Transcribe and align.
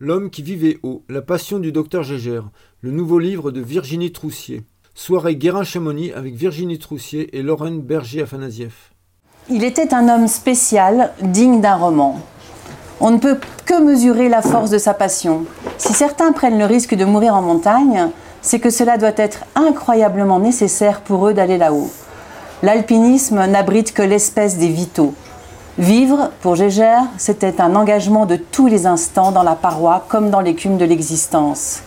L'homme 0.00 0.30
qui 0.30 0.42
vivait 0.42 0.78
haut, 0.84 1.02
la 1.08 1.22
passion 1.22 1.58
du 1.58 1.72
docteur 1.72 2.04
Gégère, 2.04 2.50
le 2.82 2.92
nouveau 2.92 3.18
livre 3.18 3.50
de 3.50 3.60
Virginie 3.60 4.12
Troussier. 4.12 4.62
Soirée 4.94 5.34
Guérin-Chamonix 5.34 6.12
avec 6.12 6.36
Virginie 6.36 6.78
Troussier 6.78 7.36
et 7.36 7.42
Lorraine 7.42 7.80
Berger-Afanasieff. 7.80 8.92
Il 9.50 9.64
était 9.64 9.92
un 9.92 10.08
homme 10.08 10.28
spécial, 10.28 11.12
digne 11.20 11.60
d'un 11.60 11.74
roman. 11.74 12.20
On 13.00 13.10
ne 13.10 13.18
peut 13.18 13.38
que 13.66 13.82
mesurer 13.82 14.28
la 14.28 14.40
force 14.40 14.70
de 14.70 14.78
sa 14.78 14.94
passion. 14.94 15.46
Si 15.78 15.92
certains 15.92 16.30
prennent 16.30 16.60
le 16.60 16.66
risque 16.66 16.94
de 16.94 17.04
mourir 17.04 17.34
en 17.34 17.42
montagne, 17.42 18.10
c'est 18.40 18.60
que 18.60 18.70
cela 18.70 18.98
doit 18.98 19.10
être 19.16 19.46
incroyablement 19.56 20.38
nécessaire 20.38 21.00
pour 21.00 21.26
eux 21.26 21.34
d'aller 21.34 21.58
là-haut. 21.58 21.90
L'alpinisme 22.62 23.44
n'abrite 23.46 23.92
que 23.92 24.02
l'espèce 24.02 24.58
des 24.58 24.68
vitaux. 24.68 25.14
Vivre, 25.78 26.30
pour 26.40 26.56
Gégère, 26.56 27.04
c'était 27.18 27.60
un 27.60 27.76
engagement 27.76 28.26
de 28.26 28.34
tous 28.34 28.66
les 28.66 28.86
instants 28.86 29.30
dans 29.30 29.44
la 29.44 29.54
paroi 29.54 30.04
comme 30.08 30.28
dans 30.28 30.40
l'écume 30.40 30.76
de 30.76 30.84
l'existence. 30.84 31.82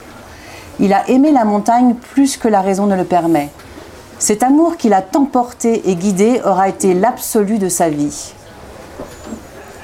Il 0.80 0.94
a 0.94 1.10
aimé 1.10 1.34
la 1.34 1.44
montagne 1.44 1.96
plus 1.96 2.38
que 2.38 2.48
la 2.48 2.62
raison 2.62 2.86
ne 2.86 2.96
le 2.96 3.04
permet. 3.04 3.50
Cet 4.18 4.44
amour 4.44 4.78
qui 4.78 4.88
l'a 4.88 5.02
tant 5.02 5.26
porté 5.26 5.90
et 5.90 5.96
guidé 5.96 6.40
aura 6.46 6.70
été 6.70 6.94
l'absolu 6.94 7.58
de 7.58 7.68
sa 7.68 7.90
vie. 7.90 8.32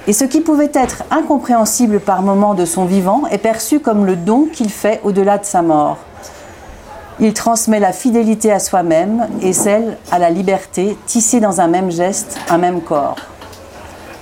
Et 0.08 0.14
ce 0.14 0.24
qui 0.24 0.40
pouvait 0.40 0.72
être 0.74 1.04
incompréhensible 1.12 2.00
par 2.00 2.22
moments 2.22 2.54
de 2.54 2.64
son 2.64 2.86
vivant 2.86 3.24
est 3.30 3.38
perçu 3.38 3.82
comme 3.82 4.06
le 4.06 4.16
don 4.16 4.48
qu'il 4.54 4.70
fait 4.70 5.02
au-delà 5.04 5.38
de 5.38 5.44
sa 5.44 5.62
mort. 5.62 5.98
Il 7.20 7.34
transmet 7.34 7.82
la 7.82 7.92
fidélité 7.92 8.54
à 8.54 8.60
soi-même 8.60 9.28
et 9.42 9.52
celle 9.52 9.98
à 10.14 10.18
la 10.18 10.30
liberté, 10.30 10.98
tissée 11.08 11.42
dans 11.42 11.60
un 11.60 11.68
même 11.68 11.92
geste, 11.92 12.40
un 12.50 12.58
même 12.58 12.80
corps. 12.80 13.18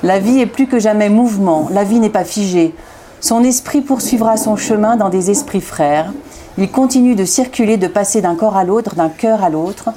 La 0.05 0.19
vie 0.19 0.39
est 0.39 0.45
plus 0.45 0.67
que 0.67 0.77
jamais 0.77 1.09
mouvement, 1.09 1.67
la 1.71 1.83
vie 1.83 1.99
n'est 1.99 2.11
pas 2.11 2.25
figée. 2.25 2.75
Son 3.21 3.43
esprit 3.43 3.81
poursuivra 3.81 4.37
son 4.37 4.55
chemin 4.55 4.97
dans 4.97 5.09
des 5.09 5.31
esprits 5.31 5.61
frères. 5.61 6.13
Il 6.59 6.69
continue 6.69 7.15
de 7.15 7.25
circuler, 7.25 7.77
de 7.77 7.87
passer 7.87 8.21
d'un 8.21 8.35
corps 8.35 8.55
à 8.55 8.63
l'autre, 8.63 8.93
d'un 8.93 9.09
cœur 9.09 9.43
à 9.43 9.49
l'autre. 9.49 9.89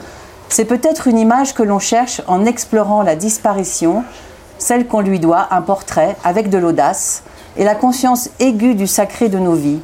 C'est 0.48 0.64
peut-être 0.64 1.08
une 1.08 1.18
image 1.18 1.52
que 1.52 1.62
l'on 1.62 1.78
cherche 1.78 2.22
en 2.26 2.46
explorant 2.46 3.02
la 3.02 3.16
disparition, 3.16 4.02
celle 4.56 4.86
qu'on 4.86 5.00
lui 5.00 5.20
doit, 5.20 5.46
un 5.50 5.60
portrait 5.60 6.16
avec 6.24 6.48
de 6.48 6.56
l'audace 6.56 7.22
et 7.58 7.64
la 7.64 7.74
conscience 7.74 8.30
aiguë 8.40 8.76
du 8.76 8.86
sacré 8.86 9.28
de 9.28 9.38
nos 9.38 9.56
vies. 9.56 9.80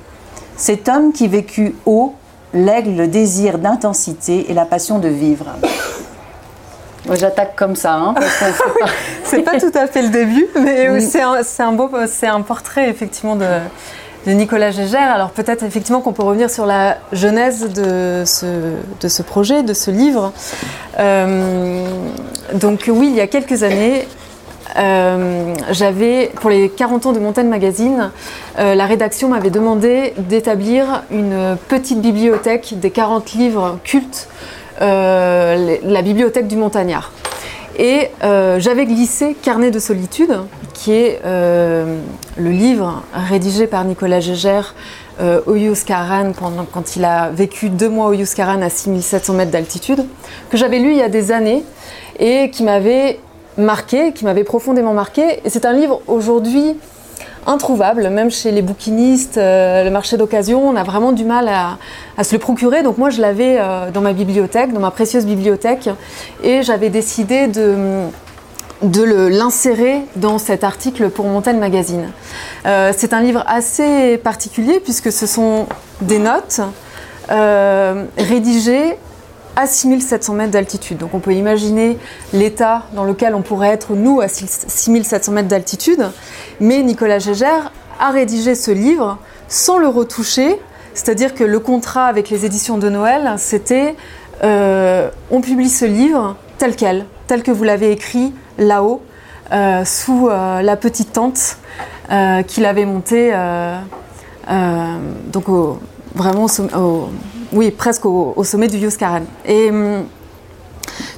Cet 0.56 0.88
homme 0.88 1.12
qui 1.12 1.28
vécut 1.28 1.74
haut 1.84 2.14
lègue 2.54 2.96
le 2.96 3.08
désir 3.08 3.58
d'intensité 3.58 4.50
et 4.50 4.54
la 4.54 4.64
passion 4.64 4.98
de 4.98 5.08
vivre. 5.08 5.48
J'attaque 7.12 7.54
comme 7.56 7.76
ça. 7.76 7.94
Hein, 7.94 8.14
c'est 9.24 9.42
pas 9.42 9.58
tout 9.58 9.72
à 9.74 9.86
fait 9.86 10.02
le 10.02 10.08
début, 10.08 10.46
mais 10.58 11.00
c'est 11.00 11.20
un, 11.20 11.72
beau, 11.72 11.90
c'est 12.06 12.26
un 12.26 12.40
portrait 12.40 12.88
effectivement 12.88 13.36
de, 13.36 13.46
Nicolas 14.26 14.70
Gégère. 14.70 15.12
Alors 15.12 15.30
peut-être 15.30 15.64
effectivement 15.64 16.00
qu'on 16.00 16.12
peut 16.12 16.22
revenir 16.22 16.48
sur 16.48 16.64
la 16.64 16.96
genèse 17.12 17.70
de 17.72 18.22
ce, 18.24 18.46
de 19.00 19.08
ce 19.08 19.22
projet, 19.22 19.62
de 19.62 19.74
ce 19.74 19.90
livre. 19.90 20.32
Euh, 20.98 21.86
donc 22.54 22.88
oui, 22.88 23.08
il 23.10 23.16
y 23.16 23.20
a 23.20 23.26
quelques 23.26 23.62
années, 23.64 24.06
euh, 24.76 25.54
j'avais, 25.70 26.32
pour 26.36 26.50
les 26.50 26.68
40 26.68 27.06
ans 27.06 27.12
de 27.12 27.20
Montaigne 27.20 27.48
Magazine, 27.48 28.10
euh, 28.58 28.74
la 28.74 28.86
rédaction 28.86 29.28
m'avait 29.28 29.50
demandé 29.50 30.14
d'établir 30.16 31.02
une 31.10 31.56
petite 31.68 32.00
bibliothèque 32.00 32.74
des 32.78 32.90
40 32.90 33.32
livres 33.34 33.78
cultes 33.84 34.28
euh, 34.80 35.76
la 35.82 36.02
bibliothèque 36.02 36.48
du 36.48 36.56
Montagnard. 36.56 37.12
Et 37.76 38.10
euh, 38.22 38.60
j'avais 38.60 38.86
glissé 38.86 39.36
Carnet 39.40 39.70
de 39.70 39.78
solitude, 39.78 40.40
qui 40.72 40.92
est 40.92 41.20
euh, 41.24 41.98
le 42.36 42.50
livre 42.50 43.02
rédigé 43.12 43.66
par 43.66 43.84
Nicolas 43.84 44.20
Gégère 44.20 44.74
au 45.46 45.54
Yuskaran 45.54 46.32
pendant, 46.32 46.64
quand 46.64 46.96
il 46.96 47.04
a 47.04 47.30
vécu 47.30 47.68
deux 47.68 47.88
mois 47.88 48.08
au 48.08 48.14
Yuskaran 48.14 48.60
à 48.62 48.68
6700 48.68 49.34
mètres 49.34 49.52
d'altitude, 49.52 50.04
que 50.50 50.56
j'avais 50.56 50.80
lu 50.80 50.90
il 50.90 50.96
y 50.96 51.02
a 51.02 51.08
des 51.08 51.30
années 51.30 51.62
et 52.18 52.50
qui 52.50 52.64
m'avait 52.64 53.20
marqué, 53.56 54.12
qui 54.12 54.24
m'avait 54.24 54.42
profondément 54.42 54.92
marqué. 54.92 55.40
Et 55.44 55.50
c'est 55.50 55.66
un 55.66 55.72
livre 55.72 56.02
aujourd'hui 56.08 56.74
introuvable, 57.46 58.08
même 58.08 58.30
chez 58.30 58.50
les 58.50 58.62
bouquinistes, 58.62 59.38
euh, 59.38 59.84
le 59.84 59.90
marché 59.90 60.16
d'occasion, 60.16 60.66
on 60.66 60.76
a 60.76 60.82
vraiment 60.82 61.12
du 61.12 61.24
mal 61.24 61.48
à, 61.48 62.24
se 62.24 62.34
le 62.34 62.38
procurer. 62.38 62.82
Donc 62.82 62.98
moi, 62.98 63.10
je 63.10 63.20
l'avais 63.20 63.58
euh, 63.58 63.90
dans 63.90 64.00
ma 64.00 64.12
bibliothèque, 64.12 64.72
dans 64.72 64.80
ma 64.80 64.90
précieuse 64.90 65.26
bibliothèque, 65.26 65.88
et 66.42 66.62
j'avais 66.62 66.90
décidé 66.90 67.46
de 67.46 68.08
l'insérer 68.82 70.02
dans 70.16 70.38
cet 70.38 70.64
article 70.64 71.10
pour 71.10 71.26
Montaigne 71.26 71.58
Magazine. 71.58 72.10
Euh, 72.66 72.92
c'est 72.96 73.12
un 73.12 73.20
livre 73.20 73.44
assez 73.46 74.18
particulier 74.18 74.80
puisque 74.80 75.12
ce 75.12 75.26
sont 75.26 75.66
des 76.00 76.18
notes 76.18 76.60
rédigées 78.18 78.98
à 79.56 79.66
6700 79.66 80.34
mètres 80.34 80.50
d'altitude. 80.50 80.98
Donc 80.98 81.14
on 81.14 81.20
peut 81.20 81.34
imaginer 81.34 81.98
l'état 82.32 82.84
dans 82.94 83.04
lequel 83.04 83.34
on 83.34 83.42
pourrait 83.42 83.68
être 83.68 83.94
nous 83.94 84.20
à 84.20 84.28
6700 84.28 85.32
mètres 85.32 85.48
d'altitude. 85.48 86.10
Mais 86.60 86.82
Nicolas 86.82 87.18
Gégère 87.18 87.72
a 88.00 88.10
rédigé 88.10 88.54
ce 88.54 88.70
livre 88.70 89.18
sans 89.48 89.78
le 89.78 89.88
retoucher. 89.88 90.58
C'est-à-dire 90.94 91.34
que 91.34 91.44
le 91.44 91.58
contrat 91.58 92.06
avec 92.06 92.30
les 92.30 92.44
éditions 92.44 92.78
de 92.78 92.88
Noël, 92.88 93.34
c'était 93.38 93.96
euh, 94.42 95.10
on 95.30 95.40
publie 95.40 95.68
ce 95.68 95.84
livre 95.84 96.36
tel 96.58 96.76
quel, 96.76 97.06
tel 97.26 97.42
que 97.42 97.50
vous 97.50 97.64
l'avez 97.64 97.90
écrit 97.92 98.32
là-haut, 98.58 99.02
euh, 99.52 99.84
sous 99.84 100.28
euh, 100.28 100.62
la 100.62 100.76
petite 100.76 101.12
tente 101.12 101.58
qu'il 102.46 102.66
avait 102.66 102.84
montée, 102.84 103.32
donc 105.32 105.44
vraiment 106.14 106.46
au, 106.76 107.08
oui, 107.54 107.70
presque 107.70 108.04
au, 108.04 108.42
sommet 108.44 108.68
du 108.68 108.78
Yuskaran. 108.78 109.22
Et 109.46 109.70
hum, 109.70 110.04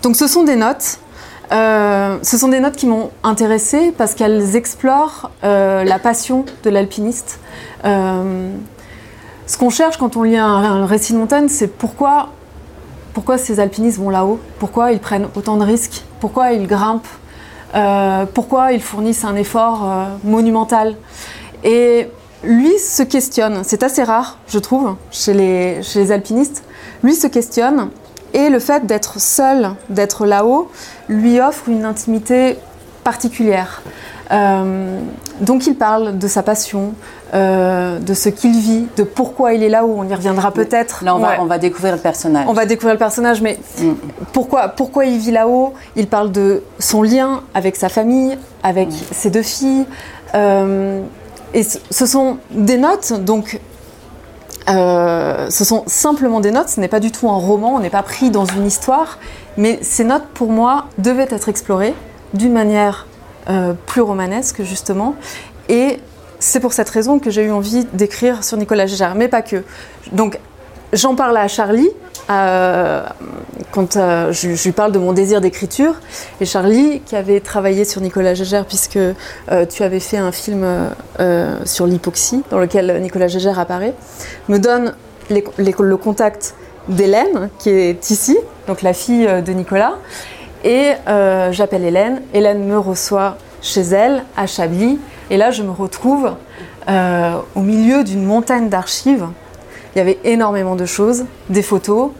donc 0.02 0.16
ce 0.16 0.26
sont 0.26 0.44
des 0.44 0.56
notes. 0.56 0.98
Euh, 1.52 2.18
ce 2.22 2.38
sont 2.38 2.48
des 2.48 2.60
notes 2.60 2.76
qui 2.76 2.86
m'ont 2.86 3.10
intéressée 3.22 3.94
parce 3.96 4.14
qu'elles 4.14 4.56
explorent 4.56 5.30
euh, 5.44 5.84
la 5.84 5.98
passion 5.98 6.44
de 6.64 6.70
l'alpiniste. 6.70 7.38
Euh, 7.84 8.50
ce 9.46 9.56
qu'on 9.56 9.70
cherche 9.70 9.96
quand 9.96 10.16
on 10.16 10.24
lit 10.24 10.36
un, 10.36 10.86
récit 10.86 11.12
de 11.12 11.18
montagne, 11.18 11.48
c'est 11.48 11.68
pourquoi, 11.68 12.30
pourquoi 13.14 13.38
ces 13.38 13.60
alpinistes 13.60 13.98
vont 13.98 14.10
là-haut, 14.10 14.40
pourquoi 14.58 14.90
ils 14.90 14.98
prennent 14.98 15.28
autant 15.36 15.56
de 15.56 15.64
risques, 15.64 16.02
pourquoi 16.18 16.50
ils 16.50 16.66
grimpent, 16.66 17.06
pourquoi 18.34 18.72
ils 18.72 18.82
fournissent 18.82 19.24
un 19.24 19.36
effort 19.36 19.88
monumental? 20.24 20.96
Et 21.62 22.08
lui 22.46 22.78
se 22.78 23.02
questionne, 23.02 23.62
c'est 23.64 23.82
assez 23.82 24.02
rare, 24.02 24.38
je 24.48 24.58
trouve, 24.58 24.96
chez 25.10 25.34
les, 25.34 25.82
chez 25.82 26.00
les 26.00 26.12
alpinistes, 26.12 26.62
lui 27.02 27.14
se 27.14 27.26
questionne 27.26 27.90
et 28.34 28.48
le 28.48 28.58
fait 28.58 28.86
d'être 28.86 29.20
seul, 29.20 29.70
d'être 29.88 30.26
là-haut, 30.26 30.70
lui 31.08 31.40
offre 31.40 31.68
une 31.68 31.84
intimité 31.84 32.56
particulière. 33.04 33.82
Euh, 34.32 34.98
donc 35.40 35.66
il 35.66 35.76
parle 35.76 36.18
de 36.18 36.28
sa 36.28 36.42
passion, 36.42 36.94
euh, 37.34 37.98
de 37.98 38.14
ce 38.14 38.28
qu'il 38.28 38.58
vit, 38.58 38.86
de 38.96 39.04
pourquoi 39.04 39.52
il 39.54 39.62
est 39.62 39.68
là-haut. 39.68 39.94
On 39.96 40.08
y 40.08 40.14
reviendra 40.14 40.50
peut-être. 40.50 41.04
Là, 41.04 41.14
on 41.14 41.18
va, 41.18 41.40
on 41.40 41.44
va, 41.44 41.58
découvrir 41.58 41.94
le 41.94 42.00
personnage. 42.00 42.46
On 42.48 42.52
va 42.52 42.66
découvrir 42.66 42.94
le 42.94 42.98
personnage, 42.98 43.40
mais 43.40 43.58
mm. 43.78 43.92
pourquoi, 44.32 44.68
pourquoi 44.68 45.04
il 45.04 45.18
vit 45.18 45.30
là-haut? 45.30 45.74
Il 45.94 46.08
parle 46.08 46.32
de 46.32 46.62
son 46.78 47.02
lien 47.02 47.42
avec 47.54 47.76
sa 47.76 47.88
famille, 47.88 48.36
avec 48.62 48.88
mm. 48.88 49.12
ses 49.12 49.30
deux 49.30 49.42
filles. 49.42 49.86
Euh, 50.34 51.02
et 51.54 51.62
ce 51.62 52.06
sont 52.06 52.38
des 52.50 52.76
notes, 52.76 53.12
donc 53.12 53.60
euh, 54.68 55.48
ce 55.48 55.64
sont 55.64 55.84
simplement 55.86 56.40
des 56.40 56.50
notes, 56.50 56.68
ce 56.68 56.80
n'est 56.80 56.88
pas 56.88 57.00
du 57.00 57.12
tout 57.12 57.28
un 57.28 57.36
roman, 57.36 57.74
on 57.74 57.80
n'est 57.80 57.90
pas 57.90 58.02
pris 58.02 58.30
dans 58.30 58.44
une 58.44 58.66
histoire, 58.66 59.18
mais 59.56 59.78
ces 59.82 60.04
notes 60.04 60.26
pour 60.34 60.50
moi 60.50 60.86
devaient 60.98 61.28
être 61.30 61.48
explorées 61.48 61.94
d'une 62.34 62.52
manière 62.52 63.06
euh, 63.48 63.74
plus 63.86 64.00
romanesque 64.00 64.62
justement, 64.62 65.14
et 65.68 66.00
c'est 66.38 66.60
pour 66.60 66.72
cette 66.72 66.90
raison 66.90 67.18
que 67.18 67.30
j'ai 67.30 67.44
eu 67.44 67.50
envie 67.50 67.84
d'écrire 67.92 68.44
sur 68.44 68.56
Nicolas 68.56 68.86
Gégère, 68.86 69.14
mais 69.14 69.28
pas 69.28 69.42
que. 69.42 69.62
J'en 70.92 71.14
parle 71.14 71.36
à 71.36 71.48
Charlie, 71.48 71.90
euh, 72.28 73.04
quand 73.70 73.96
euh, 73.96 74.32
je, 74.32 74.48
lui 74.48 74.72
parle 74.72 74.92
de 74.92 74.98
mon 74.98 75.12
désir 75.12 75.40
d'écriture. 75.40 75.94
Et 76.40 76.44
Charlie, 76.44 77.00
qui 77.00 77.16
avait 77.16 77.40
travaillé 77.40 77.84
sur 77.84 78.00
Nicolas 78.00 78.34
Gégère, 78.34 78.64
puisque 78.64 78.96
euh, 78.96 79.14
tu 79.68 79.82
avais 79.82 80.00
fait 80.00 80.18
un 80.18 80.32
film 80.32 80.66
sur 81.64 81.86
l'hypoxie, 81.86 82.42
dans 82.50 82.58
lequel 82.58 83.00
Nicolas 83.00 83.28
Gégère 83.28 83.58
apparaît, 83.58 83.94
me 84.48 84.58
donne 84.58 84.94
le 85.30 85.94
contact 85.96 86.54
d'Hélène, 86.88 87.50
qui 87.58 87.70
est 87.70 88.10
ici, 88.10 88.36
donc 88.68 88.82
la 88.82 88.92
fille 88.92 89.26
de 89.26 89.52
Nicolas. 89.52 89.94
Et 90.64 90.92
j'appelle 91.50 91.84
Hélène. 91.84 92.22
Hélène 92.34 92.64
me 92.64 92.78
reçoit 92.78 93.36
chez 93.62 93.82
elle, 93.82 94.24
à 94.36 94.46
Chablis. 94.46 94.98
Et 95.30 95.36
là, 95.36 95.50
je 95.50 95.62
me 95.62 95.70
retrouve 95.70 96.32
au 96.88 97.60
milieu 97.60 98.04
d'une 98.04 98.24
montagne 98.24 98.68
d'archives 98.68 99.26
il 99.96 100.00
y 100.00 100.02
avait 100.02 100.18
énormément 100.24 100.76
de 100.76 100.84
choses, 100.84 101.24
des 101.48 101.62
photos, 101.62 102.10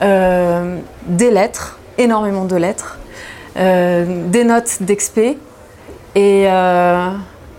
euh, 0.00 0.78
des 1.04 1.30
lettres, 1.30 1.78
énormément 1.98 2.46
de 2.46 2.56
lettres, 2.56 2.98
euh, 3.58 4.24
des 4.28 4.42
notes 4.42 4.78
d'expé. 4.80 5.36
Et, 6.14 6.46
euh, 6.48 7.10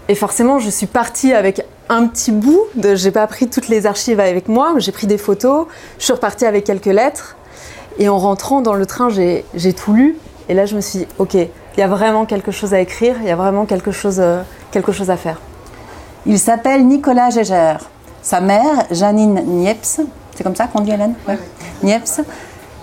et, 0.07 0.15
forcément, 0.15 0.57
je 0.57 0.71
suis 0.71 0.87
partie 0.87 1.33
avec 1.33 1.63
un 1.89 2.07
petit 2.07 2.31
bout. 2.31 2.63
De, 2.73 2.95
j'ai 2.95 3.11
pas 3.11 3.27
pris 3.27 3.49
toutes 3.49 3.67
les 3.67 3.85
archives 3.85 4.19
avec 4.19 4.47
moi, 4.47 4.73
j'ai 4.77 4.91
pris 4.91 5.05
des 5.05 5.19
photos. 5.19 5.67
Je 5.99 6.05
suis 6.05 6.13
repartie 6.13 6.47
avec 6.47 6.63
quelques 6.63 6.85
lettres. 6.85 7.35
Et 7.99 8.09
en 8.09 8.17
rentrant 8.17 8.61
dans 8.61 8.73
le 8.73 8.87
train, 8.87 9.09
j'ai, 9.09 9.43
tout 9.73 9.93
lu. 9.93 10.17
Et 10.49 10.55
là, 10.55 10.65
je 10.65 10.75
me 10.75 10.81
suis 10.81 10.99
dit, 10.99 11.07
ok, 11.19 11.35
il 11.35 11.49
y 11.77 11.83
a 11.83 11.87
vraiment 11.87 12.25
quelque 12.25 12.51
chose 12.51 12.73
à 12.73 12.79
écrire, 12.79 13.17
il 13.21 13.27
y 13.27 13.31
a 13.31 13.35
vraiment 13.35 13.67
quelque 13.67 13.91
chose, 13.91 14.23
quelque 14.71 14.91
chose 14.91 15.11
à 15.11 15.17
faire. 15.17 15.39
Il 16.25 16.39
s'appelle 16.39 16.87
Nicolas 16.87 17.29
Gégère. 17.29 17.91
Sa 18.23 18.39
mère, 18.39 18.85
Janine 18.91 19.41
Niepce, 19.45 20.01
c'est 20.35 20.43
comme 20.43 20.55
ça 20.55 20.67
qu'on 20.67 20.81
dit 20.81 20.91
Hélène 20.91 21.15
Niepce, 21.81 22.21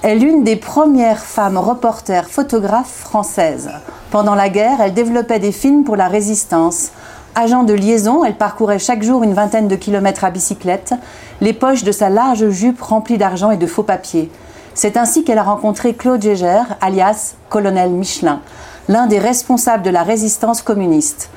est 0.02 0.16
l'une 0.16 0.42
des 0.42 0.56
premières 0.56 1.24
femmes 1.24 1.58
reporters 1.58 2.28
photographes 2.28 2.92
françaises. 2.92 3.70
Pendant 4.10 4.34
la 4.34 4.48
guerre, 4.48 4.80
elle 4.80 4.94
développait 4.94 5.38
des 5.38 5.52
films 5.52 5.84
pour 5.84 5.96
la 5.96 6.08
résistance. 6.08 6.90
Agent 7.36 7.62
de 7.62 7.72
liaison, 7.72 8.24
elle 8.24 8.36
parcourait 8.36 8.80
chaque 8.80 9.02
jour 9.02 9.22
une 9.22 9.34
vingtaine 9.34 9.68
de 9.68 9.76
kilomètres 9.76 10.24
à 10.24 10.30
bicyclette, 10.30 10.94
les 11.40 11.52
poches 11.52 11.84
de 11.84 11.92
sa 11.92 12.08
large 12.08 12.48
jupe 12.50 12.82
remplies 12.82 13.18
d'argent 13.18 13.52
et 13.52 13.56
de 13.56 13.66
faux 13.66 13.84
papiers. 13.84 14.30
C'est 14.74 14.96
ainsi 14.96 15.22
qu'elle 15.22 15.38
a 15.38 15.44
rencontré 15.44 15.94
Claude 15.94 16.22
Gégère, 16.22 16.76
alias 16.80 17.34
Colonel 17.48 17.90
Michelin, 17.90 18.40
l'un 18.88 19.06
des 19.06 19.18
responsables 19.18 19.84
de 19.84 19.90
la 19.90 20.02
résistance 20.02 20.62
communiste. 20.62 21.30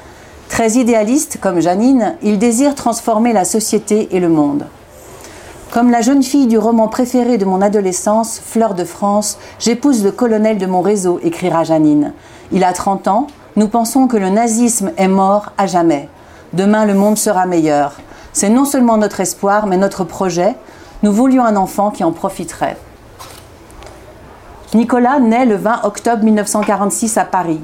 Très 0.52 0.72
idéaliste 0.72 1.38
comme 1.40 1.62
Janine, 1.62 2.18
il 2.22 2.38
désire 2.38 2.76
transformer 2.76 3.32
la 3.32 3.46
société 3.46 4.10
et 4.12 4.20
le 4.20 4.28
monde. 4.28 4.66
Comme 5.72 5.90
la 5.90 6.02
jeune 6.02 6.24
fille 6.24 6.46
du 6.46 6.58
roman 6.58 6.90
préféré 6.90 7.38
de 7.38 7.46
mon 7.46 7.62
adolescence, 7.62 8.42
Fleur 8.46 8.74
de 8.74 8.84
France, 8.84 9.38
j'épouse 9.60 10.04
le 10.04 10.12
colonel 10.12 10.58
de 10.58 10.66
mon 10.66 10.82
réseau, 10.82 11.22
écrira 11.24 11.64
Janine. 11.64 12.12
Il 12.52 12.66
a 12.66 12.74
30 12.74 13.08
ans, 13.08 13.28
nous 13.56 13.70
pensons 13.70 14.08
que 14.08 14.18
le 14.18 14.28
nazisme 14.28 14.92
est 14.98 15.08
mort 15.08 15.54
à 15.58 15.68
jamais. 15.68 16.10
Demain, 16.52 16.84
le 16.84 16.96
monde 16.96 17.18
sera 17.18 17.46
meilleur. 17.46 17.94
C'est 18.34 18.50
non 18.50 18.66
seulement 18.66 18.98
notre 18.98 19.22
espoir, 19.22 19.68
mais 19.68 19.78
notre 19.78 20.04
projet. 20.04 20.58
Nous 21.02 21.14
voulions 21.14 21.46
un 21.46 21.56
enfant 21.56 21.92
qui 21.92 22.04
en 22.04 22.12
profiterait. 22.12 22.76
Nicolas 24.74 25.22
naît 25.22 25.46
le 25.46 25.56
20 25.56 25.86
octobre 25.86 26.26
1946 26.26 27.18
à 27.18 27.24
Paris. 27.24 27.62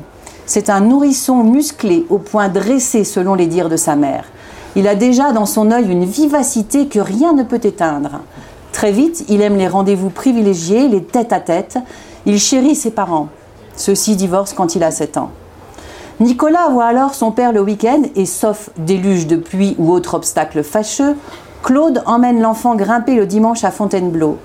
C'est 0.48 0.70
un 0.70 0.80
nourrisson 0.80 1.44
musclé 1.44 2.06
au 2.10 2.20
point 2.20 2.48
dressé 2.48 3.04
selon 3.04 3.36
les 3.36 3.48
dires 3.48 3.68
de 3.68 3.76
sa 3.76 3.98
mère. 3.98 4.24
Il 4.78 4.88
a 4.88 4.96
déjà 4.96 5.34
dans 5.34 5.46
son 5.46 5.72
œil 5.72 5.92
une 5.92 6.06
vivacité 6.06 6.88
que 6.88 7.00
rien 7.00 7.34
ne 7.34 7.44
peut 7.44 7.60
éteindre. 7.62 8.22
Très 8.72 8.94
vite, 8.94 9.26
il 9.28 9.42
aime 9.42 9.58
les 9.58 9.68
rendez-vous 9.68 10.10
privilégiés, 10.10 10.88
les 10.88 11.04
tête-à-tête. 11.04 11.78
Il 12.26 12.40
chérit 12.40 12.76
ses 12.76 12.92
parents. 12.92 13.28
Ceux-ci 13.76 14.16
divorcent 14.16 14.56
quand 14.56 14.74
il 14.76 14.84
a 14.84 14.92
7 14.92 15.18
ans. 15.18 15.32
Nicolas 16.22 16.70
voit 16.70 16.86
alors 16.86 17.14
son 17.14 17.32
père 17.32 17.52
le 17.52 17.62
week-end 17.62 18.04
et, 18.16 18.26
sauf 18.26 18.70
déluge 18.78 19.28
de 19.28 19.36
pluie 19.36 19.76
ou 19.78 19.92
autre 19.92 20.14
obstacle 20.14 20.64
fâcheux, 20.64 21.18
Claude 21.62 22.02
emmène 22.06 22.40
l'enfant 22.40 22.76
grimper 22.76 23.16
le 23.16 23.26
dimanche 23.26 23.66
à 23.66 23.72
Fontainebleau. 23.72 24.38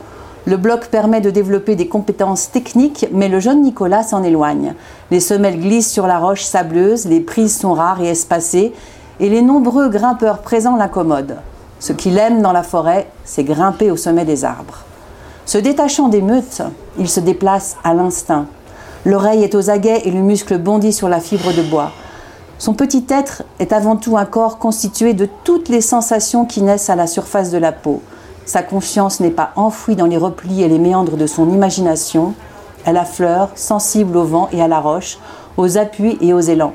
Le 0.45 0.57
bloc 0.57 0.87
permet 0.87 1.21
de 1.21 1.31
développer 1.31 1.77
des 1.77 1.87
compétences 1.87 2.51
techniques, 2.51 3.07
mais 3.13 3.29
le 3.29 3.39
jeune 3.39 3.63
Nicolas 3.63 4.03
s'en 4.03 4.25
éloigne. 4.25 4.75
Les 5.13 5.21
semelles 5.21 5.61
glissent 5.61 5.91
sur 5.91 6.09
la 6.09 6.19
roche 6.19 6.43
sableuse, 6.43 7.07
les 7.07 7.21
prises 7.21 7.57
sont 7.57 7.75
rares 7.75 8.03
et 8.03 8.09
espacées, 8.09 8.73
et 9.21 9.29
les 9.29 9.43
nombreux 9.43 9.89
grimpeurs 9.89 10.39
présents 10.39 10.77
l'incommodent. 10.77 11.37
Ce 11.79 11.93
qu'il 11.93 12.19
aime 12.19 12.43
dans 12.43 12.53
la 12.53 12.65
forêt, 12.65 13.09
c'est 13.25 13.45
grimper 13.45 13.93
au 13.93 13.97
sommet 13.97 14.25
des 14.25 14.45
arbres. 14.45 14.83
Se 15.47 15.59
détachant 15.59 16.09
des 16.09 16.23
meutes, 16.23 16.63
il 16.99 17.09
se 17.09 17.21
déplace 17.21 17.77
à 17.85 17.95
l'instinct. 17.95 18.47
L'oreille 19.05 19.45
est 19.45 19.55
aux 19.55 19.71
aguets 19.71 20.03
et 20.05 20.11
le 20.11 20.21
muscle 20.21 20.59
bondit 20.59 20.93
sur 20.93 21.09
la 21.09 21.21
fibre 21.21 21.53
de 21.53 21.63
bois. 21.63 21.93
Son 22.59 22.75
petit 22.75 23.05
être 23.09 23.43
est 23.59 23.73
avant 23.73 23.97
tout 23.97 24.17
un 24.17 24.25
corps 24.25 24.59
constitué 24.59 25.15
de 25.15 25.29
toutes 25.45 25.69
les 25.69 25.81
sensations 25.81 26.45
qui 26.47 26.63
naissent 26.63 26.91
à 26.91 26.97
la 26.97 27.09
surface 27.09 27.51
de 27.51 27.59
la 27.59 27.73
peau. 27.73 28.01
Sa 28.45 28.63
conscience 28.63 29.21
n'est 29.21 29.31
pas 29.31 29.53
enfouie 29.57 29.97
dans 29.97 30.07
les 30.07 30.17
replis 30.17 30.63
et 30.63 30.69
les 30.69 30.79
méandres 30.79 31.17
de 31.17 31.27
son 31.27 31.51
imagination. 31.51 32.35
Elle 32.85 32.97
affleure, 32.97 33.51
sensible 33.55 34.17
au 34.17 34.25
vent 34.25 34.49
et 34.53 34.61
à 34.61 34.69
la 34.69 34.81
roche, 34.81 35.19
aux 35.57 35.79
appuis 35.79 36.19
et 36.21 36.33
aux 36.33 36.41
élans. 36.41 36.75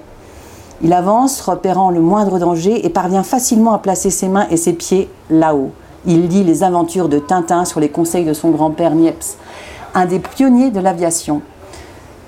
Il 0.81 0.93
avance, 0.93 1.41
repérant 1.41 1.89
le 1.89 1.99
moindre 1.99 2.39
danger, 2.39 2.85
et 2.85 2.89
parvient 2.89 3.23
facilement 3.23 3.73
à 3.73 3.79
placer 3.79 4.11
ses 4.11 4.29
mains 4.29 4.47
et 4.49 4.57
ses 4.57 4.73
pieds 4.73 5.09
là-haut. 5.29 5.71
Il 6.05 6.27
lit 6.27 6.43
les 6.43 6.63
aventures 6.63 7.09
de 7.09 7.19
Tintin 7.19 7.65
sur 7.65 7.79
les 7.79 7.89
conseils 7.89 8.25
de 8.25 8.33
son 8.33 8.51
grand-père 8.51 8.95
Niepce, 8.95 9.37
un 9.93 10.05
des 10.05 10.19
pionniers 10.19 10.71
de 10.71 10.79
l'aviation. 10.79 11.41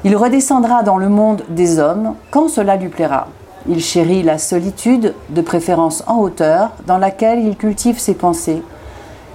Il 0.03 0.15
redescendra 0.15 0.83
dans 0.83 0.97
le 0.97 1.09
monde 1.09 1.43
des 1.49 1.77
hommes 1.79 2.15
quand 2.31 2.49
cela 2.49 2.75
lui 2.75 2.89
plaira. 2.89 3.27
Il 3.67 3.81
chérit 3.81 4.23
la 4.23 4.37
solitude, 4.37 5.13
de 5.29 5.41
préférence 5.41 6.03
en 6.07 6.17
hauteur, 6.17 6.71
dans 6.87 6.97
laquelle 6.97 7.39
il 7.39 7.55
cultive 7.55 7.99
ses 7.99 8.15
pensées. 8.15 8.63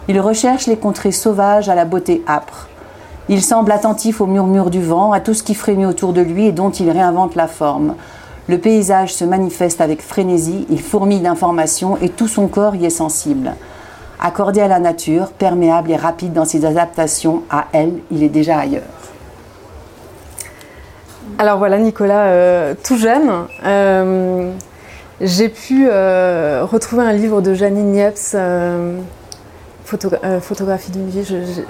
Il 0.09 0.21
recherche 0.21 0.67
les 0.67 0.77
contrées 0.77 1.13
sauvages 1.13 1.69
à 1.69 1.75
la 1.75 1.85
beauté 1.85 2.23
âpre. 2.29 2.69
Il 3.29 3.41
semble 3.41 3.73
attentif 3.73 4.21
au 4.21 4.27
murmure 4.27 4.69
du 4.69 4.83
vent, 4.83 5.13
à 5.13 5.21
tout 5.21 5.33
ce 5.33 5.43
qui 5.43 5.55
frémit 5.55 5.87
autour 5.87 6.13
de 6.13 6.21
lui 6.21 6.47
et 6.47 6.53
dont 6.53 6.71
il 6.71 6.91
réinvente 6.91 7.37
la 7.37 7.49
forme. 7.49 7.95
Le 8.49 8.59
paysage 8.59 9.15
se 9.15 9.25
manifeste 9.25 9.81
avec 9.81 10.03
frénésie, 10.03 10.67
il 10.69 10.83
fourmille 10.83 11.21
d'informations 11.21 11.97
et 12.03 12.11
tout 12.11 12.29
son 12.29 12.49
corps 12.49 12.75
y 12.75 12.85
est 12.85 12.91
sensible. 12.91 13.55
Accordé 14.21 14.61
à 14.61 14.69
la 14.69 14.79
nature, 14.79 15.31
perméable 15.31 15.91
et 15.91 15.97
rapide 15.97 16.35
dans 16.35 16.45
ses 16.45 16.67
adaptations 16.67 17.43
à 17.49 17.67
elle, 17.73 17.95
il 18.11 18.23
est 18.23 18.29
déjà 18.29 18.59
ailleurs. 18.59 18.83
Alors 21.39 21.57
voilà 21.57 21.79
Nicolas, 21.79 22.27
euh, 22.27 22.75
tout 22.85 22.97
jeune, 22.99 23.31
euh, 23.65 24.51
j'ai 25.23 25.49
pu 25.49 25.89
euh, 25.89 26.67
retrouver 26.71 27.03
un 27.03 27.13
livre 27.13 27.41
de 27.41 27.55
Janine 27.55 27.93
Niepce, 27.93 28.37
photographie 29.85 30.91
d'une 30.91 31.09
vie, 31.09 31.25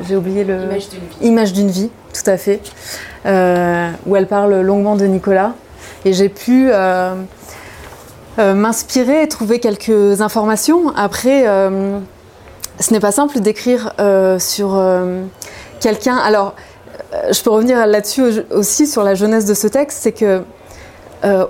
j'ai 0.07 0.17
oublié 0.17 0.45
le... 0.45 0.63
Image 0.63 0.89
d'une 0.89 1.01
vie. 1.01 1.27
Image 1.27 1.53
d'une 1.53 1.71
vie, 1.71 1.91
tout 2.13 2.31
à 2.31 2.37
fait, 2.37 2.61
où 3.25 4.17
elle 4.17 4.27
parle 4.27 4.61
longuement 4.61 4.97
de 4.97 5.05
Nicolas. 5.07 5.55
Et 6.05 6.13
j'ai 6.13 6.29
pu 6.29 6.69
euh, 6.71 7.15
euh, 8.39 8.55
m'inspirer 8.55 9.23
et 9.23 9.29
trouver 9.29 9.59
quelques 9.59 10.21
informations. 10.21 10.91
Après, 10.97 11.49
euh, 11.49 11.99
ce 12.79 12.93
n'est 12.93 13.01
pas 13.01 13.13
simple 13.13 13.41
d'écrire 13.41 13.95
sur 14.39 14.83
quelqu'un. 15.81 16.17
Alors, 16.17 16.55
je 17.31 17.43
peux 17.43 17.51
revenir 17.51 17.87
là-dessus 17.87 18.23
aussi 18.51 18.87
sur 18.87 19.03
la 19.03 19.15
jeunesse 19.15 19.47
de 19.47 19.55
ce 19.55 19.67
texte, 19.67 20.01
c'est 20.03 20.13
que 20.13 20.43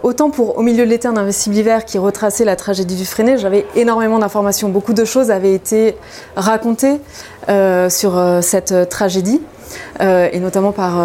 autant 0.03 0.31
pour 0.31 0.59
Au 0.59 0.63
milieu 0.63 0.85
de 0.85 0.91
l'été, 0.91 1.09
un 1.09 1.17
invincible 1.17 1.57
hiver 1.57 1.85
qui 1.85 1.99
retraçait 1.99 2.45
la 2.45 2.57
tragédie 2.57 2.97
du 2.97 3.05
Freinet, 3.05 3.39
j'avais 3.39 3.67
énormément 3.75 4.19
d'informations. 4.19 4.69
Beaucoup 4.69 4.93
de 4.93 5.05
choses 5.05 5.31
avaient 5.31 5.55
été 5.55 5.97
racontées 6.37 7.01
sur 7.89 8.39
cette 8.43 8.89
tragédie, 8.89 9.41
et 10.01 10.39
notamment 10.41 10.73
par 10.73 11.05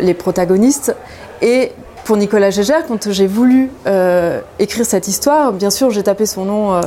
les 0.00 0.14
protagonistes. 0.14 0.94
Et 1.40 1.72
pour 2.04 2.18
Nicolas 2.18 2.50
Gégère, 2.50 2.86
quand 2.86 3.10
j'ai 3.10 3.26
voulu 3.26 3.70
euh, 3.86 4.40
écrire 4.58 4.84
cette 4.84 5.08
histoire, 5.08 5.52
bien 5.52 5.70
sûr, 5.70 5.90
j'ai 5.90 6.02
tapé 6.02 6.26
son 6.26 6.44
nom 6.44 6.74
euh, 6.74 6.80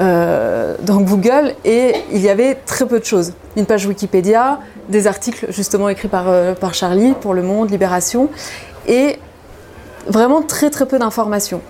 euh, 0.00 0.76
dans 0.82 1.00
Google 1.00 1.54
et 1.64 1.94
il 2.12 2.20
y 2.20 2.28
avait 2.28 2.54
très 2.54 2.86
peu 2.86 3.00
de 3.00 3.04
choses. 3.04 3.32
Une 3.56 3.66
page 3.66 3.86
Wikipédia, 3.86 4.60
des 4.88 5.08
articles 5.08 5.46
justement 5.48 5.88
écrits 5.88 6.08
par, 6.08 6.26
par 6.60 6.74
Charlie 6.74 7.12
pour 7.20 7.34
Le 7.34 7.42
Monde, 7.42 7.70
Libération, 7.70 8.28
et 8.86 9.18
vraiment 10.06 10.42
très 10.42 10.70
très 10.70 10.86
peu 10.86 10.98
d'informations. 10.98 11.60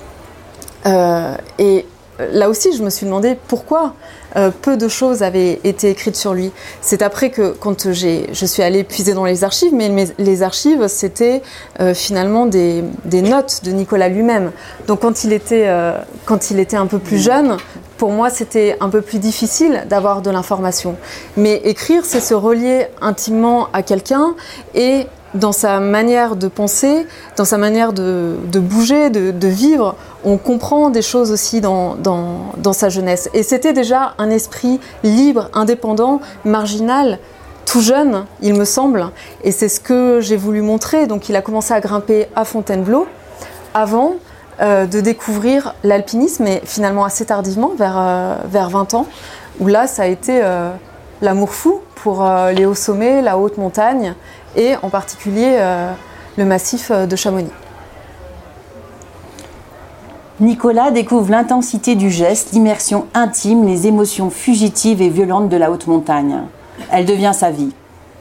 et 1.58 1.86
là 2.18 2.48
aussi, 2.48 2.76
je 2.76 2.82
me 2.82 2.90
suis 2.90 3.06
demandé 3.06 3.36
pourquoi 3.48 3.94
euh, 4.36 4.50
peu 4.50 4.76
de 4.76 4.88
choses 4.88 5.22
avaient 5.22 5.60
été 5.64 5.90
écrites 5.90 6.16
sur 6.16 6.34
lui. 6.34 6.52
C'est 6.80 7.02
après 7.02 7.30
que, 7.30 7.52
quand 7.52 7.92
je 7.92 8.46
suis 8.46 8.62
allée 8.62 8.84
puiser 8.84 9.14
dans 9.14 9.24
les 9.24 9.44
archives, 9.44 9.74
mais 9.74 9.90
les 10.18 10.42
archives, 10.42 10.88
c'était 10.88 11.42
euh, 11.80 11.94
finalement 11.94 12.46
des, 12.46 12.82
notes 13.10 13.60
de 13.64 13.72
Nicolas 13.72 14.08
lui-même. 14.08 14.52
Donc 14.86 15.00
quand 15.00 15.24
il, 15.24 15.32
était, 15.32 15.68
euh, 15.68 15.98
quand 16.24 16.50
il 16.50 16.60
était 16.60 16.76
un 16.76 16.86
peu 16.86 16.98
plus 16.98 17.18
jeune, 17.18 17.56
pour 17.98 18.10
moi, 18.10 18.30
c'était 18.30 18.76
un 18.80 18.88
peu 18.88 19.00
plus 19.00 19.18
difficile 19.18 19.84
d'avoir 19.88 20.22
de 20.22 20.30
l'information. 20.30 20.96
Mais 21.36 21.56
écrire, 21.64 22.04
c'est 22.04 22.20
se 22.20 22.34
relier 22.34 22.86
intimement 23.00 23.68
à 23.72 23.82
quelqu'un 23.82 24.34
et 24.74 25.06
dans 25.34 25.52
sa 25.52 25.80
manière 25.80 26.36
de 26.36 26.48
penser, 26.48 27.06
dans 27.36 27.44
sa 27.44 27.58
manière 27.58 27.92
de, 27.92 28.36
bouger, 28.54 29.10
de, 29.10 29.48
vivre, 29.48 29.96
on 30.24 30.36
comprend 30.36 30.90
des 30.90 31.02
choses 31.02 31.32
aussi 31.32 31.60
dans, 31.60 31.96
sa 32.72 32.88
jeunesse. 32.88 33.30
Et 33.34 33.42
c'était 33.42 33.72
déjà 33.72 34.14
un 34.18 34.30
esprit 34.30 34.80
libre, 35.02 35.48
indépendant, 35.54 36.20
marginal, 36.44 37.18
tout 37.64 37.80
jeune, 37.80 38.24
il 38.42 38.54
me 38.54 38.64
semble. 38.64 39.08
Et 39.44 39.52
c'est 39.52 39.68
ce 39.68 39.80
que 39.80 40.20
j'ai 40.20 40.36
voulu 40.36 40.60
montrer. 40.62 41.06
Donc 41.06 41.28
il 41.28 41.36
a 41.36 41.42
commencé 41.42 41.72
à 41.72 41.80
grimper 41.80 42.26
à 42.36 42.44
Fontainebleau 42.44 43.06
avant 43.72 44.16
euh, 44.60 44.86
de 44.86 45.00
découvrir 45.00 45.74
l'alpinisme, 45.82 46.46
et 46.46 46.60
finalement 46.64 47.04
assez 47.04 47.24
tardivement, 47.24 47.72
vers, 47.76 47.96
euh, 47.98 48.36
vers 48.46 48.68
20 48.68 48.94
ans, 48.94 49.06
où 49.60 49.66
là, 49.66 49.86
ça 49.86 50.02
a 50.02 50.06
été 50.06 50.40
euh, 50.42 50.70
l'amour 51.22 51.54
fou 51.54 51.80
pour 51.96 52.28
les 52.52 52.66
hauts 52.66 52.74
sommets, 52.74 53.22
la 53.22 53.38
haute 53.38 53.56
montagne 53.58 54.16
et 54.56 54.74
en 54.82 54.88
particulier 54.88 55.56
euh, 55.58 55.92
le 56.36 56.44
massif 56.44 56.90
euh, 56.90 57.06
de 57.06 57.16
Chamonix. 57.16 57.50
Nicolas 60.40 60.90
découvre 60.90 61.30
l'intensité 61.30 61.94
du 61.94 62.10
geste, 62.10 62.52
l'immersion 62.52 63.06
intime, 63.14 63.66
les 63.66 63.86
émotions 63.86 64.30
fugitives 64.30 65.00
et 65.00 65.08
violentes 65.08 65.48
de 65.48 65.56
la 65.56 65.70
haute 65.70 65.86
montagne. 65.86 66.40
Elle 66.90 67.06
devient 67.06 67.32
sa 67.32 67.50
vie. 67.50 67.72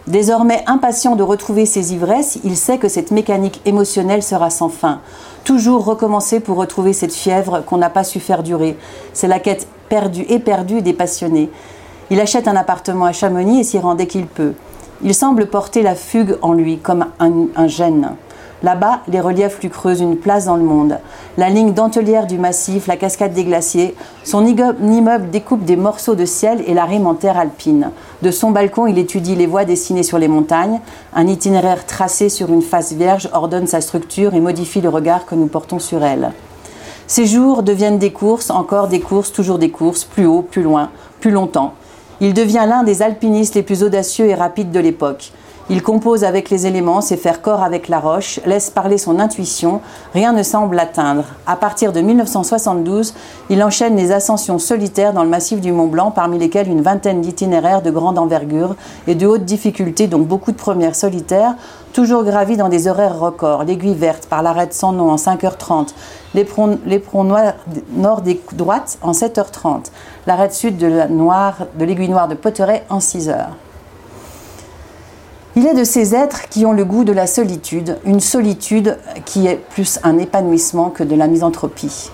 Désormais 0.07 0.63
impatient 0.67 1.15
de 1.15 1.23
retrouver 1.23 1.65
ses 1.65 1.93
ivresses, 1.93 2.39
il 2.43 2.57
sait 2.57 2.77
que 2.77 2.89
cette 2.89 3.11
mécanique 3.11 3.61
émotionnelle 3.65 4.23
sera 4.23 4.49
sans 4.49 4.69
fin. 4.69 4.99
Toujours 5.43 5.85
recommencer 5.85 6.39
pour 6.39 6.57
retrouver 6.57 6.93
cette 6.93 7.13
fièvre 7.13 7.63
qu'on 7.65 7.77
n'a 7.77 7.89
pas 7.89 8.03
su 8.03 8.19
faire 8.19 8.43
durer. 8.43 8.77
C'est 9.13 9.27
la 9.27 9.39
quête 9.39 9.67
perdue 9.89 10.25
et 10.27 10.39
perdue 10.39 10.81
des 10.81 10.93
passionnés. 10.93 11.49
Il 12.09 12.19
achète 12.19 12.47
un 12.47 12.55
appartement 12.55 13.05
à 13.05 13.13
Chamonix 13.13 13.61
et 13.61 13.63
s'y 13.63 13.79
rend 13.79 13.95
dès 13.95 14.07
qu'il 14.07 14.25
peut. 14.25 14.53
Il 15.03 15.15
semble 15.15 15.47
porter 15.47 15.81
la 15.81 15.95
fugue 15.95 16.37
en 16.43 16.53
lui, 16.53 16.77
comme 16.77 17.07
un, 17.19 17.67
gène. 17.67 18.11
Là-bas, 18.61 18.99
les 19.07 19.19
reliefs 19.19 19.59
lui 19.59 19.71
creusent 19.71 20.01
une 20.01 20.17
place 20.17 20.45
dans 20.45 20.57
le 20.57 20.63
monde. 20.63 20.99
La 21.37 21.49
ligne 21.49 21.73
dentelière 21.73 22.27
du 22.27 22.37
massif, 22.37 22.85
la 22.85 22.97
cascade 22.97 23.33
des 23.33 23.43
glaciers, 23.43 23.95
son 24.23 24.45
immeuble 24.45 25.31
découpe 25.31 25.65
des 25.65 25.75
morceaux 25.75 26.13
de 26.13 26.25
ciel 26.25 26.63
et 26.67 26.75
la 26.75 26.85
rime 26.85 27.07
en 27.07 27.15
terre 27.15 27.39
alpine. 27.39 27.89
De 28.21 28.29
son 28.29 28.51
balcon, 28.51 28.85
il 28.85 28.99
étudie 28.99 29.35
les 29.35 29.47
voies 29.47 29.65
dessinées 29.65 30.03
sur 30.03 30.19
les 30.19 30.27
montagnes. 30.27 30.79
Un 31.15 31.25
itinéraire 31.25 31.87
tracé 31.87 32.29
sur 32.29 32.53
une 32.53 32.61
face 32.61 32.93
vierge 32.93 33.27
ordonne 33.33 33.65
sa 33.65 33.81
structure 33.81 34.35
et 34.35 34.39
modifie 34.39 34.81
le 34.81 34.89
regard 34.89 35.25
que 35.25 35.33
nous 35.33 35.47
portons 35.47 35.79
sur 35.79 36.03
elle. 36.03 36.31
Ces 37.07 37.25
jours 37.25 37.63
deviennent 37.63 37.97
des 37.97 38.13
courses, 38.13 38.51
encore 38.51 38.87
des 38.87 38.99
courses, 38.99 39.33
toujours 39.33 39.57
des 39.57 39.71
courses, 39.71 40.03
plus 40.03 40.27
haut, 40.27 40.43
plus 40.43 40.61
loin, 40.61 40.91
plus 41.19 41.31
longtemps. 41.31 41.73
Il 42.23 42.35
devient 42.35 42.65
l'un 42.67 42.83
des 42.83 43.01
alpinistes 43.01 43.55
les 43.55 43.63
plus 43.63 43.81
audacieux 43.81 44.27
et 44.27 44.35
rapides 44.35 44.71
de 44.71 44.79
l'époque. 44.79 45.31
Il 45.69 45.83
compose 45.83 46.25
avec 46.25 46.49
les 46.49 46.67
éléments, 46.67 46.99
sait 46.99 47.15
faire 47.15 47.41
corps 47.41 47.63
avec 47.63 47.87
la 47.87 47.99
roche, 47.99 48.41
laisse 48.45 48.69
parler 48.69 48.97
son 48.97 49.19
intuition, 49.19 49.79
rien 50.13 50.33
ne 50.33 50.43
semble 50.43 50.75
l'atteindre. 50.75 51.23
À 51.47 51.55
partir 51.55 51.93
de 51.93 52.01
1972, 52.01 53.13
il 53.49 53.63
enchaîne 53.63 53.95
les 53.95 54.11
ascensions 54.11 54.59
solitaires 54.59 55.13
dans 55.13 55.23
le 55.23 55.29
massif 55.29 55.61
du 55.61 55.71
Mont 55.71 55.87
Blanc, 55.87 56.11
parmi 56.11 56.39
lesquelles 56.39 56.67
une 56.67 56.81
vingtaine 56.81 57.21
d'itinéraires 57.21 57.81
de 57.81 57.91
grande 57.91 58.17
envergure 58.17 58.75
et 59.07 59.15
de 59.15 59.25
haute 59.25 59.45
difficulté, 59.45 60.07
dont 60.07 60.19
beaucoup 60.19 60.51
de 60.51 60.57
premières 60.57 60.95
solitaires, 60.95 61.55
toujours 61.93 62.23
gravis 62.23 62.57
dans 62.57 62.69
des 62.69 62.89
horaires 62.89 63.17
records. 63.17 63.63
L'aiguille 63.63 63.95
verte 63.95 64.27
par 64.27 64.43
l'arête 64.43 64.73
sans 64.73 64.91
nom 64.91 65.09
en 65.09 65.15
5h30, 65.15 65.89
l'éperon 66.33 67.23
nord 67.93 68.21
des 68.21 68.41
droites 68.53 68.97
en 69.01 69.11
7h30, 69.11 69.85
l'arête 70.27 70.53
sud 70.53 70.77
de 70.77 70.87
l'aiguille 71.79 72.09
noire 72.09 72.27
de 72.27 72.35
Potteret 72.35 72.83
en 72.89 72.97
6h. 72.97 73.45
Il 75.57 75.67
est 75.67 75.73
de 75.73 75.83
ces 75.83 76.15
êtres 76.15 76.47
qui 76.47 76.65
ont 76.65 76.71
le 76.71 76.85
goût 76.85 77.03
de 77.03 77.11
la 77.11 77.27
solitude, 77.27 77.97
une 78.05 78.21
solitude 78.21 78.97
qui 79.25 79.47
est 79.47 79.57
plus 79.57 79.99
un 80.01 80.17
épanouissement 80.17 80.89
que 80.89 81.03
de 81.03 81.13
la 81.13 81.27
misanthropie. 81.27 82.09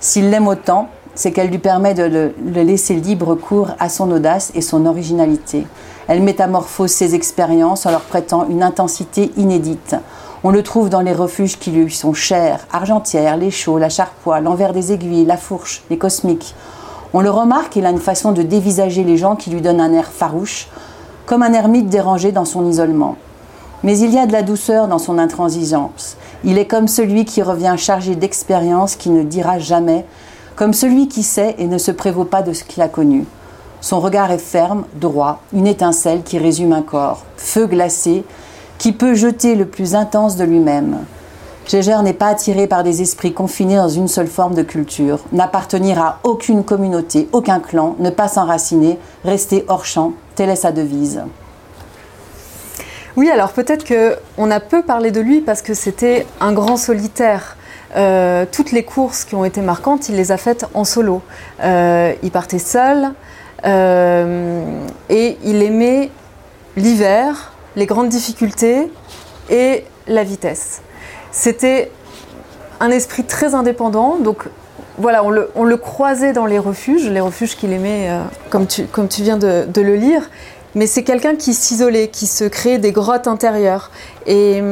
S'il 0.00 0.30
l'aime 0.30 0.48
autant, 0.48 0.88
c'est 1.14 1.30
qu'elle 1.30 1.50
lui 1.50 1.58
permet 1.58 1.92
de 1.92 2.04
le, 2.04 2.62
laisser 2.62 2.94
libre 2.94 3.34
cours 3.34 3.72
à 3.78 3.90
son 3.90 4.10
audace 4.10 4.50
et 4.54 4.62
son 4.62 4.86
originalité. 4.86 5.66
Elle 6.08 6.22
métamorphose 6.22 6.90
ses 6.90 7.14
expériences 7.14 7.84
en 7.84 7.90
leur 7.90 8.00
prêtant 8.00 8.48
une 8.48 8.62
intensité 8.62 9.30
inédite. 9.36 9.96
On 10.42 10.50
le 10.50 10.62
trouve 10.62 10.88
dans 10.88 11.02
les 11.02 11.12
refuges 11.12 11.58
qui 11.58 11.72
lui 11.72 11.92
sont 11.92 12.14
chers, 12.14 12.66
Argentière, 12.72 13.36
les 13.36 13.50
Chaux, 13.50 13.76
la 13.76 13.90
Charpoix, 13.90 14.40
l'envers 14.40 14.72
des 14.72 14.90
aiguilles, 14.92 15.26
la 15.26 15.36
Fourche, 15.36 15.82
les 15.90 15.98
Cosmiques. 15.98 16.54
On 17.12 17.20
le 17.20 17.28
remarque, 17.28 17.76
il 17.76 17.84
a 17.84 17.90
une 17.90 17.98
façon 17.98 18.32
de 18.32 18.40
dévisager 18.40 19.04
les 19.04 19.18
gens 19.18 19.36
qui 19.36 19.50
lui 19.50 19.60
donne 19.60 19.82
un 19.82 19.92
air 19.92 20.10
farouche, 20.10 20.68
comme 21.26 21.42
un 21.42 21.52
ermite 21.52 21.88
dérangé 21.88 22.32
dans 22.32 22.44
son 22.44 22.68
isolement. 22.68 23.16
Mais 23.82 23.98
il 23.98 24.12
y 24.12 24.18
a 24.18 24.26
de 24.26 24.32
la 24.32 24.42
douceur 24.42 24.88
dans 24.88 24.98
son 24.98 25.18
intransigeance. 25.18 26.16
Il 26.44 26.58
est 26.58 26.66
comme 26.66 26.88
celui 26.88 27.24
qui 27.24 27.42
revient 27.42 27.74
chargé 27.78 28.14
d'expérience 28.14 28.96
qui 28.96 29.10
ne 29.10 29.22
dira 29.22 29.58
jamais, 29.58 30.04
comme 30.56 30.74
celui 30.74 31.08
qui 31.08 31.22
sait 31.22 31.54
et 31.58 31.66
ne 31.66 31.78
se 31.78 31.90
prévaut 31.90 32.24
pas 32.24 32.42
de 32.42 32.52
ce 32.52 32.64
qu'il 32.64 32.82
a 32.82 32.88
connu. 32.88 33.24
Son 33.80 34.00
regard 34.00 34.30
est 34.30 34.38
ferme, 34.38 34.84
droit, 34.94 35.40
une 35.54 35.66
étincelle 35.66 36.22
qui 36.22 36.38
résume 36.38 36.72
un 36.72 36.82
corps, 36.82 37.24
feu 37.36 37.66
glacé, 37.66 38.24
qui 38.76 38.92
peut 38.92 39.14
jeter 39.14 39.54
le 39.54 39.64
plus 39.64 39.94
intense 39.94 40.36
de 40.36 40.44
lui-même. 40.44 40.98
Gégère 41.66 42.02
n'est 42.02 42.12
pas 42.12 42.26
attiré 42.28 42.66
par 42.66 42.82
des 42.82 43.00
esprits 43.00 43.32
confinés 43.32 43.76
dans 43.76 43.88
une 43.88 44.08
seule 44.08 44.26
forme 44.26 44.54
de 44.54 44.62
culture, 44.62 45.20
n'appartenir 45.32 46.00
à 46.00 46.18
aucune 46.24 46.64
communauté, 46.64 47.28
aucun 47.32 47.60
clan, 47.60 47.94
ne 47.98 48.10
pas 48.10 48.28
s'enraciner, 48.28 48.98
rester 49.24 49.64
hors 49.68 49.84
champ, 49.84 50.12
telle 50.40 50.48
est 50.48 50.56
sa 50.56 50.72
devise. 50.72 51.20
Oui, 53.14 53.28
alors 53.28 53.52
peut-être 53.52 53.84
qu'on 53.86 54.50
a 54.50 54.58
peu 54.58 54.80
parlé 54.80 55.10
de 55.10 55.20
lui 55.20 55.42
parce 55.42 55.60
que 55.60 55.74
c'était 55.74 56.26
un 56.40 56.54
grand 56.54 56.78
solitaire. 56.78 57.58
Euh, 57.94 58.46
toutes 58.50 58.72
les 58.72 58.82
courses 58.82 59.26
qui 59.26 59.34
ont 59.34 59.44
été 59.44 59.60
marquantes, 59.60 60.08
il 60.08 60.16
les 60.16 60.32
a 60.32 60.38
faites 60.38 60.64
en 60.72 60.84
solo. 60.84 61.20
Euh, 61.62 62.14
il 62.22 62.30
partait 62.30 62.58
seul 62.58 63.10
euh, 63.66 64.82
et 65.10 65.36
il 65.44 65.62
aimait 65.62 66.10
l'hiver, 66.74 67.52
les 67.76 67.84
grandes 67.84 68.08
difficultés 68.08 68.90
et 69.50 69.84
la 70.06 70.24
vitesse. 70.24 70.80
C'était 71.32 71.92
un 72.80 72.90
esprit 72.90 73.24
très 73.24 73.54
indépendant, 73.54 74.16
donc 74.16 74.44
voilà, 75.00 75.24
on 75.24 75.64
le, 75.64 75.76
croisait 75.76 76.32
dans 76.32 76.46
les 76.46 76.58
refuges, 76.58 77.08
les 77.08 77.20
refuges 77.20 77.56
qu'il 77.56 77.72
aimait, 77.72 78.10
euh, 78.10 78.22
comme, 78.50 78.66
tu, 78.66 79.22
viens 79.22 79.36
de, 79.36 79.80
le 79.80 79.96
lire. 79.96 80.30
Mais 80.74 80.86
c'est 80.86 81.02
quelqu'un 81.02 81.34
qui 81.34 81.54
s'isolait, 81.54 82.08
qui 82.08 82.26
se 82.26 82.44
créait 82.44 82.78
des 82.78 82.92
grottes 82.92 83.26
intérieures 83.26 83.90
et, 84.26 84.62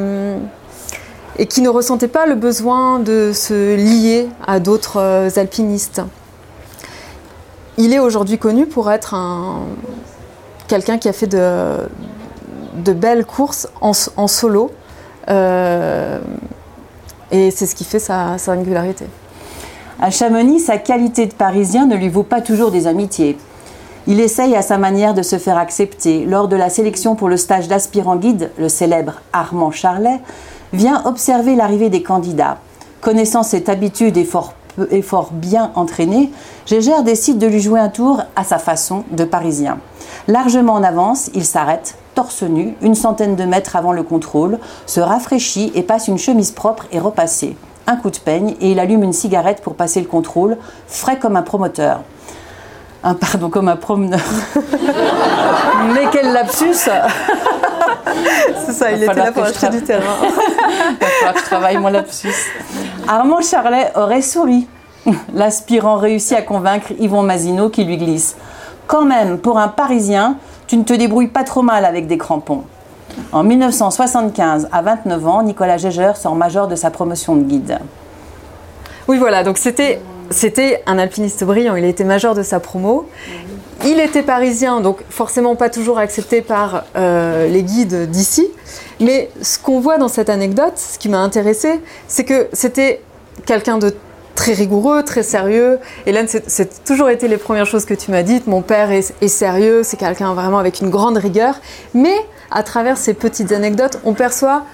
et, 1.39 1.47
qui 1.47 1.61
ne 1.61 1.69
ressentait 1.69 2.09
pas 2.09 2.27
le 2.27 2.37
besoin 2.37 3.01
de 3.01 3.33
se 3.35 3.75
lier 3.75 4.29
à 4.47 4.61
d'autres 4.61 5.01
euh, 5.01 5.31
alpinistes. 5.37 6.03
Il 7.79 7.93
est 7.93 7.99
aujourd'hui 7.99 8.39
connu 8.39 8.67
pour 8.67 8.91
être 8.91 9.15
un, 9.15 9.63
quelqu'un 10.69 10.99
qui 10.99 11.09
a 11.09 11.13
fait 11.13 11.27
de, 11.27 12.93
belles 12.93 13.25
courses 13.25 13.69
en, 13.81 13.93
solo. 14.29 14.71
Euh, 15.29 16.19
et 17.31 17.51
c'est 17.51 17.67
ce 17.67 17.75
qui 17.75 17.85
fait 17.85 17.99
sa, 17.99 18.39
singularité. 18.39 19.07
À 20.01 20.11
Chamonix, 20.11 20.61
sa 20.61 20.79
qualité 20.79 21.27
de 21.27 21.33
Parisien 21.33 21.87
ne 21.87 21.97
lui 21.97 22.09
vaut 22.09 22.23
pas 22.23 22.41
toujours 22.41 22.71
des 22.71 22.87
amitiés. 22.87 23.37
Il 24.07 24.21
essaye 24.21 24.55
à 24.55 24.63
sa 24.63 24.79
manière 24.79 25.13
de 25.13 25.23
se 25.23 25.39
faire 25.39 25.59
accepter. 25.59 26.25
Lors 26.25 26.47
de 26.47 26.55
la 26.55 26.71
sélection 26.71 27.17
pour 27.17 27.29
le 27.29 27.37
stage 27.37 27.67
d'aspirant 27.67 28.15
guide, 28.15 28.53
le 28.59 28.69
célèbre 28.69 29.15
Armand 29.33 29.73
Charlet 29.73 30.21
vient 30.73 31.03
observer 31.05 31.57
l'arrivée 31.57 31.91
des 31.91 32.05
candidats. 32.05 32.59
Connaissant 33.01 33.43
cette 33.43 33.69
habitude 33.69 34.17
et 34.17 34.25
fort, 34.25 34.53
bien 35.33 35.73
entraîné, 35.75 36.31
Gégère 36.65 37.03
décide 37.03 37.39
de 37.39 37.49
lui 37.49 37.61
jouer 37.61 37.81
un 37.81 37.89
tour 37.89 38.23
à 38.37 38.45
sa 38.45 38.59
façon 38.59 39.03
de 39.11 39.25
Parisien. 39.25 39.79
Largement 40.29 40.75
en 40.75 40.85
avance, 40.85 41.29
il 41.35 41.45
s'arrête, 41.45 41.97
torse 42.15 42.45
nu, 42.45 42.77
une 42.83 42.95
centaine 42.95 43.35
de 43.35 43.45
mètres 43.45 43.75
avant 43.75 43.93
le 43.93 44.05
contrôle, 44.05 44.61
se 44.87 45.01
rafraîchit 45.01 45.73
et 45.75 45.83
passe 45.83 46.07
une 46.07 46.19
chemise 46.19 46.53
propre 46.53 46.87
et 46.93 47.01
repassée. 47.01 47.57
Un 47.89 47.97
coup 47.97 48.11
de 48.11 48.19
peigne 48.19 48.55
et 48.61 48.73
il 48.73 48.79
allume 48.81 49.03
une 49.03 49.15
cigarette 49.15 49.63
pour 49.63 49.75
passer 49.75 50.03
le 50.03 50.07
contrôle, 50.07 50.59
frais 50.87 51.19
comme 51.19 51.37
un 51.37 51.43
promoteur. 51.43 52.03
Un, 53.03 53.15
pardon, 53.15 53.49
comme 53.49 53.69
un 53.69 53.77
promeneur. 53.77 54.21
Mais 55.95 56.07
quel 56.13 56.35
lapsus 56.35 56.75
C'est 58.67 58.73
ça, 58.73 58.93
il 58.93 59.03
était 59.03 59.15
là 59.15 59.33
pour 59.33 59.43
acheter 59.43 59.71
du 59.71 59.83
terrain. 59.83 60.17
il 60.23 60.97
va 61.01 61.07
falloir 61.07 61.33
que 61.33 61.41
je 61.41 61.45
travaille 61.47 61.79
mon 61.79 61.89
lapsus. 61.89 62.35
Armand 63.09 63.41
Charlet 63.41 63.91
aurait 63.95 64.21
souri. 64.21 64.69
L'aspirant 65.33 65.97
réussit 65.97 66.37
à 66.37 66.43
convaincre 66.43 66.89
Yvon 66.99 67.23
Mazino 67.23 67.71
qui 67.71 67.85
lui 67.85 67.97
glisse. 67.97 68.37
Quand 68.87 69.07
même, 69.07 69.39
pour 69.39 69.59
un 69.59 69.69
Parisien, 69.69 70.37
tu 70.67 70.77
ne 70.77 70.83
te 70.83 70.93
débrouilles 70.93 71.29
pas 71.29 71.45
trop 71.45 71.63
mal 71.63 71.87
avec 71.87 72.07
des 72.07 72.19
crampons. 72.19 72.65
En 73.33 73.43
1975, 73.43 74.69
à 74.73 74.83
29 74.83 75.27
ans, 75.27 75.43
Nicolas 75.43 75.77
Gégeur 75.77 76.17
sort 76.17 76.35
major 76.35 76.69
de 76.69 76.77
sa 76.77 76.91
promotion 76.91 77.37
de 77.37 77.43
guide. 77.43 77.79
Oui, 79.07 79.19
voilà, 79.19 79.45
donc 79.45 79.59
c'était, 79.59 80.01
c'était 80.31 80.83
un 80.87 80.99
alpiniste 80.99 81.45
brillant, 81.45 81.77
il 81.77 81.85
était 81.85 82.05
major 82.05 82.35
de 82.35 82.43
sa 82.43 82.61
promo. 82.61 83.09
Il 83.85 84.01
était 84.01 84.23
parisien, 84.23 84.81
donc 84.81 84.99
forcément 85.09 85.55
pas 85.55 85.71
toujours 85.71 85.99
accepté 85.99 86.43
par 86.43 86.85
euh, 86.97 87.49
les 87.49 87.63
guides 87.63 88.11
d'ici. 88.11 88.49
Mais 89.01 89.31
ce 89.41 89.59
qu'on 89.59 89.79
voit 89.79 89.99
dans 89.99 90.09
cette 90.09 90.31
anecdote, 90.31 90.73
ce 90.77 90.99
qui 90.99 91.09
m'a 91.09 91.21
intéressé, 91.21 91.81
c'est 92.09 92.25
que 92.25 92.49
c'était 92.53 93.01
quelqu'un 93.47 93.79
de 93.79 93.95
très 94.35 94.53
rigoureux, 94.53 95.03
très 95.03 95.23
sérieux. 95.23 95.79
Hélène, 96.07 96.27
c'est 96.29 96.85
toujours 96.85 97.09
été 97.11 97.29
les 97.29 97.39
premières 97.39 97.67
choses 97.67 97.85
que 97.85 97.95
tu 97.95 98.11
m'as 98.11 98.23
dites. 98.23 98.47
Mon 98.47 98.63
père 98.63 98.91
est, 98.91 99.29
sérieux, 99.29 99.83
c'est 99.83 99.97
quelqu'un 99.97 100.33
vraiment 100.35 100.59
avec 100.59 100.81
une 100.81 100.91
grande 100.91 101.17
rigueur. 101.17 101.57
Mais 101.95 102.15
à 102.51 102.63
travers 102.63 102.97
ces 102.97 103.15
petites 103.15 103.53
anecdotes, 103.53 103.99
on 104.05 104.15
perçoit 104.15 104.65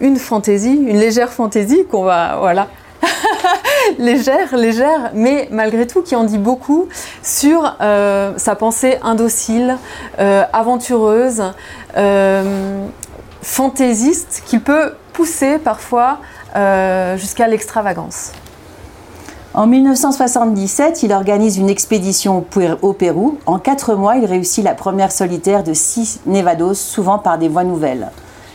une 0.00 0.16
fantaisie, 0.16 0.74
une 0.74 0.98
légère 0.98 1.32
fantaisie 1.32 1.84
qu'on 1.90 2.04
va, 2.04 2.36
voilà, 2.40 2.68
légère, 3.98 4.56
légère, 4.56 5.10
mais 5.14 5.48
malgré 5.50 5.86
tout 5.86 6.02
qui 6.02 6.14
en 6.16 6.24
dit 6.24 6.38
beaucoup 6.38 6.88
sur 7.22 7.76
euh, 7.80 8.34
sa 8.36 8.54
pensée 8.54 8.98
indocile, 9.02 9.76
euh, 10.18 10.44
aventureuse, 10.52 11.42
euh, 11.96 12.86
fantaisiste, 13.42 14.42
qu'il 14.46 14.60
peut 14.60 14.94
pousser 15.12 15.58
parfois 15.58 16.18
jusqu'à 17.16 17.48
l'extravagance. 17.48 18.32
En 19.54 19.66
1977, 19.66 21.02
il 21.02 21.12
organise 21.12 21.58
une 21.58 21.68
expédition 21.68 22.42
au 22.80 22.92
Pérou. 22.94 23.36
En 23.44 23.58
quatre 23.58 23.94
mois, 23.94 24.16
il 24.16 24.24
réussit 24.24 24.64
la 24.64 24.74
première 24.74 25.12
solitaire 25.12 25.62
de 25.62 25.74
six 25.74 26.20
Nevados, 26.24 26.72
souvent 26.72 27.18
par 27.18 27.36
des 27.36 27.48
voies 27.48 27.62
nouvelles. 27.62 28.10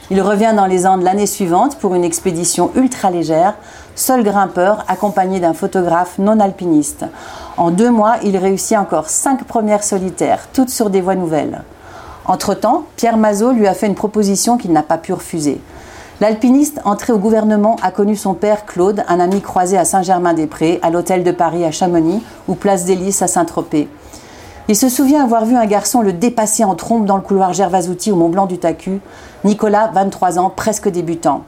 Il 0.10 0.20
revient 0.24 0.54
dans 0.56 0.66
les 0.66 0.88
Andes 0.88 1.04
l'année 1.04 1.28
suivante 1.28 1.78
pour 1.78 1.94
une 1.94 2.04
expédition 2.04 2.72
ultra 2.74 3.12
légère, 3.12 3.54
seul 3.94 4.24
grimpeur, 4.24 4.86
accompagné 4.88 5.40
d'un 5.40 5.54
photographe 5.54 6.18
non 6.18 6.40
alpiniste. 6.40 7.06
En 7.58 7.70
deux 7.70 7.92
mois, 7.92 8.16
il 8.24 8.36
réussit 8.36 8.76
encore 8.76 9.08
cinq 9.08 9.44
premières 9.44 9.84
solitaires, 9.84 10.48
toutes 10.52 10.72
sur 10.72 10.90
des 10.90 11.02
voies 11.02 11.14
nouvelles. 11.14 11.62
Entre-temps, 12.26 12.86
Pierre 12.96 13.18
Mazot 13.18 13.52
lui 13.52 13.68
a 13.68 13.76
fait 13.76 13.86
une 13.86 13.94
proposition 13.94 14.58
qu'il 14.58 14.74
n'a 14.74 14.84
pas 14.84 14.98
pu 14.98 15.14
refuser. 15.14 15.62
L'alpiniste 16.20 16.82
entré 16.84 17.14
au 17.14 17.20
gouvernement 17.20 17.76
a 17.84 17.92
connu 17.92 18.16
son 18.16 18.34
père 18.34 18.66
Claude, 18.66 19.04
un 19.08 19.20
ami 19.20 19.40
croisé 19.40 19.78
à 19.78 19.86
Saint-Germain-des-Prés, 19.86 20.80
à 20.82 20.90
l'hôtel 20.90 21.24
de 21.24 21.30
Paris 21.30 21.64
à 21.64 21.70
Chamonix 21.70 22.24
ou 22.48 22.56
place 22.56 22.86
des 22.86 22.96
Lys 22.96 23.22
à 23.22 23.28
Saint-Tropez. 23.28 23.88
Il 24.68 24.76
se 24.76 24.90
souvient 24.90 25.24
avoir 25.24 25.46
vu 25.46 25.56
un 25.56 25.68
garçon 25.68 26.02
le 26.02 26.14
dépasser 26.14 26.64
en 26.64 26.74
trompe 26.74 27.06
dans 27.06 27.18
le 27.18 27.22
couloir 27.22 27.54
Gervasouti 27.54 28.12
au 28.12 28.16
Mont 28.16 28.30
Blanc 28.30 28.48
du 28.48 28.58
Tacu. 28.58 29.00
Nicolas, 29.44 29.92
23 29.94 30.40
ans, 30.40 30.50
presque 30.50 30.90
débutant. 30.90 31.44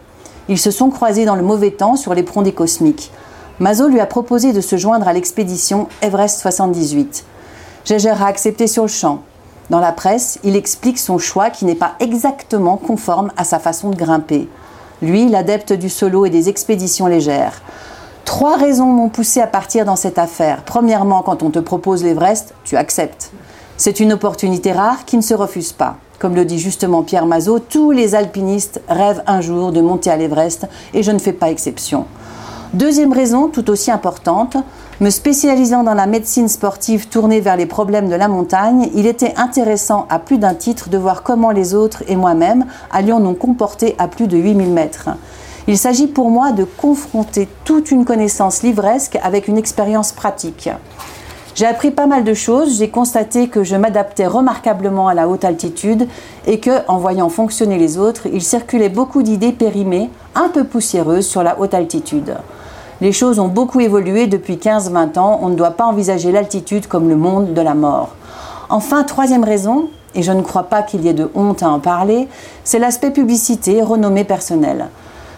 Ils 0.49 0.59
se 0.59 0.69
sont 0.69 0.91
croisés 0.91 1.25
dans 1.25 1.35
le 1.35 1.41
mauvais 1.41 1.71
temps 1.71 1.95
sur 1.95 2.13
les 2.13 2.21
des 2.23 2.53
cosmiques. 2.53 3.11
Mazot 3.59 3.87
lui 3.87 3.99
a 3.99 4.05
proposé 4.05 4.53
de 4.53 4.61
se 4.61 4.77
joindre 4.77 5.07
à 5.07 5.13
l'expédition 5.13 5.87
Everest 6.03 6.39
78. 6.39 7.25
Gégère 7.85 8.21
a 8.21 8.27
accepté 8.27 8.67
sur 8.67 8.83
le 8.83 8.87
champ. 8.87 9.23
Dans 9.69 9.79
la 9.79 9.91
presse, 9.91 10.39
il 10.43 10.55
explique 10.55 10.97
son 10.97 11.19
choix 11.19 11.51
qui 11.51 11.65
n'est 11.65 11.75
pas 11.75 11.93
exactement 11.99 12.77
conforme 12.77 13.31
à 13.37 13.43
sa 13.43 13.59
façon 13.59 13.91
de 13.91 13.95
grimper. 13.95 14.49
Lui, 15.01 15.29
l'adepte 15.29 15.73
du 15.73 15.89
solo 15.89 16.25
et 16.25 16.31
des 16.31 16.49
expéditions 16.49 17.05
légères. 17.05 17.61
Trois 18.25 18.57
raisons 18.57 18.87
m'ont 18.87 19.09
poussé 19.09 19.41
à 19.41 19.47
partir 19.47 19.85
dans 19.85 19.95
cette 19.95 20.17
affaire. 20.17 20.63
Premièrement, 20.65 21.21
quand 21.21 21.43
on 21.43 21.51
te 21.51 21.59
propose 21.59 22.03
l'Everest, 22.03 22.53
tu 22.63 22.77
acceptes. 22.77 23.31
C'est 23.77 23.99
une 23.99 24.13
opportunité 24.13 24.71
rare 24.71 25.05
qui 25.05 25.17
ne 25.17 25.21
se 25.21 25.33
refuse 25.33 25.71
pas. 25.71 25.97
Comme 26.17 26.35
le 26.35 26.45
dit 26.45 26.59
justement 26.59 27.03
Pierre 27.03 27.25
Mazot, 27.25 27.59
tous 27.59 27.91
les 27.91 28.13
alpinistes 28.13 28.81
rêvent 28.89 29.23
un 29.25 29.39
jour 29.39 29.71
de 29.71 29.81
monter 29.81 30.09
à 30.09 30.17
l'Everest 30.17 30.67
et 30.93 31.01
je 31.01 31.11
ne 31.11 31.19
fais 31.19 31.31
pas 31.31 31.49
exception. 31.49 32.05
Deuxième 32.73 33.13
raison, 33.13 33.47
tout 33.47 33.69
aussi 33.69 33.89
importante, 33.89 34.57
me 35.01 35.09
spécialisant 35.09 35.83
dans 35.83 35.93
la 35.93 36.07
médecine 36.07 36.49
sportive 36.49 37.07
tournée 37.07 37.39
vers 37.39 37.55
les 37.55 37.65
problèmes 37.65 38.09
de 38.09 38.15
la 38.15 38.27
montagne, 38.27 38.89
il 38.93 39.07
était 39.07 39.33
intéressant 39.37 40.05
à 40.09 40.19
plus 40.19 40.37
d'un 40.37 40.53
titre 40.53 40.89
de 40.89 40.97
voir 40.97 41.23
comment 41.23 41.51
les 41.51 41.73
autres 41.73 42.03
et 42.09 42.17
moi-même 42.17 42.65
allions 42.91 43.21
nous 43.21 43.33
comporter 43.33 43.95
à 43.97 44.09
plus 44.09 44.27
de 44.27 44.37
8000 44.37 44.69
mètres. 44.69 45.09
Il 45.67 45.77
s'agit 45.77 46.07
pour 46.07 46.29
moi 46.29 46.51
de 46.51 46.65
confronter 46.65 47.47
toute 47.63 47.91
une 47.91 48.03
connaissance 48.03 48.61
livresque 48.61 49.17
avec 49.23 49.47
une 49.47 49.57
expérience 49.57 50.11
pratique. 50.11 50.69
J'ai 51.55 51.65
appris 51.65 51.91
pas 51.91 52.07
mal 52.07 52.25
de 52.25 52.33
choses, 52.33 52.77
j'ai 52.77 52.89
constaté 52.89 53.47
que 53.47 53.63
je 53.63 53.77
m'adaptais 53.77 54.27
remarquablement 54.27 55.07
à 55.07 55.13
la 55.13 55.29
haute 55.29 55.45
altitude 55.45 56.07
et 56.45 56.59
que, 56.59 56.85
en 56.89 56.97
voyant 56.97 57.29
fonctionner 57.29 57.77
les 57.77 57.97
autres, 57.97 58.27
il 58.31 58.41
circulait 58.41 58.89
beaucoup 58.89 59.23
d'idées 59.23 59.53
périmées, 59.53 60.09
un 60.35 60.49
peu 60.49 60.65
poussiéreuses 60.65 61.27
sur 61.27 61.41
la 61.41 61.59
haute 61.59 61.73
altitude. 61.73 62.35
Les 63.01 63.13
choses 63.13 63.39
ont 63.39 63.47
beaucoup 63.47 63.79
évolué 63.79 64.27
depuis 64.27 64.55
15-20 64.55 65.17
ans. 65.19 65.39
On 65.41 65.49
ne 65.49 65.55
doit 65.55 65.71
pas 65.71 65.85
envisager 65.85 66.33
l'altitude 66.33 66.87
comme 66.87 67.07
le 67.07 67.15
monde 67.15 67.53
de 67.53 67.61
la 67.61 67.73
mort. 67.73 68.09
Enfin, 68.69 69.03
troisième 69.03 69.45
raison, 69.45 69.89
et 70.15 70.21
je 70.21 70.33
ne 70.33 70.41
crois 70.41 70.63
pas 70.63 70.83
qu'il 70.83 71.01
y 71.05 71.07
ait 71.07 71.13
de 71.13 71.31
honte 71.33 71.63
à 71.63 71.69
en 71.69 71.79
parler, 71.79 72.27
c'est 72.65 72.77
l'aspect 72.77 73.11
publicité, 73.11 73.81
renommée 73.81 74.25
personnelle. 74.25 74.89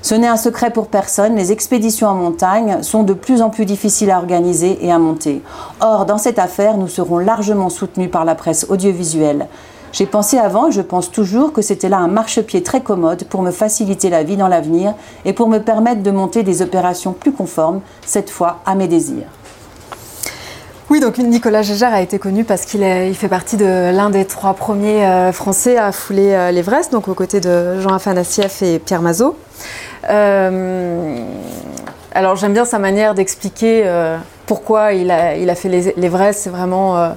Ce 0.01 0.15
n'est 0.15 0.27
un 0.27 0.37
secret 0.37 0.71
pour 0.71 0.87
personne, 0.87 1.35
les 1.35 1.51
expéditions 1.51 2.07
en 2.07 2.15
montagne 2.15 2.81
sont 2.81 3.03
de 3.03 3.13
plus 3.13 3.43
en 3.43 3.51
plus 3.51 3.65
difficiles 3.65 4.09
à 4.09 4.17
organiser 4.17 4.83
et 4.83 4.91
à 4.91 4.97
monter. 4.97 5.43
Or, 5.79 6.07
dans 6.07 6.17
cette 6.17 6.39
affaire, 6.39 6.77
nous 6.77 6.87
serons 6.87 7.19
largement 7.19 7.69
soutenus 7.69 8.09
par 8.09 8.25
la 8.25 8.33
presse 8.33 8.65
audiovisuelle. 8.69 9.47
J'ai 9.91 10.05
pensé 10.05 10.37
avant 10.37 10.69
et 10.69 10.71
je 10.71 10.81
pense 10.81 11.11
toujours 11.11 11.51
que 11.51 11.61
c'était 11.61 11.89
là 11.89 11.97
un 11.97 12.07
marchepied 12.07 12.63
très 12.63 12.81
commode 12.81 13.25
pour 13.25 13.41
me 13.41 13.51
faciliter 13.51 14.09
la 14.09 14.23
vie 14.23 14.37
dans 14.37 14.47
l'avenir 14.47 14.93
et 15.25 15.33
pour 15.33 15.49
me 15.49 15.59
permettre 15.59 16.01
de 16.01 16.11
monter 16.11 16.43
des 16.43 16.61
opérations 16.61 17.13
plus 17.13 17.31
conformes, 17.31 17.81
cette 18.05 18.29
fois 18.29 18.59
à 18.65 18.75
mes 18.75 18.87
désirs. 18.87 19.27
Oui, 20.91 20.99
donc 20.99 21.17
Nicolas 21.19 21.61
Gégère 21.61 21.93
a 21.93 22.01
été 22.01 22.19
connu 22.19 22.43
parce 22.43 22.65
qu'il 22.65 22.81
il 22.81 23.15
fait 23.15 23.29
partie 23.29 23.55
de 23.55 23.95
l'un 23.95 24.09
des 24.09 24.25
trois 24.25 24.53
premiers 24.53 25.05
euh, 25.05 25.31
Français 25.31 25.77
à 25.77 25.93
fouler 25.93 26.33
euh, 26.33 26.51
l'Everest, 26.51 26.91
donc 26.91 27.07
aux 27.07 27.13
côtés 27.13 27.39
de 27.39 27.79
Jean 27.79 27.93
Afanassieff 27.93 28.61
et 28.61 28.77
Pierre 28.77 29.01
Mazot. 29.01 29.37
Euh, 30.09 31.15
alors 32.13 32.35
j'aime 32.35 32.51
bien 32.51 32.65
sa 32.65 32.77
manière 32.77 33.13
d'expliquer 33.13 33.89
pourquoi 34.47 34.91
il 34.91 35.11
a, 35.11 35.37
il 35.37 35.49
a 35.49 35.55
fait 35.55 35.69
l'Everest. 35.69 36.41
C'est 36.41 36.49
vraiment 36.49 37.13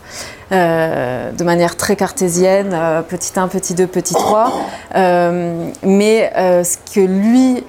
euh, 0.52 1.32
de 1.32 1.42
manière 1.42 1.76
très 1.76 1.96
cartésienne, 1.96 2.72
euh, 2.74 3.02
petit 3.02 3.32
1, 3.38 3.48
petit 3.48 3.74
2, 3.74 3.86
petit 3.86 4.14
3. 4.14 4.52
Euh, 4.94 5.70
mais 5.82 6.32
ce 6.36 6.76
que 6.94 7.00
lui 7.00 7.64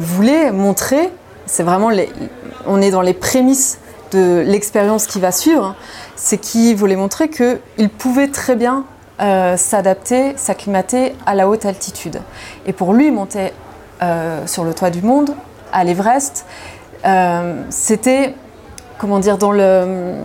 voulait 0.00 0.50
montrer, 0.50 1.10
c'est 1.46 1.62
vraiment, 1.62 1.90
on 2.66 2.80
est 2.80 2.90
dans 2.90 3.02
les 3.02 3.14
prémices 3.14 3.78
de 4.12 4.42
l'expérience 4.44 5.06
qui 5.06 5.20
va 5.20 5.30
suivre, 5.30 5.76
c'est 6.16 6.38
qu'il 6.38 6.76
voulait 6.76 6.96
montrer 6.96 7.28
qu'il 7.30 7.90
pouvait 7.96 8.28
très 8.28 8.56
bien 8.56 8.84
s'adapter, 9.56 10.34
s'acclimater 10.36 11.14
à 11.26 11.34
la 11.34 11.48
haute 11.48 11.64
altitude. 11.64 12.20
Et 12.66 12.72
pour 12.72 12.92
lui, 12.92 13.10
monter 13.10 13.52
sur 14.46 14.64
le 14.64 14.74
toit 14.74 14.90
du 14.90 15.02
monde, 15.02 15.30
à 15.72 15.84
l'Everest, 15.84 16.44
c'était, 17.70 18.34
comment 18.98 19.20
dire, 19.20 19.38
dans 19.38 19.52
le 19.52 20.16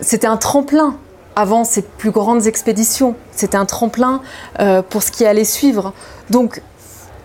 c'était 0.00 0.26
un 0.26 0.36
tremplin 0.36 0.96
avant 1.38 1.62
ces 1.62 1.82
plus 1.82 2.10
grandes 2.10 2.48
expéditions. 2.48 3.14
C'était 3.30 3.56
un 3.56 3.64
tremplin 3.64 4.22
euh, 4.58 4.82
pour 4.82 5.04
ce 5.04 5.12
qui 5.12 5.24
allait 5.24 5.44
suivre. 5.44 5.92
Donc, 6.30 6.62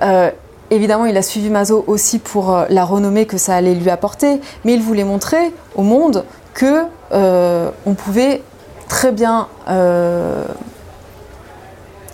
euh, 0.04 0.30
évidemment, 0.70 1.06
il 1.06 1.18
a 1.18 1.24
suivi 1.24 1.50
Mazo 1.50 1.84
aussi 1.88 2.20
pour 2.20 2.56
euh, 2.56 2.66
la 2.70 2.86
renommée 2.86 3.26
que 3.26 3.40
ça 3.40 3.56
allait 3.56 3.74
lui 3.74 3.90
apporter, 3.90 4.40
mais 4.66 4.76
il 4.76 4.84
voulait 4.84 5.04
montrer 5.04 5.52
au 5.76 5.82
monde 5.82 6.26
que 6.54 6.84
on 7.12 7.94
pouvait 7.96 8.42
très 8.88 9.12
bien 9.12 9.48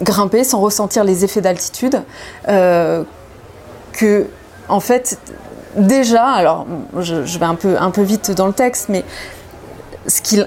grimper 0.01 0.43
sans 0.45 0.59
ressentir 0.59 1.03
les 1.03 1.25
effets 1.25 1.41
d'altitude. 1.41 2.01
que, 2.45 4.27
en 4.69 4.79
fait, 4.79 5.19
déjà, 5.75 6.25
alors 6.25 6.65
je, 6.99 7.37
vais 7.37 7.45
un 7.45 7.55
peu, 7.55 7.75
un 7.79 7.91
peu 7.91 8.01
vite 8.01 8.31
dans 8.31 8.47
le 8.47 8.53
texte, 8.53 8.87
mais 8.89 9.03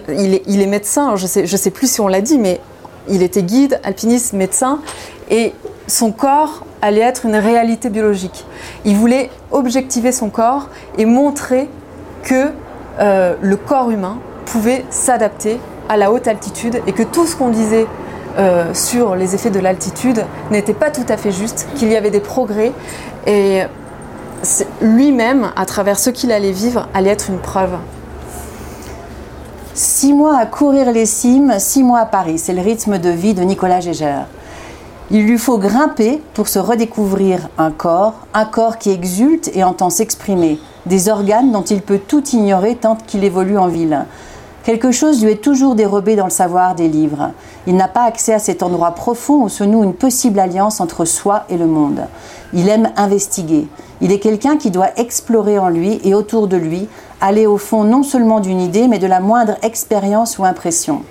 il, 0.09 0.63
est, 0.63 0.67
médecin, 0.67 1.17
je 1.17 1.27
sais, 1.27 1.47
je 1.47 1.57
sais 1.57 1.71
plus 1.71 1.91
si 1.91 2.01
on 2.01 2.09
l'a 2.09 2.21
dit, 2.21 2.39
mais 2.39 2.61
il 3.09 3.23
était 3.23 3.43
guide, 3.43 3.81
alpiniste, 3.85 4.33
médecin, 4.33 4.81
et 5.31 5.53
son 5.87 6.13
corps 6.13 6.65
allait 6.81 7.01
être 7.01 7.27
une 7.27 7.37
réalité 7.37 7.91
biologique. 7.91 8.45
Il 8.85 8.97
voulait 8.97 9.31
objectiver 9.51 10.13
son 10.13 10.31
corps 10.31 10.69
et 10.99 11.05
montrer 11.05 11.69
que 12.23 12.51
euh, 13.01 13.35
le 13.41 13.57
corps 13.57 13.91
humain 13.91 14.19
pouvait 14.47 14.85
s'adapter 14.91 15.59
à 15.89 15.97
la 15.97 16.13
haute 16.13 16.29
altitude 16.29 16.81
et 16.87 16.93
que 16.93 17.03
tout 17.03 17.27
ce 17.27 17.37
qu'on 17.37 17.49
disait 17.49 17.87
euh, 18.39 18.73
sur 18.75 19.15
les 19.15 19.35
effets 19.35 19.51
de 19.51 19.61
l'altitude 19.61 20.25
n'était 20.51 20.75
pas 20.75 20.91
tout 20.91 21.05
à 21.09 21.17
fait 21.17 21.33
juste, 21.33 21.69
qu'il 21.75 21.89
y 21.89 21.97
avait 21.97 22.11
des 22.11 22.21
progrès 22.21 22.73
et 23.27 23.63
lui-même, 24.81 25.53
à 25.55 25.67
travers 25.67 25.99
ce 25.99 26.11
qu'il 26.11 26.33
allait 26.33 26.53
vivre, 26.53 26.89
allait 26.95 27.11
être 27.11 27.31
une 27.31 27.39
preuve 27.39 27.77
Six 29.75 30.13
mois 30.13 30.37
à 30.37 30.45
courir 30.45 30.93
les 30.93 31.07
cimes, 31.07 31.55
six 31.59 31.83
mois 31.83 32.01
à 32.01 32.05
Paris, 32.05 32.39
c'est 32.39 32.53
le 32.53 32.61
rythme 32.61 32.99
de 32.99 33.09
vie 33.09 33.33
de 33.33 33.43
Nicolas 33.43 33.81
Gégère. 33.81 34.27
Il 35.11 35.25
lui 35.25 35.39
faut 35.39 35.57
grimper 35.57 36.21
pour 36.35 36.47
se 36.49 36.59
redécouvrir 36.59 37.49
un 37.57 37.71
corps, 37.71 38.13
un 38.35 38.45
corps 38.45 38.77
qui 38.77 38.91
exulte 38.91 39.51
et 39.55 39.65
entend 39.65 39.89
s'exprimer, 39.89 40.59
des 40.85 41.09
organes 41.09 41.53
dont 41.53 41.63
il 41.63 41.81
peut 41.81 42.01
tout 42.07 42.23
ignorer 42.35 42.77
tant 42.77 42.99
qu'il 43.07 43.25
évolue 43.25 43.57
en 43.57 43.69
ville. 43.69 44.05
Quelque 44.65 44.93
chose 44.93 45.25
lui 45.25 45.33
est 45.33 45.43
toujours 45.43 45.75
dérobé 45.75 46.15
dans 46.15 46.25
le 46.25 46.31
savoir 46.31 46.77
des 46.77 46.89
livres. 46.89 47.33
Il 47.67 47.75
n'a 47.75 47.89
pas 47.89 48.05
accès 48.05 48.33
à 48.33 48.39
cet 48.39 48.63
endroit 48.63 48.93
profond 48.93 49.43
où 49.43 49.49
se 49.49 49.65
noue 49.65 49.83
une 49.83 49.95
possible 49.95 50.39
alliance 50.39 50.81
entre 50.81 51.05
soi 51.05 51.45
et 51.49 51.57
le 51.57 51.67
monde. 51.67 52.07
Il 52.53 52.69
aime 52.69 52.91
investiguer. 52.97 53.67
Il 54.01 54.13
est 54.13 54.21
quelqu'un 54.21 54.57
qui 54.57 54.71
doit 54.71 54.97
explorer 54.97 55.59
en 55.59 55.69
lui 55.69 56.01
et 56.05 56.15
autour 56.15 56.47
de 56.47 56.57
lui 56.57 56.89
aller 57.21 57.47
au 57.47 57.59
fond 57.59 57.83
non 57.83 58.05
seulement 58.05 58.39
d'une 58.39 58.61
idée, 58.61 58.87
mais 58.87 59.01
de 59.01 59.07
la 59.07 59.21
moindre 59.21 59.57
expérience 59.63 60.39
ou 60.39 60.45
impression. 60.45 61.03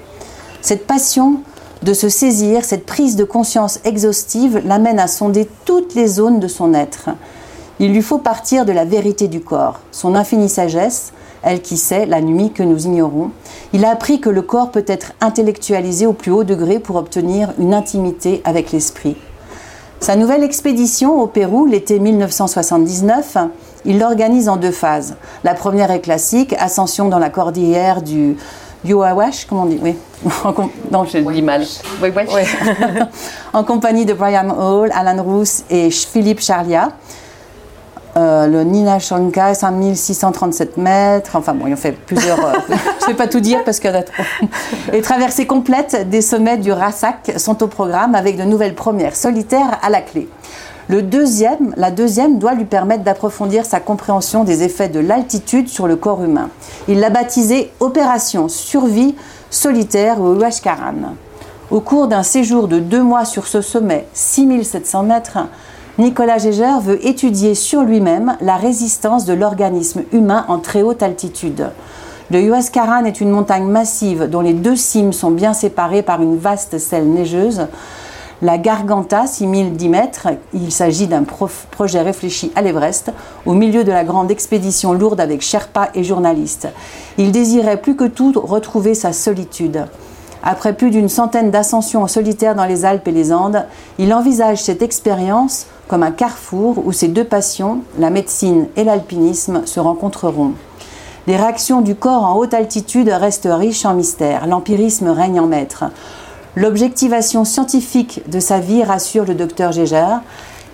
Cette 0.62 0.88
passion 0.88 1.42
de 1.84 1.94
se 1.94 2.10
saisir, 2.10 2.64
cette 2.64 2.86
prise 2.86 3.16
de 3.16 3.24
conscience 3.24 3.80
exhaustive 3.84 4.62
l'amène 4.66 5.00
à 5.00 5.08
sonder 5.08 5.50
toutes 5.66 5.96
les 5.96 6.08
zones 6.08 6.40
de 6.40 6.48
son 6.48 6.74
être. 6.74 7.10
Il 7.80 7.92
lui 7.92 8.02
faut 8.02 8.20
partir 8.20 8.66
de 8.66 8.72
la 8.72 8.86
vérité 8.86 9.28
du 9.28 9.42
corps, 9.42 9.80
son 9.92 10.16
infinie 10.16 10.50
sagesse, 10.50 11.12
elle 11.44 11.62
qui 11.62 11.78
sait, 11.78 12.06
la 12.06 12.22
nuit 12.22 12.52
que 12.52 12.64
nous 12.64 12.86
ignorons. 12.86 13.32
Il 13.74 13.86
a 13.86 13.92
appris 13.92 14.20
que 14.20 14.30
le 14.30 14.42
corps 14.42 14.72
peut 14.72 14.86
être 14.88 15.14
intellectualisé 15.22 16.06
au 16.06 16.14
plus 16.14 16.32
haut 16.32 16.44
degré 16.44 16.80
pour 16.80 16.96
obtenir 16.96 17.54
une 17.58 17.74
intimité 17.74 18.42
avec 18.46 18.72
l'esprit. 18.72 19.18
Sa 20.00 20.16
nouvelle 20.16 20.44
expédition 20.44 21.22
au 21.22 21.28
Pérou, 21.28 21.68
l'été 21.68 22.00
1979, 22.00 23.38
Il 23.86 24.00
l'organise 24.00 24.50
en 24.50 24.58
deux 24.58 24.72
phases. 24.72 25.16
La 25.44 25.54
première 25.54 25.92
est 25.92 26.02
classique, 26.02 26.56
ascension 26.60 27.08
dans 27.08 27.20
la 27.20 27.30
cordillère 27.30 28.02
du 28.02 28.36
Yoawash, 28.84 29.46
comment 29.46 29.64
on 29.64 29.66
dit? 29.68 29.80
Oui. 29.82 29.96
non, 30.92 31.06
je 31.06 31.20
dis 31.20 31.42
mal. 31.42 31.66
Oui, 32.02 32.10
en 33.54 33.64
compagnie 33.64 34.06
de 34.06 34.14
Brian 34.14 34.50
Hall, 34.50 34.90
Alan 34.94 35.22
Roos 35.22 35.64
et 35.70 35.92
Philippe 35.92 36.42
Charlia. 36.42 36.90
Euh, 38.18 38.48
le 38.48 38.64
Nina 38.64 39.00
Shanka, 39.00 39.54
5637 39.54 40.78
mètres. 40.78 41.32
Enfin 41.36 41.54
bon, 41.54 41.68
il 41.68 41.74
en 41.74 41.78
fait 41.78 41.94
plusieurs. 41.94 42.44
Euh, 42.46 42.54
je 43.00 43.06
ne 43.06 43.12
vais 43.12 43.18
pas 43.18 43.28
tout 43.28 43.40
dire 43.40 43.64
parce 43.64 43.80
qu'il 43.80 43.90
y 43.90 43.94
en 43.94 44.00
a 44.00 44.04
trop. 44.04 44.24
Les 44.92 45.02
traversées 45.02 45.48
complètes 45.48 46.10
des 46.10 46.22
sommets 46.22 46.58
du 46.58 46.72
Rassak 46.72 47.34
sont 47.38 47.64
au 47.64 47.68
programme 47.68 48.16
avec 48.16 48.38
de 48.38 48.44
nouvelles 48.44 48.76
premières 48.76 49.16
solitaires 49.16 49.80
à 49.82 49.90
la 49.90 50.02
clé. 50.02 50.28
Le 50.90 51.02
deuxième, 51.02 51.74
la 51.78 51.90
deuxième 51.90 52.38
doit 52.38 52.54
lui 52.54 52.66
permettre 52.66 53.04
d'approfondir 53.04 53.66
sa 53.66 53.80
compréhension 53.80 54.44
des 54.44 54.64
effets 54.64 54.90
de 54.90 55.00
l'altitude 55.00 55.70
sur 55.70 55.88
le 55.88 55.96
corps 55.96 56.22
humain. 56.22 56.50
Il 56.90 57.00
l'a 57.00 57.10
baptisée 57.10 57.72
Opération 57.80 58.50
Survie 58.50 59.16
solitaire 59.50 60.20
au 60.20 60.34
Huashkaran. 60.34 61.16
Au 61.70 61.80
cours 61.80 62.08
d'un 62.08 62.24
séjour 62.24 62.68
de 62.68 62.80
deux 62.80 63.04
mois 63.04 63.24
sur 63.24 63.48
ce 63.48 63.62
sommet, 63.62 64.06
6700 64.14 65.04
mètres, 65.04 65.38
Nicolas 66.02 66.40
Gégère 66.40 66.80
veut 66.80 67.06
étudier 67.06 67.54
sur 67.54 67.84
lui-même 67.84 68.36
la 68.42 68.56
résistance 68.56 69.26
de 69.26 69.34
l'organisme 69.34 70.02
humain 70.12 70.46
en 70.48 70.58
très 70.58 70.82
haute 70.82 71.04
altitude. 71.04 71.70
Le 72.32 72.42
Huascaran 72.42 73.06
est 73.06 73.22
une 73.22 73.30
montagne 73.30 73.68
massive 73.68 74.28
dont 74.28 74.42
les 74.42 74.54
deux 74.54 74.76
cimes 74.76 75.14
sont 75.14 75.30
bien 75.30 75.54
séparées 75.54 76.02
par 76.02 76.24
une 76.24 76.40
vaste 76.40 76.80
selle 76.80 77.08
neigeuse. 77.08 77.68
La 78.42 78.58
Garganta, 78.58 79.28
6010 79.28 79.90
mètres, 79.90 80.30
il 80.56 80.72
s'agit 80.72 81.06
d'un 81.06 81.22
projet 81.22 82.02
réfléchi 82.02 82.52
à 82.56 82.64
l'Everest, 82.64 83.12
au 83.46 83.54
milieu 83.54 83.84
de 83.84 83.92
la 83.92 84.04
grande 84.04 84.32
expédition 84.32 84.94
lourde 84.94 85.20
avec 85.20 85.44
Sherpa 85.44 85.90
et 85.94 86.04
journalistes. 86.04 86.68
Il 87.20 87.32
désirait 87.32 87.80
plus 87.80 87.96
que 87.96 88.06
tout 88.06 88.32
retrouver 88.44 88.96
sa 88.96 89.14
solitude. 89.14 89.86
Après 90.44 90.74
plus 90.74 90.90
d'une 90.90 91.10
centaine 91.10 91.52
d'ascensions 91.52 92.02
en 92.02 92.08
solitaire 92.08 92.56
dans 92.56 92.66
les 92.66 92.84
Alpes 92.84 93.08
et 93.08 93.12
les 93.12 93.32
Andes, 93.32 93.66
il 94.00 94.14
envisage 94.14 94.64
cette 94.64 94.82
expérience 94.82 95.68
comme 95.88 96.02
un 96.02 96.12
carrefour 96.12 96.82
où 96.84 96.92
ces 96.92 97.10
deux 97.10 97.26
passions, 97.26 97.82
la 98.00 98.10
médecine 98.10 98.68
et 98.76 98.84
l'alpinisme, 98.84 99.62
se 99.66 99.80
rencontreront. 99.80 100.54
Les 101.28 101.36
réactions 101.36 101.82
du 101.82 101.94
corps 101.94 102.24
en 102.24 102.36
haute 102.38 102.56
altitude 102.56 103.10
restent 103.10 103.50
riches 103.52 103.86
en 103.86 103.94
mystères. 103.94 104.48
L'empirisme 104.48 105.10
règne 105.10 105.40
en 105.40 105.46
maître. 105.46 105.84
L'objectivation 106.56 107.46
scientifique 107.46 108.24
de 108.28 108.40
sa 108.40 108.60
vie 108.60 108.84
rassure 108.84 109.26
le 109.26 109.36
docteur 109.36 109.72
Gégère. 109.72 110.22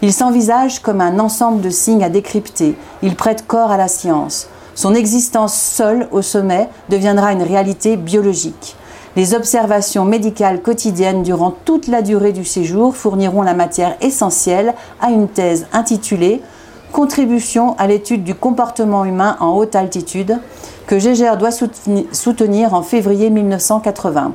Il 0.02 0.14
s'envisage 0.14 0.80
comme 0.80 1.02
un 1.02 1.20
ensemble 1.20 1.60
de 1.60 1.70
signes 1.70 2.06
à 2.06 2.10
décrypter. 2.10 2.78
Il 3.02 3.18
prête 3.18 3.46
corps 3.46 3.72
à 3.72 3.78
la 3.78 3.90
science. 3.90 4.48
Son 4.76 4.96
existence 4.96 5.54
seule 5.54 6.08
au 6.12 6.22
sommet 6.22 6.70
deviendra 6.88 7.34
une 7.34 7.44
réalité 7.44 7.98
biologique. 7.98 8.77
Les 9.18 9.34
observations 9.34 10.06
médicales 10.06 10.62
quotidiennes 10.62 11.24
durant 11.24 11.50
toute 11.50 11.88
la 11.88 12.04
durée 12.04 12.34
du 12.34 12.46
séjour 12.46 12.96
fourniront 12.96 13.42
la 13.42 13.56
matière 13.56 13.98
essentielle 14.00 14.76
à 15.02 15.10
une 15.10 15.28
thèse 15.28 15.66
intitulée 15.74 16.40
Contribution 16.92 17.76
à 17.80 17.88
l'étude 17.88 18.24
du 18.24 18.36
comportement 18.36 19.06
humain 19.06 19.36
en 19.40 19.58
haute 19.58 19.76
altitude 19.76 20.38
que 20.86 21.00
Gégère 21.00 21.38
doit 21.38 21.50
soutenir 21.50 22.76
en 22.76 22.84
février 22.84 23.32
1980. 23.32 24.34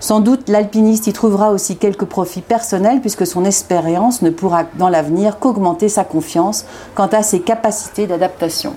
Sans 0.00 0.18
doute, 0.18 0.48
l'alpiniste 0.48 1.06
y 1.06 1.12
trouvera 1.12 1.52
aussi 1.52 1.76
quelques 1.76 2.04
profits 2.04 2.42
personnels 2.42 3.00
puisque 3.00 3.28
son 3.28 3.44
expérience 3.44 4.22
ne 4.22 4.30
pourra 4.30 4.64
dans 4.74 4.88
l'avenir 4.88 5.38
qu'augmenter 5.38 5.88
sa 5.88 6.02
confiance 6.02 6.66
quant 6.96 7.06
à 7.06 7.22
ses 7.22 7.42
capacités 7.42 8.08
d'adaptation. 8.08 8.74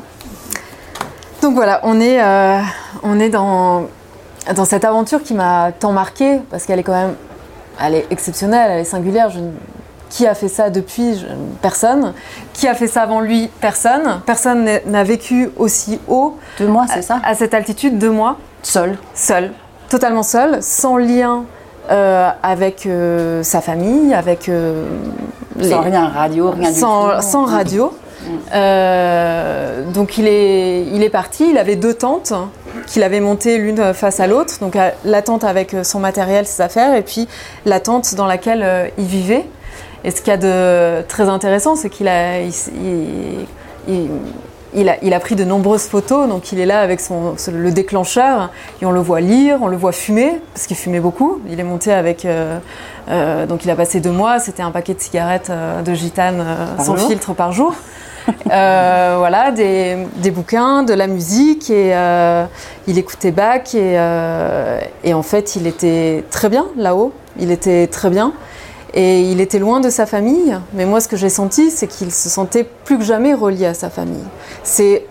Donc 1.42 1.56
voilà, 1.56 1.82
on 1.82 2.00
est, 2.00 2.22
euh, 2.22 2.60
on 3.02 3.20
est 3.20 3.30
dans 3.30 3.88
dans 4.56 4.66
cette 4.66 4.86
aventure 4.86 5.24
qui 5.24 5.34
m'a 5.34 5.72
tant 5.72 5.92
marquée, 5.92 6.40
parce 6.50 6.66
qu'elle 6.66 6.80
est 6.80 6.84
quand 6.84 6.94
même 6.94 7.16
elle 7.82 7.96
est 7.96 8.08
exceptionnelle, 8.12 8.72
elle 8.72 8.80
est 8.82 8.86
singulière. 8.86 9.32
qui 10.10 10.28
a 10.28 10.36
fait 10.36 10.48
ça 10.48 10.70
depuis 10.70 11.26
Personne. 11.62 12.14
Qui 12.54 12.68
a 12.68 12.76
fait 12.76 12.88
ça 12.88 13.04
avant 13.04 13.22
lui 13.22 13.50
Personne. 13.62 14.22
Personne 14.26 14.70
n'a 14.86 15.04
vécu 15.04 15.50
aussi 15.58 16.00
haut. 16.08 16.38
Deux 16.60 16.68
mois, 16.68 16.86
c'est 16.88 17.02
ça 17.02 17.20
À 17.24 17.34
cette 17.36 17.54
altitude, 17.54 17.98
deux 17.98 18.12
mois. 18.12 18.38
Seul. 18.62 18.98
Seul. 19.16 19.52
Totalement 19.90 20.24
seul, 20.24 20.62
sans 20.62 20.98
lien 20.98 21.44
euh, 21.92 22.30
avec 22.42 22.86
euh, 22.86 23.44
sa 23.44 23.62
famille, 23.62 24.14
avec. 24.14 24.50
Euh, 24.50 24.86
sans 25.62 25.82
rien, 25.82 26.08
radio, 26.08 26.52
rien 26.52 26.72
sans, 26.72 27.08
du 27.08 27.16
tout. 27.16 27.22
Sans 27.22 27.46
radio. 27.46 27.94
Mm. 28.26 29.92
donc 29.94 30.18
il 30.18 30.28
est, 30.28 30.84
il 30.94 31.04
est 31.04 31.10
parti, 31.10 31.50
il 31.50 31.58
avait 31.58 31.76
deux 31.76 31.94
tentes 31.94 32.34
qu'il 32.88 33.04
avait 33.04 33.20
montées 33.20 33.58
l'une 33.58 33.94
face 33.94 34.20
à 34.20 34.28
l'autre, 34.28 34.60
donc 34.60 34.78
la 35.06 35.22
tente 35.22 35.44
avec 35.44 35.76
son 35.84 36.00
matériel, 36.00 36.46
ses 36.46 36.62
affaires, 36.62 36.96
et 36.96 37.02
puis 37.02 37.28
la 37.66 37.80
tente 37.80 38.16
dans 38.16 38.26
laquelle 38.26 38.92
il 38.98 39.06
vivait. 39.06 39.46
Et 40.04 40.12
ce 40.12 40.22
qu'il 40.22 40.28
y 40.28 40.32
a 40.32 40.38
de 40.38 41.02
très 41.08 41.30
intéressant, 41.30 41.76
c'est 41.76 41.90
qu'il 41.90 42.08
a, 42.08 42.42
il, 42.42 42.52
a, 44.90 44.98
il, 45.02 45.14
a, 45.14 45.20
pris 45.20 45.36
de 45.36 45.46
nombreuses 45.46 45.86
photos, 45.86 46.28
donc 46.28 46.52
il 46.52 46.60
est 46.60 46.66
là 46.66 46.82
avec 46.82 47.00
son, 47.00 47.36
le 47.52 47.72
déclencheur, 47.72 48.50
et 48.82 48.86
on 48.86 48.92
le 48.92 49.00
voit 49.00 49.22
lire, 49.22 49.60
on 49.62 49.68
le 49.68 49.78
voit 49.78 49.94
fumer, 49.94 50.42
parce 50.54 50.68
qu'il 50.68 50.76
fumait 50.76 51.00
beaucoup. 51.00 51.40
Il 51.50 51.60
est 51.60 51.64
monté 51.64 51.94
avec. 51.94 52.26
Euh, 52.26 52.60
euh, 53.10 53.46
donc 53.46 53.64
il 53.64 53.70
a 53.70 53.76
passé 53.76 54.02
deux 54.02 54.12
mois, 54.12 54.40
c'était 54.40 54.64
un 54.64 54.72
paquet 54.72 54.94
de 54.94 55.00
cigarettes 55.00 55.50
euh, 55.50 55.82
de 55.82 55.94
gitane 55.94 56.44
sans 56.80 56.98
filtre 56.98 57.34
par 57.34 57.54
jour. 57.54 57.74
Euh, 58.52 59.16
voilà, 59.18 59.52
des, 59.52 60.32
bouquins, 60.32 60.84
de 60.84 60.94
la 60.94 61.08
musique, 61.08 61.70
et 61.70 61.96
euh, 61.96 62.46
il 62.88 62.98
écoutait 62.98 63.32
Bach, 63.32 63.74
et, 63.74 63.98
euh, 63.98 64.80
et, 65.04 65.14
en 65.14 65.24
fait, 65.24 65.56
il 65.56 65.68
était 65.68 66.24
très 66.30 66.50
bien 66.50 66.68
là-haut, 66.78 67.12
il 67.40 67.52
était 67.52 67.88
très 67.88 68.10
bien, 68.10 68.34
et 68.94 69.22
il 69.22 69.42
était 69.42 69.60
loin 69.60 69.80
de 69.80 69.90
sa 69.90 70.06
famille, 70.06 70.58
mais 70.74 70.86
moi, 70.86 71.00
ce 71.00 71.08
que 71.08 71.18
j'ai 71.18 71.30
senti, 71.30 71.72
c'est 71.72 71.88
qu'il 71.88 72.12
se 72.12 72.30
sentait 72.30 72.64
plus 72.64 72.98
que 72.98 73.04
jamais 73.04 73.34
relié 73.34 73.66
à 73.66 73.74
sa 73.74 73.90
famille. 73.90 74.24
C'est 74.64 75.06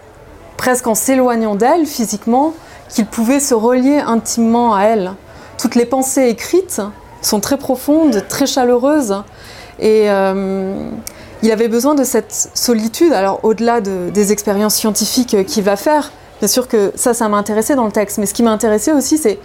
presque 0.56 0.86
en 0.86 0.94
s'éloignant 0.94 1.56
d'elle 1.56 1.86
physiquement 1.86 2.54
qu'il 2.88 3.06
pouvait 3.06 3.40
se 3.40 3.54
relier 3.54 3.98
intimement 3.98 4.74
à 4.74 4.84
elle. 4.84 5.12
Toutes 5.58 5.74
les 5.74 5.86
pensées 5.86 6.28
écrites 6.28 6.80
sont 7.22 7.40
très 7.40 7.56
profondes, 7.56 8.24
très 8.28 8.46
chaleureuses, 8.46 9.22
et 9.80 10.06
il 11.42 11.50
avait 11.50 11.68
besoin 11.68 11.94
de 11.94 12.04
cette 12.04 12.50
solitude. 12.54 13.12
Alors 13.12 13.40
au-delà 13.42 13.80
des 13.80 14.32
expériences 14.32 14.76
scientifiques 14.76 15.44
qu'il 15.46 15.64
va 15.64 15.76
faire, 15.76 16.12
bien 16.38 16.48
sûr 16.48 16.68
que 16.68 16.92
ça, 16.94 17.14
ça 17.14 17.28
m'a 17.28 17.36
intéressé 17.36 17.74
dans 17.74 17.84
le 17.84 17.92
texte, 17.92 18.18
mais 18.18 18.26
ce 18.26 18.34
qui 18.34 18.42
m'a 18.42 18.52
intéressé 18.52 18.92
aussi, 18.92 19.18
c'est 19.18 19.38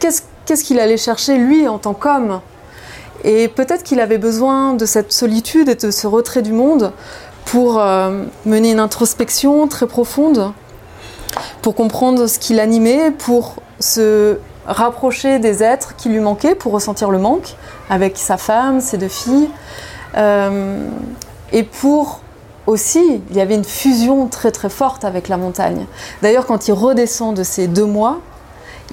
qu'est-ce 0.00 0.64
qu'il 0.64 0.80
allait 0.80 0.96
chercher 0.96 1.36
lui 1.36 1.68
en 1.68 1.78
tant 1.78 1.94
qu'homme? 1.94 2.40
Et 3.24 3.48
peut-être 3.48 3.84
qu'il 3.84 4.00
avait 4.00 4.18
besoin 4.18 4.74
de 4.74 4.84
cette 4.84 5.12
solitude 5.12 5.68
et 5.68 5.76
de 5.76 5.90
ce 5.90 6.06
retrait 6.06 6.42
du 6.42 6.52
monde 6.52 6.92
pour 7.44 7.80
euh, 7.80 8.24
mener 8.44 8.72
une 8.72 8.80
introspection 8.80 9.68
très 9.68 9.86
profonde, 9.86 10.52
pour 11.60 11.74
comprendre 11.74 12.26
ce 12.26 12.38
qui 12.38 12.54
l'animait, 12.54 13.12
pour 13.12 13.56
se 13.78 14.38
rapprocher 14.66 15.38
des 15.38 15.62
êtres 15.62 15.94
qui 15.96 16.08
lui 16.08 16.20
manquaient, 16.20 16.54
pour 16.54 16.72
ressentir 16.72 17.10
le 17.10 17.18
manque 17.18 17.54
avec 17.90 18.16
sa 18.16 18.36
femme, 18.36 18.80
ses 18.80 18.98
deux 18.98 19.08
filles. 19.08 19.48
Euh, 20.16 20.88
et 21.52 21.62
pour 21.62 22.20
aussi, 22.66 23.20
il 23.30 23.36
y 23.36 23.40
avait 23.40 23.54
une 23.54 23.64
fusion 23.64 24.28
très 24.28 24.52
très 24.52 24.68
forte 24.68 25.04
avec 25.04 25.28
la 25.28 25.36
montagne. 25.36 25.86
D'ailleurs, 26.22 26.46
quand 26.46 26.68
il 26.68 26.72
redescend 26.72 27.36
de 27.36 27.42
ces 27.42 27.66
deux 27.66 27.84
mois, 27.84 28.20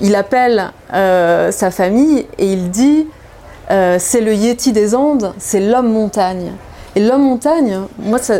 il 0.01 0.15
appelle 0.15 0.71
euh, 0.93 1.51
sa 1.51 1.71
famille 1.71 2.27
et 2.37 2.51
il 2.51 2.71
dit 2.71 3.07
euh, 3.69 3.97
c'est 3.99 4.21
le 4.21 4.33
Yéti 4.33 4.71
des 4.71 4.95
Andes, 4.95 5.33
c'est 5.37 5.59
l'homme 5.59 5.91
montagne. 5.91 6.53
Et 6.95 7.01
l'homme 7.01 7.21
montagne, 7.21 7.81
moi, 7.99 8.17
ça, 8.17 8.39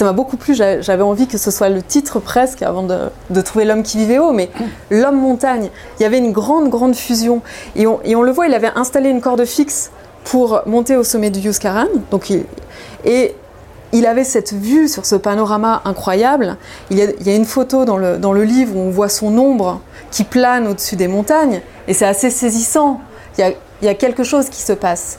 m'a 0.00 0.12
beaucoup 0.12 0.36
plu. 0.36 0.54
J'avais 0.54 1.02
envie 1.02 1.26
que 1.26 1.38
ce 1.38 1.50
soit 1.50 1.70
le 1.70 1.82
titre 1.82 2.20
presque 2.20 2.60
avant 2.60 2.82
de, 2.82 3.40
trouver 3.40 3.64
l'homme 3.64 3.82
qui 3.82 3.96
vivait 3.96 4.18
haut. 4.18 4.32
Mais 4.32 4.50
l'homme 4.90 5.18
montagne, 5.18 5.70
il 5.98 6.02
y 6.02 6.06
avait 6.06 6.18
une 6.18 6.32
grande, 6.32 6.68
grande 6.68 6.94
fusion. 6.94 7.40
Et 7.76 7.86
on, 7.86 8.00
et 8.04 8.14
on, 8.14 8.22
le 8.22 8.30
voit, 8.30 8.46
il 8.46 8.52
avait 8.52 8.70
installé 8.76 9.08
une 9.08 9.22
corde 9.22 9.46
fixe 9.46 9.90
pour 10.28 10.60
monter 10.66 10.94
au 10.96 11.04
sommet 11.04 11.30
du 11.30 11.40
Yuskaran. 11.40 11.86
Donc 12.10 12.30
et 13.04 13.34
il 13.92 14.06
avait 14.06 14.24
cette 14.24 14.52
vue 14.52 14.86
sur 14.86 15.06
ce 15.06 15.14
panorama 15.14 15.80
incroyable. 15.86 16.58
Il 16.90 16.98
y 16.98 17.30
a, 17.30 17.34
une 17.34 17.46
photo 17.46 17.86
dans 17.86 17.96
le, 17.96 18.18
dans 18.18 18.34
le, 18.34 18.44
livre 18.44 18.76
où 18.76 18.80
on 18.80 18.90
voit 18.90 19.08
son 19.08 19.38
ombre 19.38 19.80
qui 20.10 20.24
plane 20.24 20.66
au-dessus 20.66 20.96
des 20.96 21.08
montagnes, 21.08 21.62
et 21.86 21.94
c'est 21.94 22.04
assez 22.04 22.30
saisissant. 22.30 23.00
Il 23.36 23.40
y, 23.40 23.44
a, 23.44 23.50
il 23.80 23.86
y, 23.86 23.88
a, 23.88 23.94
quelque 23.94 24.22
chose 24.22 24.50
qui 24.50 24.60
se 24.60 24.74
passe. 24.74 25.18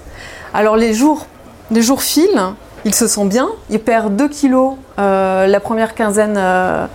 Alors 0.53 0.77
les 0.77 0.93
jours, 0.93 1.25
les 1.71 1.81
jours 1.81 2.03
filent, 2.03 2.53
il 2.85 2.93
se 2.93 3.07
sent 3.07 3.25
bien, 3.25 3.49
il 3.71 3.79
perd 3.79 4.15
2 4.15 4.29
kilos 4.29 4.75
euh, 4.99 5.47
la 5.47 5.59
première 5.59 5.95
quinzaine, 5.95 6.35
euh, 6.37 6.85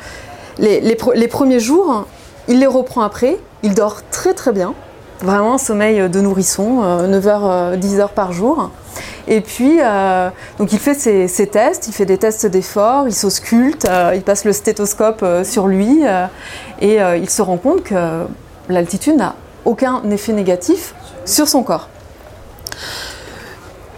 les, 0.58 0.80
les 0.80 1.28
premiers 1.28 1.60
jours, 1.60 2.06
il 2.46 2.60
les 2.60 2.66
reprend 2.66 3.02
après, 3.02 3.38
il 3.64 3.74
dort 3.74 4.02
très 4.10 4.34
très 4.34 4.52
bien. 4.52 4.74
Vraiment 5.20 5.54
un 5.54 5.58
sommeil 5.58 6.08
de 6.08 6.20
nourrisson, 6.20 6.82
9h, 7.06 7.26
euh, 7.26 7.76
10h 7.76 8.08
par 8.10 8.32
jour. 8.32 8.70
Et 9.26 9.40
puis, 9.40 9.78
euh, 9.80 10.28
donc 10.58 10.72
il 10.72 10.78
fait 10.78 10.94
ses, 10.94 11.46
tests, 11.46 11.88
il 11.88 11.92
fait 11.92 12.04
des 12.04 12.18
tests 12.18 12.46
d'effort, 12.46 13.08
il 13.08 13.14
s'ausculte, 13.14 13.86
euh, 13.86 14.12
il 14.14 14.22
passe 14.22 14.44
le 14.44 14.52
stéthoscope 14.52 15.22
euh, 15.22 15.44
sur 15.44 15.66
lui 15.66 16.02
et 16.80 16.98
il 16.98 17.30
se 17.30 17.42
rend 17.42 17.56
compte 17.56 17.84
que 17.84 18.24
l'altitude 18.68 19.16
n'a 19.16 19.34
aucun 19.64 20.02
effet 20.10 20.32
négatif 20.32 20.94
sur 21.24 21.48
son 21.48 21.62
corps 21.62 21.88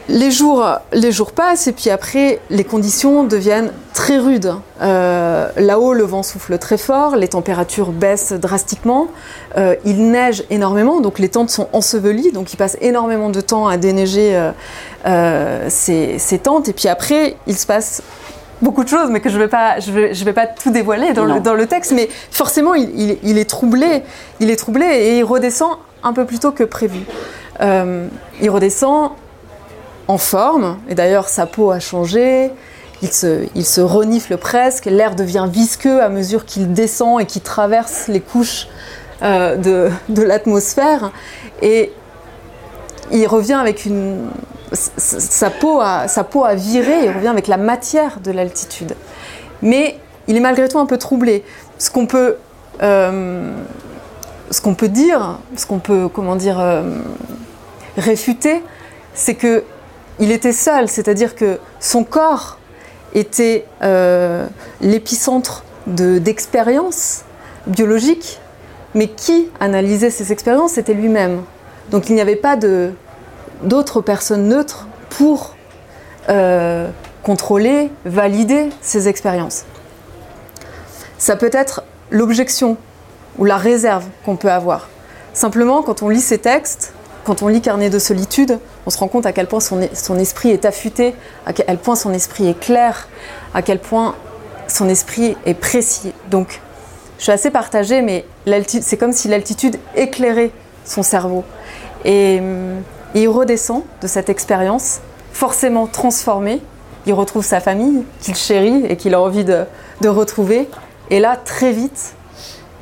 les 0.08 0.30
jours, 0.30 0.64
les 0.92 1.10
jours 1.10 1.32
passent 1.32 1.66
et 1.66 1.72
puis 1.72 1.90
après, 1.90 2.40
les 2.48 2.62
conditions 2.62 3.24
deviennent 3.24 3.72
très 3.92 4.18
rudes. 4.18 4.54
Euh, 4.80 5.48
là-haut, 5.56 5.94
le 5.94 6.04
vent 6.04 6.22
souffle 6.22 6.58
très 6.58 6.78
fort, 6.78 7.16
les 7.16 7.28
températures 7.28 7.90
baissent 7.90 8.32
drastiquement, 8.32 9.08
euh, 9.56 9.74
il 9.84 10.10
neige 10.10 10.44
énormément, 10.50 11.00
donc 11.00 11.18
les 11.18 11.28
tentes 11.28 11.50
sont 11.50 11.68
ensevelies, 11.72 12.30
donc 12.30 12.52
il 12.52 12.56
passe 12.56 12.76
énormément 12.80 13.30
de 13.30 13.40
temps 13.40 13.66
à 13.66 13.78
déneiger 13.78 14.50
euh, 15.06 15.68
ces, 15.68 16.40
tentes. 16.40 16.68
Et 16.68 16.72
puis 16.72 16.88
après, 16.88 17.36
il 17.48 17.56
se 17.56 17.66
passe 17.66 18.02
beaucoup 18.62 18.84
de 18.84 18.88
choses, 18.88 19.10
mais 19.10 19.20
que 19.20 19.28
je 19.28 19.38
ne 19.38 19.42
vais, 19.42 19.48
pas, 19.48 19.80
je 19.80 19.90
vais, 19.90 20.32
pas 20.32 20.46
tout 20.46 20.70
dévoiler 20.70 21.14
dans 21.14 21.24
le, 21.24 21.66
texte, 21.66 21.92
mais 21.92 22.08
forcément, 22.30 22.74
il, 22.74 23.38
est 23.38 23.50
troublé, 23.50 24.02
il 24.38 24.50
est 24.50 24.56
troublé 24.56 24.86
et 24.86 25.18
il 25.18 25.24
redescend 25.24 25.78
un 26.04 26.12
peu 26.12 26.24
plus 26.24 26.38
tôt 26.38 26.52
que 26.52 26.62
prévu. 26.62 27.00
il 27.60 28.50
redescend 28.50 29.10
en 30.08 30.18
forme, 30.18 30.78
et 30.88 30.94
d'ailleurs 30.94 31.28
sa 31.28 31.46
peau 31.46 31.70
a 31.70 31.80
changé, 31.80 32.50
il 33.02 33.12
se, 33.12 33.46
il 33.54 33.66
se 33.66 33.80
renifle 33.80 34.36
presque, 34.36 34.86
l'air 34.86 35.14
devient 35.14 35.46
visqueux 35.50 36.02
à 36.02 36.08
mesure 36.08 36.44
qu'il 36.44 36.72
descend 36.72 37.20
et 37.20 37.26
qu'il 37.26 37.42
traverse 37.42 38.08
les 38.08 38.20
couches 38.20 38.68
euh, 39.22 39.56
de, 39.56 39.90
de 40.08 40.22
l'atmosphère, 40.22 41.12
et 41.62 41.92
il 43.10 43.26
revient 43.26 43.54
avec 43.54 43.84
une... 43.86 44.28
Sa 44.72 45.48
peau, 45.48 45.80
a, 45.80 46.08
sa 46.08 46.24
peau 46.24 46.44
a 46.44 46.54
viré, 46.54 47.04
il 47.04 47.10
revient 47.10 47.28
avec 47.28 47.46
la 47.46 47.56
matière 47.56 48.18
de 48.18 48.32
l'altitude. 48.32 48.96
Mais 49.62 49.98
il 50.26 50.36
est 50.36 50.40
malgré 50.40 50.68
tout 50.68 50.80
un 50.80 50.86
peu 50.86 50.98
troublé. 50.98 51.44
Ce 51.78 51.88
qu'on 51.88 52.06
peut... 52.06 52.36
Euh, 52.82 53.52
ce 54.50 54.60
peut 54.60 54.88
dire, 54.88 55.38
ce 55.56 55.66
qu'on 55.66 55.78
peut, 55.78 56.08
comment 56.12 56.34
dire, 56.36 56.58
euh, 56.58 56.82
réfuter, 57.96 58.62
c'est 59.14 59.34
que 59.34 59.62
il 60.18 60.32
était 60.32 60.52
seul, 60.52 60.88
c'est-à-dire 60.88 61.34
que 61.34 61.58
son 61.80 62.04
corps 62.04 62.58
était 63.14 63.66
euh, 63.82 64.46
l'épicentre 64.80 65.64
d'expériences 65.86 67.22
biologiques, 67.66 68.40
mais 68.94 69.08
qui 69.08 69.48
analysait 69.60 70.10
ces 70.10 70.32
expériences 70.32 70.72
C'était 70.72 70.94
lui-même. 70.94 71.42
Donc 71.90 72.08
il 72.08 72.14
n'y 72.14 72.20
avait 72.20 72.36
pas 72.36 72.56
d'autres 73.62 74.00
personnes 74.00 74.48
neutres 74.48 74.88
pour 75.10 75.54
euh, 76.28 76.88
contrôler, 77.22 77.90
valider 78.04 78.70
ces 78.80 79.08
expériences. 79.08 79.64
Ça 81.18 81.36
peut 81.36 81.50
être 81.52 81.82
l'objection 82.10 82.76
ou 83.38 83.44
la 83.44 83.56
réserve 83.56 84.04
qu'on 84.24 84.36
peut 84.36 84.50
avoir. 84.50 84.88
Simplement, 85.32 85.82
quand 85.82 86.02
on 86.02 86.08
lit 86.08 86.20
ces 86.20 86.38
textes, 86.38 86.92
quand 87.26 87.42
on 87.42 87.48
lit 87.48 87.60
Carnet 87.60 87.90
de 87.90 87.98
solitude, 87.98 88.60
on 88.86 88.90
se 88.90 88.98
rend 88.98 89.08
compte 89.08 89.26
à 89.26 89.32
quel 89.32 89.48
point 89.48 89.58
son, 89.58 89.80
esprit 89.80 90.50
est 90.50 90.64
affûté, 90.64 91.12
à 91.44 91.52
quel 91.52 91.76
point 91.76 91.96
son 91.96 92.12
esprit 92.12 92.46
est 92.46 92.58
clair, 92.58 93.08
à 93.52 93.62
quel 93.62 93.80
point 93.80 94.14
son 94.68 94.88
esprit 94.88 95.36
est 95.44 95.54
précis. 95.54 96.12
Donc, 96.30 96.60
je 97.18 97.24
suis 97.24 97.32
assez 97.32 97.50
partagée, 97.50 98.00
mais 98.00 98.24
c'est 98.80 98.96
comme 98.96 99.10
si 99.10 99.26
l'altitude 99.26 99.76
éclairait 99.96 100.52
son 100.84 101.02
cerveau. 101.02 101.42
Et, 102.04 102.40
il 103.14 103.28
redescend 103.28 103.82
de 104.02 104.06
cette 104.06 104.28
expérience, 104.28 105.00
forcément 105.32 105.86
transformé. 105.86 106.60
Il 107.06 107.14
retrouve 107.14 107.44
sa 107.44 107.60
famille, 107.60 108.04
qu'il 108.20 108.36
chérit 108.36 108.84
et 108.86 108.96
qu'il 108.96 109.14
a 109.14 109.20
envie 109.20 109.44
de, 109.44 109.64
de 110.02 110.08
retrouver. 110.08 110.68
Et 111.10 111.18
là, 111.18 111.36
très 111.36 111.72
vite, 111.72 112.14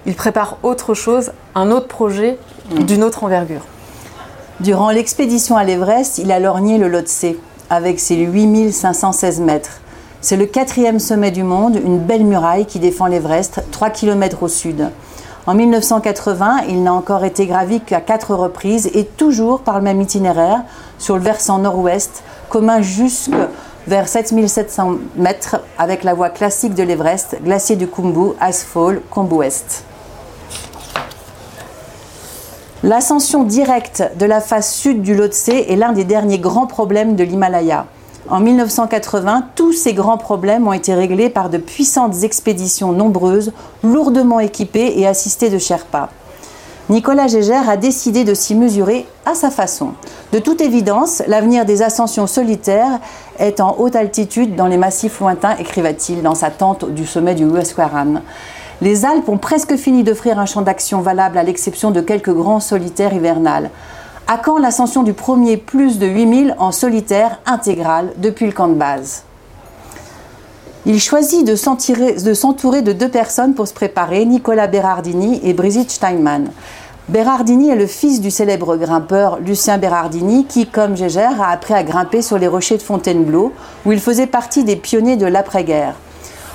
il 0.07 0.15
prépare 0.15 0.59
autre 0.63 0.93
chose, 0.93 1.33
un 1.55 1.71
autre 1.71 1.87
projet 1.87 2.37
d'une 2.73 3.05
autre 3.05 3.23
envergure. 3.23 3.63
Durant 4.61 4.91
l'expédition 4.91 5.57
à 5.57 5.65
l'Everest, 5.65 6.19
il 6.19 6.31
a 6.31 6.39
lorgné 6.39 6.79
le 6.79 6.87
Lhotse 6.87 7.27
avec 7.71 7.99
ses 7.99 8.15
8516 8.15 9.41
mètres. 9.41 9.81
C'est 10.21 10.37
le 10.37 10.47
quatrième 10.47 11.01
sommet 11.01 11.33
du 11.33 11.43
monde, 11.43 11.75
une 11.85 11.99
belle 11.99 12.25
muraille 12.25 12.65
qui 12.65 12.79
défend 12.79 13.07
l'Everest, 13.07 13.65
3 13.73 13.91
km 13.91 14.45
au 14.45 14.49
sud. 14.49 14.91
En 15.49 15.55
1980, 15.55 16.67
il 16.69 16.85
n'a 16.85 16.95
encore 16.95 17.25
été 17.25 17.47
gravi 17.47 17.81
qu'à 17.81 18.01
quatre 18.01 18.33
reprises 18.33 18.89
et 18.95 19.05
toujours 19.05 19.61
par 19.61 19.79
le 19.79 19.83
même 19.83 20.01
itinéraire, 20.01 20.63
sur 20.99 21.17
le 21.17 21.23
versant 21.23 21.59
nord-ouest, 21.59 22.23
commun 22.49 22.81
jusque 22.81 23.33
vers 23.89 24.07
7700 24.07 24.99
mètres 25.17 25.57
avec 25.79 26.05
la 26.05 26.15
voie 26.15 26.31
classique 26.31 26.75
de 26.75 26.85
l'Everest, 26.85 27.39
glacier 27.43 27.75
du 27.75 27.89
Kumbu, 27.89 28.35
Icefall, 28.41 29.03
Kumbu 29.11 29.35
Ouest. 29.35 29.85
L'ascension 32.85 33.45
directe 33.45 34.03
de 34.19 34.27
la 34.27 34.43
face 34.43 34.75
sud 34.75 35.01
du 35.01 35.15
Lhotse 35.15 35.49
est 35.49 35.75
l'un 35.75 35.93
des 35.93 36.05
derniers 36.05 36.39
grands 36.39 36.67
problèmes 36.67 37.17
de 37.17 37.25
l'Himalaya. 37.25 37.87
En 38.29 38.41
1980, 38.41 39.47
tous 39.55 39.73
ces 39.73 39.95
grands 39.95 40.19
problèmes 40.19 40.69
ont 40.69 40.75
été 40.75 40.93
réglés 40.93 41.31
par 41.31 41.49
de 41.49 41.57
puissantes 41.57 42.25
expéditions 42.25 42.93
nombreuses, 42.93 43.53
lourdement 43.83 44.39
équipées 44.39 44.99
et 44.99 45.07
assistées 45.07 45.49
de 45.49 45.57
Sherpas. 45.57 46.11
Nicolas 46.91 47.27
Gégère 47.27 47.71
a 47.71 47.79
décidé 47.79 48.23
de 48.25 48.35
s'y 48.35 48.55
mesurer 48.55 49.07
à 49.25 49.35
sa 49.35 49.51
façon. 49.51 49.93
De 50.33 50.39
toute 50.39 50.61
évidence, 50.61 51.23
l'avenir 51.27 51.65
des 51.65 51.81
ascensions 51.81 52.27
solitaires 52.27 53.01
est 53.39 53.61
en 53.61 53.77
haute 53.79 53.97
altitude 53.97 54.57
dans 54.57 54.67
les 54.67 54.77
massifs 54.77 55.21
lointains, 55.21 55.57
écriva-t-il 55.57 56.21
dans 56.21 56.35
sa 56.35 56.51
tente 56.51 56.85
du 56.91 57.07
sommet 57.07 57.35
du 57.35 57.45
Huasquaran. 57.45 58.17
Les 58.81 59.05
Alpes 59.05 59.29
ont 59.29 59.39
presque 59.39 59.77
fini 59.77 60.03
d'offrir 60.03 60.39
un 60.39 60.47
champ 60.47 60.63
d'action 60.63 61.01
valable 61.01 61.39
à 61.39 61.45
l'exception 61.45 61.93
de 61.93 62.01
quelques 62.01 62.33
grands 62.33 62.61
solitaires 62.61 63.15
hivernales. 63.15 63.71
À 64.27 64.37
quand 64.37 64.59
l'ascension 64.59 65.05
du 65.05 65.13
premier 65.13 65.57
plus 65.57 65.99
de 65.99 66.07
8000 66.07 66.57
en 66.59 66.73
solitaire 66.73 67.39
intégral 67.47 68.13
depuis 68.17 68.47
le 68.47 68.53
camp 68.53 68.69
de 68.69 68.75
base 68.75 69.23
Il 70.87 71.01
choisit 71.01 71.47
de 71.47 71.55
s'entourer 71.55 72.83
de 72.83 72.93
deux 72.93 73.09
personnes 73.09 73.55
pour 73.55 73.69
se 73.69 73.75
préparer, 73.75 74.25
Nicolas 74.25 74.67
Berardini 74.67 75.41
et 75.45 75.53
Brigitte 75.53 75.91
Steinmann. 75.91 76.51
Berardini 77.09 77.69
est 77.69 77.77
le 77.77 77.87
fils 77.87 78.21
du 78.21 78.31
célèbre 78.31 78.77
grimpeur 78.77 79.39
Lucien 79.39 79.79
Berardini 79.79 80.47
qui, 80.47 80.67
comme 80.67 80.97
Gégère, 80.97 81.41
a 81.41 81.51
appris 81.51 81.75
à 81.75 81.85
grimper 81.85 82.23
sur 82.23 82.39
les 82.39 82.49
rochers 82.49 82.79
de 82.79 82.83
Fontainebleau 82.83 83.53
où 83.85 83.93
il 83.93 84.01
faisait 84.01 84.27
partie 84.27 84.65
des 84.65 84.77
pionniers 84.77 85.17
de 85.17 85.27
l'après-guerre. 85.27 85.95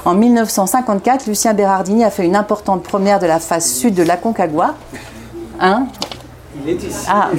En 0.05 0.13
1954, 0.13 1.27
Lucien 1.27 1.53
Berardini 1.53 2.05
a 2.05 2.09
fait 2.09 2.25
une 2.25 2.35
importante 2.35 2.83
première 2.83 3.19
de 3.19 3.27
la 3.27 3.39
face 3.39 3.71
sud 3.73 3.93
de 3.95 4.03
l'Aconcagua. 4.03 4.75
Hein 5.59 5.88
il 6.63 6.69
est 6.69 6.83
ici. 6.83 7.05
Ah, 7.09 7.29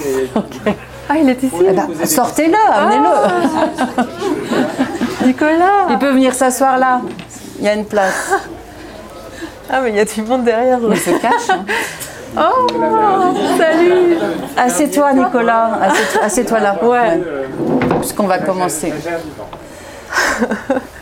ah 1.08 1.16
il 1.16 1.28
est 1.28 1.42
ici. 1.42 1.54
Eh 1.66 1.72
ben, 1.72 1.88
sortez-le, 2.04 2.54
amenez-le. 2.72 3.08
Ah. 3.96 4.04
Nicolas. 5.26 5.86
Il 5.90 5.98
peut 5.98 6.12
venir 6.12 6.34
s'asseoir 6.34 6.78
là. 6.78 7.00
Il 7.58 7.64
y 7.64 7.68
a 7.68 7.74
une 7.74 7.86
place. 7.86 8.32
Ah, 9.70 9.80
mais 9.82 9.90
il 9.90 9.96
y 9.96 10.00
a 10.00 10.04
du 10.04 10.22
monde 10.22 10.44
derrière. 10.44 10.78
Il 10.90 10.96
se 10.96 11.10
cache. 11.10 11.50
Hein. 11.50 11.64
Oh, 12.36 12.66
salut 13.58 14.16
Assieds-toi, 14.56 15.12
Nicolas. 15.14 15.80
Assieds-toi 16.22 16.60
là. 16.60 16.76
Ouais. 16.82 17.20
Puisqu'on 18.00 18.26
va 18.26 18.38
commencer. 18.38 18.92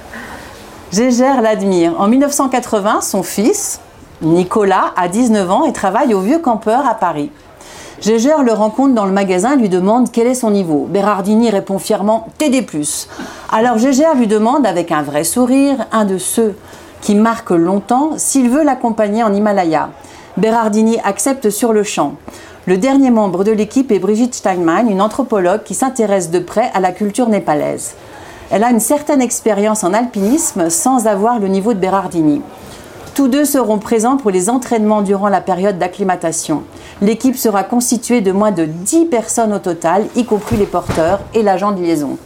Gégère 0.90 1.42
l'admire. 1.42 1.92
En 1.98 2.08
1980, 2.08 3.02
son 3.02 3.22
fils, 3.22 3.78
Nicolas, 4.22 4.94
a 4.96 5.08
19 5.08 5.50
ans 5.50 5.64
et 5.66 5.72
travaille 5.74 6.14
au 6.14 6.20
Vieux 6.20 6.38
Campeur 6.38 6.86
à 6.86 6.94
Paris. 6.94 7.30
Gégère 8.00 8.42
le 8.42 8.52
rencontre 8.52 8.94
dans 8.94 9.04
le 9.04 9.12
magasin 9.12 9.52
et 9.52 9.56
lui 9.58 9.68
demande 9.68 10.10
quel 10.10 10.26
est 10.26 10.34
son 10.34 10.50
niveau. 10.50 10.86
Bérardini 10.88 11.50
répond 11.50 11.78
fièrement 11.78 12.28
TD+. 12.38 12.64
Alors 13.52 13.76
Gégère 13.76 14.14
lui 14.14 14.26
demande 14.26 14.66
avec 14.66 14.90
un 14.90 15.02
vrai 15.02 15.24
sourire, 15.24 15.76
un 15.92 16.06
de 16.06 16.16
ceux 16.16 16.56
qui 17.02 17.14
marquent 17.14 17.50
longtemps, 17.50 18.12
s'il 18.16 18.48
veut 18.48 18.64
l'accompagner 18.64 19.22
en 19.22 19.34
Himalaya. 19.34 19.90
Bérardini 20.38 20.98
accepte 21.04 21.50
sur 21.50 21.74
le 21.74 21.82
champ. 21.82 22.14
Le 22.66 22.78
dernier 22.78 23.10
membre 23.10 23.44
de 23.44 23.52
l'équipe 23.52 23.92
est 23.92 23.98
Brigitte 23.98 24.36
Steinmann, 24.36 24.90
une 24.90 25.02
anthropologue 25.02 25.64
qui 25.64 25.74
s'intéresse 25.74 26.30
de 26.30 26.38
près 26.38 26.70
à 26.72 26.80
la 26.80 26.92
culture 26.92 27.28
népalaise. 27.28 27.94
Elle 28.50 28.64
a 28.64 28.70
une 28.70 28.80
certaine 28.80 29.20
expérience 29.20 29.84
en 29.84 29.92
alpinisme 29.92 30.70
sans 30.70 31.06
avoir 31.06 31.38
le 31.38 31.48
niveau 31.48 31.74
de 31.74 31.78
Berardini. 31.78 32.40
Tous 33.14 33.28
deux 33.28 33.44
seront 33.44 33.78
présents 33.78 34.16
pour 34.16 34.30
les 34.30 34.48
entraînements 34.48 35.02
durant 35.02 35.28
la 35.28 35.42
période 35.42 35.78
d'acclimatation. 35.78 36.62
L'équipe 37.02 37.36
sera 37.36 37.62
constituée 37.62 38.22
de 38.22 38.32
moins 38.32 38.52
de 38.52 38.64
10 38.64 39.06
personnes 39.06 39.52
au 39.52 39.58
total, 39.58 40.06
y 40.16 40.24
compris 40.24 40.56
les 40.56 40.66
porteurs 40.66 41.20
et 41.34 41.42
l'agent 41.42 41.72
de 41.72 41.82
liaison. 41.82 42.16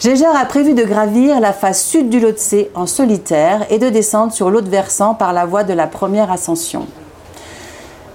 Gégère 0.00 0.36
a 0.36 0.44
prévu 0.44 0.72
de 0.72 0.84
gravir 0.84 1.40
la 1.40 1.52
face 1.52 1.84
sud 1.84 2.08
du 2.08 2.20
Lhotse 2.20 2.54
en 2.74 2.86
solitaire 2.86 3.66
et 3.70 3.78
de 3.78 3.88
descendre 3.88 4.32
sur 4.32 4.50
l'autre 4.50 4.70
versant 4.70 5.14
par 5.14 5.32
la 5.32 5.46
voie 5.46 5.64
de 5.64 5.72
la 5.72 5.86
première 5.86 6.30
ascension. 6.30 6.86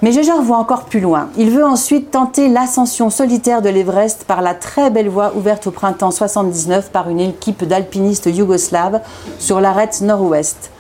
Mais 0.04 0.12
Gégère 0.12 0.42
voit 0.42 0.58
encore 0.58 0.86
plus 0.86 1.00
loin. 1.00 1.30
Il 1.38 1.52
veut 1.52 1.64
ensuite 1.64 2.10
tenter 2.10 2.50
l'ascension 2.50 3.12
solitaire 3.12 3.62
de 3.62 3.70
l'Everest 3.70 4.24
par 4.24 4.42
la 4.42 4.56
très 4.56 4.90
belle 4.90 5.10
voie 5.10 5.34
ouverte 5.36 5.68
au 5.68 5.72
printemps 5.72 6.10
79 6.10 6.90
par 6.90 7.08
une 7.08 7.20
équipe 7.20 7.64
d'alpinistes 7.64 8.26
yougoslaves 8.26 9.02
sur 9.38 9.62
l'arête 9.62 10.02
nord-ouest. 10.02 10.72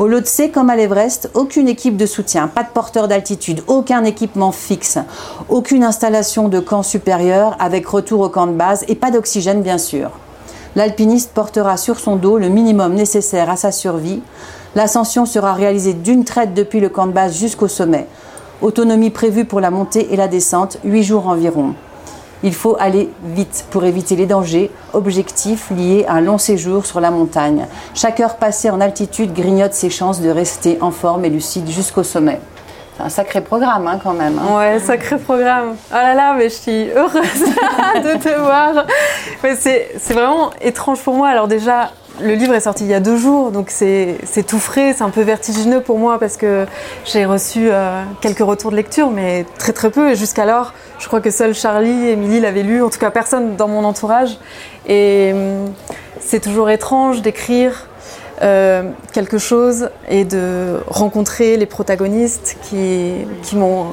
Au 0.00 0.08
Lhotse 0.08 0.42
comme 0.52 0.68
à 0.68 0.74
l'Everest, 0.74 1.30
aucune 1.34 1.68
équipe 1.68 1.96
de 1.96 2.06
soutien, 2.06 2.48
pas 2.48 2.64
de 2.64 2.68
porteur 2.68 3.06
d'altitude, 3.06 3.62
aucun 3.68 4.02
équipement 4.02 4.50
fixe, 4.50 4.98
aucune 5.48 5.84
installation 5.84 6.48
de 6.48 6.58
camp 6.58 6.82
supérieur 6.82 7.56
avec 7.60 7.86
retour 7.86 8.20
au 8.20 8.28
camp 8.28 8.48
de 8.48 8.52
base 8.52 8.84
et 8.88 8.96
pas 8.96 9.12
d'oxygène 9.12 9.62
bien 9.62 9.78
sûr. 9.78 10.10
L'alpiniste 10.74 11.30
portera 11.32 11.76
sur 11.76 12.00
son 12.00 12.16
dos 12.16 12.36
le 12.36 12.48
minimum 12.48 12.94
nécessaire 12.94 13.48
à 13.48 13.56
sa 13.56 13.70
survie. 13.70 14.22
L'ascension 14.74 15.24
sera 15.24 15.52
réalisée 15.54 15.94
d'une 15.94 16.24
traite 16.24 16.52
depuis 16.52 16.80
le 16.80 16.88
camp 16.88 17.06
de 17.06 17.12
base 17.12 17.38
jusqu'au 17.38 17.68
sommet. 17.68 18.08
Autonomie 18.62 19.10
prévue 19.10 19.44
pour 19.44 19.60
la 19.60 19.70
montée 19.70 20.12
et 20.12 20.16
la 20.16 20.28
descente, 20.28 20.78
8 20.82 21.02
jours 21.02 21.28
environ. 21.28 21.74
Il 22.42 22.54
faut 22.54 22.76
aller 22.80 23.10
vite 23.22 23.66
pour 23.70 23.84
éviter 23.84 24.16
les 24.16 24.24
dangers, 24.24 24.70
objectifs 24.94 25.70
liés 25.70 26.06
à 26.08 26.14
un 26.14 26.20
long 26.22 26.38
séjour 26.38 26.86
sur 26.86 27.00
la 27.00 27.10
montagne. 27.10 27.66
Chaque 27.94 28.18
heure 28.20 28.36
passée 28.36 28.70
en 28.70 28.80
altitude 28.80 29.34
grignote 29.34 29.74
ses 29.74 29.90
chances 29.90 30.20
de 30.22 30.30
rester 30.30 30.78
en 30.80 30.90
forme 30.90 31.24
et 31.26 31.28
lucide 31.28 31.68
jusqu'au 31.68 32.02
sommet. 32.02 32.40
C'est 32.96 33.02
un 33.02 33.08
sacré 33.10 33.42
programme 33.42 33.86
hein, 33.86 34.00
quand 34.02 34.14
même. 34.14 34.38
Hein. 34.38 34.56
Ouais, 34.56 34.78
sacré 34.80 35.18
programme. 35.18 35.76
Oh 35.90 35.94
là 35.94 36.14
là, 36.14 36.34
mais 36.34 36.48
je 36.48 36.54
suis 36.54 36.90
heureuse 36.90 37.22
de 38.04 38.22
te 38.22 38.40
voir. 38.40 38.86
c'est 39.58 40.14
vraiment 40.14 40.50
étrange 40.62 41.00
pour 41.00 41.14
moi. 41.14 41.28
Alors 41.28 41.46
déjà, 41.46 41.90
le 42.20 42.34
livre 42.34 42.54
est 42.54 42.60
sorti 42.60 42.84
il 42.84 42.90
y 42.90 42.94
a 42.94 43.00
deux 43.00 43.16
jours, 43.16 43.50
donc 43.50 43.70
c'est 43.70 44.18
tout 44.46 44.58
frais, 44.58 44.94
c'est 44.96 45.02
un 45.02 45.10
peu 45.10 45.22
vertigineux 45.22 45.80
pour 45.80 45.98
moi 45.98 46.18
parce 46.18 46.36
que 46.36 46.66
j'ai 47.04 47.24
reçu 47.24 47.68
euh, 47.70 48.02
quelques 48.20 48.40
retours 48.40 48.70
de 48.70 48.76
lecture, 48.76 49.10
mais 49.10 49.44
très 49.58 49.72
très 49.72 49.90
peu. 49.90 50.10
Et 50.10 50.16
jusqu'alors, 50.16 50.72
je 50.98 51.06
crois 51.06 51.20
que 51.20 51.30
seul 51.30 51.54
Charlie 51.54 52.08
et 52.08 52.12
Émilie 52.12 52.40
l'avaient 52.40 52.62
lu, 52.62 52.82
en 52.82 52.90
tout 52.90 52.98
cas 52.98 53.10
personne 53.10 53.56
dans 53.56 53.68
mon 53.68 53.84
entourage. 53.84 54.38
Et 54.88 55.32
hum, 55.34 55.72
c'est 56.20 56.40
toujours 56.40 56.70
étrange 56.70 57.22
d'écrire 57.22 57.86
euh, 58.42 58.90
quelque 59.12 59.38
chose 59.38 59.90
et 60.08 60.24
de 60.24 60.80
rencontrer 60.86 61.56
les 61.56 61.66
protagonistes 61.66 62.56
qui, 62.62 63.12
qui 63.42 63.56
m'ont 63.56 63.92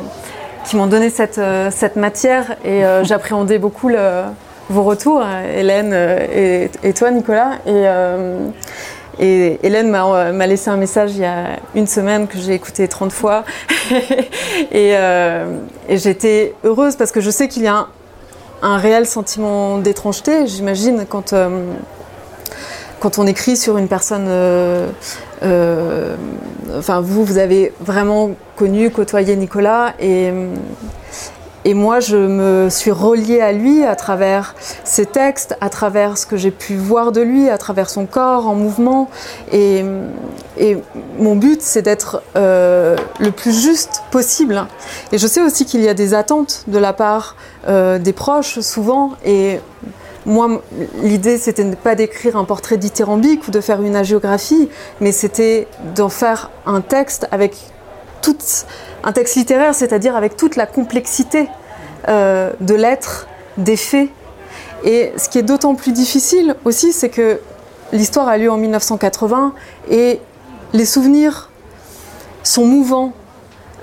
donné 0.88 1.10
cette, 1.10 1.38
euh, 1.38 1.70
cette, 1.72 1.96
matière. 1.96 2.56
Et 2.64 2.84
j'appréhendais 3.04 3.60
beaucoup 3.60 3.90
le 3.90 4.24
vos 4.70 4.84
retours, 4.84 5.24
Hélène 5.24 5.92
euh, 5.94 6.68
et, 6.84 6.94
toi, 6.94 7.12
Nicolas. 7.12 7.60
Et, 7.66 7.72
euh, 7.72 8.50
Hélène 9.20 9.94
euh, 9.94 10.34
m'a 10.34 10.48
laissé 10.48 10.70
un 10.70 10.78
message 10.78 11.12
il 11.14 11.22
y 11.22 11.26
a 11.26 11.60
une 11.76 11.86
semaine 11.86 12.28
que 12.28 12.38
j'ai 12.38 12.54
écouté 12.54 12.88
30 12.88 13.12
fois. 13.12 13.44
et, 14.72 14.96
j'étais 15.90 16.56
heureuse 16.64 16.96
parce 16.96 17.12
que 17.12 17.22
je 17.22 17.30
sais 17.30 17.48
qu'il 17.48 17.64
y 17.64 17.68
a 17.68 17.88
un, 18.62 18.78
réel 18.78 19.06
sentiment 19.06 19.78
d'étrangeté, 19.78 20.48
j'imagine, 20.48 21.06
quand, 21.08 21.36
quand 23.00 23.20
on 23.20 23.28
écrit 23.28 23.58
sur 23.58 23.78
une 23.78 23.88
personne. 23.88 24.30
enfin, 26.76 27.02
vous, 27.02 27.26
vous 27.26 27.38
avez 27.38 27.74
vraiment 27.82 28.32
connu, 28.56 28.90
côtoyé 28.90 29.36
Nicolas. 29.36 29.94
Et 30.00 30.32
et 31.66 31.74
moi, 31.74 32.00
je 32.00 32.18
me 32.18 32.70
suis 32.70 32.92
reliée 32.92 33.40
à 33.40 33.54
lui 33.54 33.84
à 33.84 33.96
travers 33.96 34.56
ses 34.84 35.06
textes, 35.06 35.56
à 35.62 35.70
travers 35.70 36.18
ce 36.18 36.26
que 36.26 36.36
j'ai 36.36 36.52
pu 36.52 36.76
voir 36.76 37.12
de 37.12 37.22
lui, 37.22 37.50
à 37.50 37.58
travers 37.58 37.90
son 37.90 38.06
corps 38.06 38.48
en 38.48 38.56
mouvement. 38.56 39.10
Et, 39.52 39.84
mon 41.18 41.36
but, 41.36 41.62
c'est 41.62 41.82
d'être 41.82 42.22
euh, 42.36 42.96
le 43.20 43.32
plus 43.32 43.60
juste 43.60 44.04
possible. 44.12 44.66
Et 45.12 45.18
je 45.18 45.26
sais 45.26 45.42
aussi 45.42 45.66
qu'il 45.66 45.82
y 45.82 45.90
a 45.90 45.94
des 45.94 46.14
attentes 46.14 46.64
de 46.68 46.78
la 46.78 46.94
part 46.94 47.36
euh, 47.68 47.98
des 47.98 48.14
proches, 48.14 48.60
souvent. 48.60 49.14
Et 49.26 49.60
moi, 50.26 50.62
l'idée, 51.02 51.38
c'était 51.38 51.66
pas 51.76 51.96
d'écrire 51.96 52.38
un 52.38 52.44
portrait 52.44 52.78
dithyrambique 52.78 53.48
ou 53.48 53.52
de 53.52 53.62
faire 53.62 53.82
une 53.82 53.96
agiographie, 53.96 54.70
mais 55.02 55.12
c'était 55.12 55.68
d'en 55.96 56.10
faire 56.10 56.52
un 56.66 56.82
texte 56.82 57.28
avec 57.32 57.56
toute 58.22 58.66
un 59.04 59.12
texte 59.12 59.36
littéraire, 59.36 59.76
c'est-à-dire 59.76 60.16
avec 60.16 60.38
toute 60.38 60.56
la 60.56 60.66
complexité 60.66 61.50
euh, 62.08 62.52
de 62.60 62.74
l'être, 62.74 63.28
des 63.58 63.78
faits. 63.78 64.10
Et 64.84 65.12
ce 65.18 65.30
qui 65.30 65.38
est 65.40 65.44
d'autant 65.44 65.76
plus 65.76 65.92
difficile 65.92 66.56
aussi, 66.66 66.92
c'est 66.92 67.10
que 67.10 67.40
l'histoire 67.92 68.28
a 68.28 68.38
lieu 68.38 68.52
en 68.52 68.58
1980 68.58 69.54
et 69.90 70.20
les 70.74 70.86
souvenirs 70.86 71.50
sont 72.44 72.66
mouvants. 72.66 73.14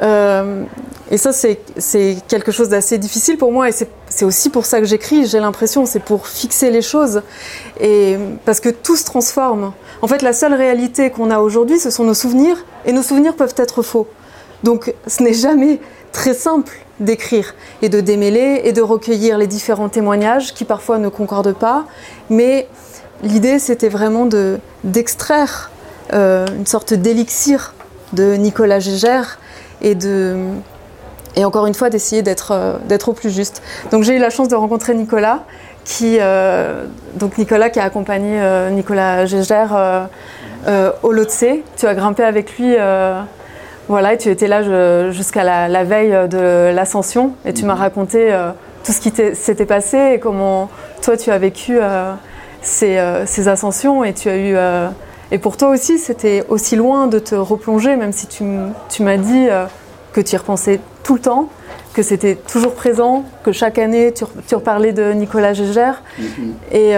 Euh, 0.03 0.65
et 1.11 1.17
ça, 1.17 1.33
c'est 1.33 1.59
quelque 2.29 2.53
chose 2.53 2.69
d'assez 2.69 2.99
difficile 2.99 3.37
pour 3.37 3.53
moi 3.53 3.69
et 3.69 3.73
c'est 3.73 4.25
aussi 4.25 4.49
pour 4.49 4.65
ça 4.65 4.79
que 4.79 4.87
j'écris, 4.87 5.27
j'ai 5.27 5.41
l'impression, 5.41 5.85
c'est 5.85 6.01
pour 6.01 6.29
fixer 6.29 6.71
les 6.71 6.83
choses. 6.83 7.23
Et 7.81 8.17
parce 8.45 8.61
que 8.61 8.69
tout 8.69 8.97
se 8.97 9.05
transforme. 9.05 9.73
En 10.03 10.07
fait, 10.07 10.23
la 10.23 10.33
seule 10.33 10.55
réalité 10.55 11.11
qu'on 11.11 11.31
a 11.31 11.41
aujourd'hui, 11.41 11.81
ce 11.81 11.91
sont 11.91 12.05
nos 12.05 12.15
souvenirs 12.15 12.65
et 12.85 12.93
nos 12.93 13.03
souvenirs 13.03 13.35
peuvent 13.35 13.55
être 13.57 13.83
faux. 13.83 14.07
Donc 14.65 14.95
ce 15.07 15.23
n'est 15.23 15.35
jamais 15.35 15.81
très 16.13 16.35
simple 16.35 16.73
d'écrire 16.99 17.55
et 17.83 17.89
de 17.89 18.01
démêler 18.01 18.63
et 18.65 18.73
de 18.73 18.83
recueillir 18.83 19.39
les 19.39 19.47
différents 19.47 19.89
témoignages 19.89 20.55
qui 20.55 20.65
parfois 20.65 20.99
ne 20.99 21.09
concordent 21.09 21.55
pas. 21.55 21.85
Mais 22.29 22.69
l'idée, 23.23 23.59
c'était 23.59 23.89
vraiment 23.89 24.29
d'extraire 24.85 25.71
euh, 26.13 26.47
une 26.57 26.67
sorte 26.67 26.95
d'élixir 26.95 27.75
de 28.13 28.35
Nicolas 28.35 28.81
Gégère 28.81 29.39
et 29.83 29.97
encore 31.45 31.67
une 31.67 31.75
fois 31.75 31.91
d'essayer 31.91 32.23
d'être 32.23 32.51
euh, 32.51 32.75
d'être 32.87 33.09
au 33.09 33.13
plus 33.13 33.31
juste. 33.31 33.63
Donc 33.93 34.03
j'ai 34.03 34.17
eu 34.17 34.19
la 34.19 34.31
chance 34.31 34.49
de 34.49 34.57
rencontrer 34.57 34.95
Nicolas 34.95 35.45
qui 35.85 36.19
euh, 36.21 36.87
donc 37.15 37.39
Nicolas 37.39 37.71
qui 37.71 37.79
a 37.79 37.85
accompagné 37.85 38.41
Nicolas 38.73 39.25
Gégère 39.27 40.09
au 41.03 41.13
Lhotse. 41.13 41.45
Tu 41.77 41.87
as 41.87 41.95
grimpé 41.95 42.25
avec 42.25 42.59
lui 42.59 42.77
voilà, 43.91 44.13
et 44.15 44.19
tu 44.19 44.29
étais 44.29 44.47
là 44.47 45.11
jusqu'à 45.11 45.43
la, 45.43 45.83
veille 45.83 46.17
de 46.29 46.73
l'ascension 46.73 47.33
et 47.45 47.53
tu 47.53 47.65
m'as 47.65 47.75
mhm. 47.75 47.81
raconté 47.81 48.33
euh, 48.33 48.53
tout 48.85 48.93
ce 48.93 49.01
qui 49.01 49.13
s'était 49.35 49.67
passé 49.67 50.13
et 50.15 50.21
comment 50.21 50.71
toi 51.03 51.17
tu 51.17 51.33
as 51.33 51.39
vécu 51.39 51.77
euh, 51.77 52.13
euh, 52.85 53.23
ces, 53.27 53.49
ascensions 53.49 54.05
et 54.05 54.15
tu 54.15 54.29
as 54.29 54.37
eu 54.37 54.57
et 55.33 55.39
pour 55.39 55.57
toi 55.57 55.71
aussi 55.71 55.99
c'était 55.99 56.45
aussi 56.49 56.77
loin 56.77 57.09
de 57.09 57.19
te 57.19 57.35
replonger 57.35 57.97
même 57.97 58.13
si 58.13 58.29
tu, 58.29 58.45
m'as 59.03 59.17
dit 59.17 59.49
que 60.13 60.21
tu 60.21 60.37
y 60.37 60.39
repensais 60.39 60.79
tout 61.03 61.15
le 61.15 61.21
temps 61.21 61.49
que 61.93 62.03
c'était 62.03 62.37
toujours 62.37 62.75
présent 62.75 63.25
que 63.43 63.51
chaque 63.51 63.79
année 63.79 64.13
tu, 64.13 64.25
tu 64.47 64.55
reparlais 64.55 64.93
de 64.93 65.11
Nicolas 65.15 65.53
Gégère 65.53 66.05
mhm. 66.17 66.55
et 66.71 66.95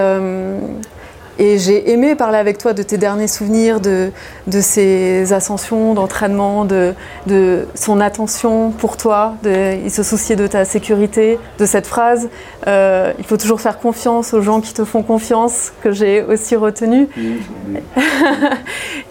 et 1.39 1.59
j'ai 1.59 1.91
aimé 1.91 2.15
parler 2.15 2.39
avec 2.39 2.59
toi 2.59 2.73
de 2.73 2.83
tes 2.83 2.99
derniers 2.99 3.27
souvenirs, 3.27 3.81
de, 3.81 4.11
de 4.47 4.61
ces 4.61 5.33
ascensions, 5.33 5.95
d'entraînement, 5.95 6.65
de, 6.65 6.95
de, 7.27 7.67
son 7.75 8.01
attention 8.01 8.71
pour 8.71 8.97
toi. 8.97 9.35
De, 9.43 9.77
il 9.83 9.91
se 9.91 10.03
souciait 10.03 10.37
de 10.37 10.47
ta 10.47 10.65
sécurité, 10.65 11.39
de 11.59 11.65
cette 11.65 11.87
phrase. 11.87 12.29
Euh, 12.67 13.13
il 13.19 13.25
faut 13.25 13.39
toujours 13.39 13.61
faire 13.61 13.79
confiance 13.79 14.35
aux 14.35 14.43
gens 14.43 14.61
qui 14.61 14.75
te 14.75 14.85
font 14.85 15.03
confiance, 15.03 15.73
que 15.83 15.91
j'ai 15.91 16.23
aussi 16.23 16.55
retenu. 16.55 17.09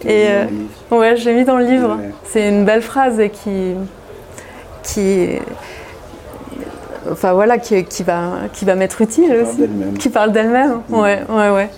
et 0.04 0.26
euh, 0.28 0.44
ouais, 0.92 1.16
j'ai 1.16 1.34
mis 1.34 1.44
dans 1.44 1.56
le 1.56 1.64
livre. 1.64 1.98
C'est 2.30 2.48
une 2.48 2.64
belle 2.64 2.82
phrase 2.82 3.18
et 3.18 3.30
qui, 3.30 3.74
qui 4.84 5.28
enfin 7.10 7.32
voilà, 7.32 7.58
qui, 7.58 7.84
qui, 7.84 8.04
va, 8.04 8.32
qui 8.52 8.64
va 8.64 8.76
m'être 8.76 9.00
utile 9.00 9.34
aussi. 9.42 9.68
Qui 9.98 10.08
parle 10.08 10.30
d'elle-même. 10.32 10.82
Ouais, 10.88 11.20
ouais, 11.28 11.50
ouais. 11.50 11.70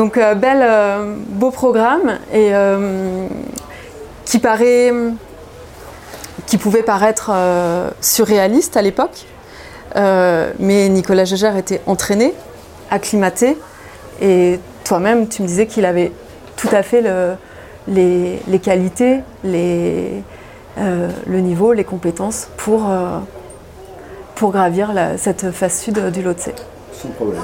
Donc 0.00 0.16
euh, 0.16 0.34
bel, 0.34 0.60
euh, 0.62 1.14
beau 1.28 1.50
programme 1.50 2.18
et 2.32 2.54
euh, 2.54 3.26
qui 4.24 4.38
paraît, 4.38 4.90
qui 6.46 6.56
pouvait 6.56 6.82
paraître 6.82 7.30
surréaliste 8.00 8.78
à 8.78 8.82
l'époque, 8.82 9.26
mais 9.94 10.88
Nicolas 10.88 11.26
Gégère 11.26 11.58
était 11.58 11.82
entraîné, 11.84 12.32
acclimaté, 12.90 13.58
et 14.22 14.58
toi-même 14.84 15.28
tu 15.28 15.42
me 15.42 15.46
disais 15.46 15.66
qu'il 15.66 15.84
avait 15.84 16.12
tout 16.56 16.70
à 16.72 16.82
fait 16.82 17.04
les, 17.86 18.58
qualités, 18.62 19.20
les, 19.44 20.22
le 20.78 21.40
niveau, 21.40 21.74
les 21.74 21.84
compétences 21.84 22.48
pour, 22.56 22.90
pour 24.34 24.50
gravir 24.50 24.94
cette 25.18 25.50
face 25.50 25.82
sud 25.82 26.10
du 26.10 26.22
Lhotse. 26.22 26.48
Sans 26.90 27.08
problème. 27.08 27.42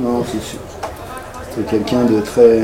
Non, 0.00 0.24
c'est 0.24 0.42
sûr. 0.42 0.58
C'est 1.60 1.78
quelqu'un 1.78 2.04
de 2.04 2.20
très. 2.20 2.60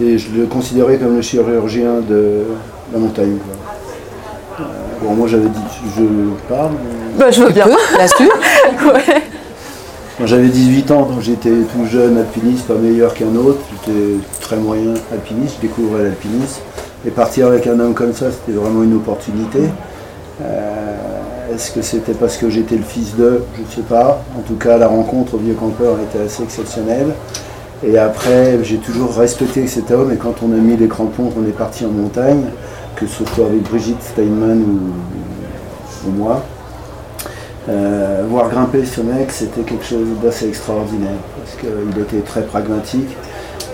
Je 0.00 0.28
le 0.36 0.46
considérais 0.46 0.96
comme 0.96 1.16
le 1.16 1.22
chirurgien 1.22 2.00
de 2.08 2.42
la 2.92 2.98
montagne. 2.98 3.38
Euh, 4.58 4.62
bon, 5.02 5.14
moi 5.14 5.26
j'avais 5.28 5.48
dit, 5.48 5.60
je 5.96 6.02
parle. 6.48 6.72
Bah, 7.18 7.30
je 7.30 7.42
veux 7.42 7.50
bien, 7.50 7.66
bien 7.66 8.06
sûr. 8.16 8.30
J'avais 10.24 10.48
18 10.48 10.90
ans, 10.92 11.02
donc 11.02 11.20
j'étais 11.20 11.50
tout 11.50 11.86
jeune 11.90 12.18
alpiniste, 12.18 12.66
pas 12.66 12.74
meilleur 12.74 13.14
qu'un 13.14 13.34
autre. 13.34 13.60
J'étais 13.86 14.18
très 14.40 14.56
moyen 14.56 14.94
alpiniste, 15.12 15.56
je 15.56 15.66
découvrais 15.66 16.04
l'alpinisme. 16.04 16.60
Et 17.06 17.10
partir 17.10 17.48
avec 17.48 17.66
un 17.66 17.78
homme 17.80 17.94
comme 17.94 18.12
ça, 18.12 18.26
c'était 18.30 18.56
vraiment 18.56 18.82
une 18.82 18.94
opportunité. 18.94 19.60
Est-ce 21.52 21.72
que 21.72 21.82
c'était 21.82 22.14
parce 22.14 22.36
que 22.36 22.50
j'étais 22.50 22.76
le 22.76 22.82
fils 22.82 23.14
d'eux 23.16 23.44
Je 23.56 23.62
ne 23.62 23.66
sais 23.66 23.88
pas. 23.88 24.22
En 24.36 24.42
tout 24.42 24.56
cas, 24.56 24.76
la 24.76 24.88
rencontre 24.88 25.34
au 25.34 25.38
Vieux 25.38 25.54
Campeur 25.54 25.96
était 26.00 26.24
assez 26.24 26.42
exceptionnelle. 26.42 27.08
Et 27.86 27.98
après, 27.98 28.62
j'ai 28.62 28.78
toujours 28.78 29.14
respecté 29.14 29.66
cet 29.66 29.90
homme. 29.90 30.12
Et 30.12 30.16
quand 30.16 30.36
on 30.42 30.52
a 30.52 30.56
mis 30.56 30.76
les 30.76 30.88
crampons, 30.88 31.30
on 31.36 31.46
est 31.46 31.56
parti 31.56 31.84
en 31.84 31.90
montagne, 31.90 32.44
que 32.96 33.06
ce 33.06 33.24
soit 33.26 33.46
avec 33.46 33.62
Brigitte 33.62 34.02
Steinman 34.02 34.62
ou, 34.62 36.10
moi, 36.10 36.42
euh, 37.68 38.24
voir 38.28 38.50
grimper 38.50 38.84
ce 38.84 39.00
mec, 39.00 39.30
c'était 39.30 39.62
quelque 39.62 39.84
chose 39.84 40.06
d'assez 40.22 40.48
extraordinaire. 40.48 41.18
Parce 41.38 41.56
qu'il 41.56 42.02
était 42.02 42.20
très 42.20 42.42
pragmatique, 42.42 43.16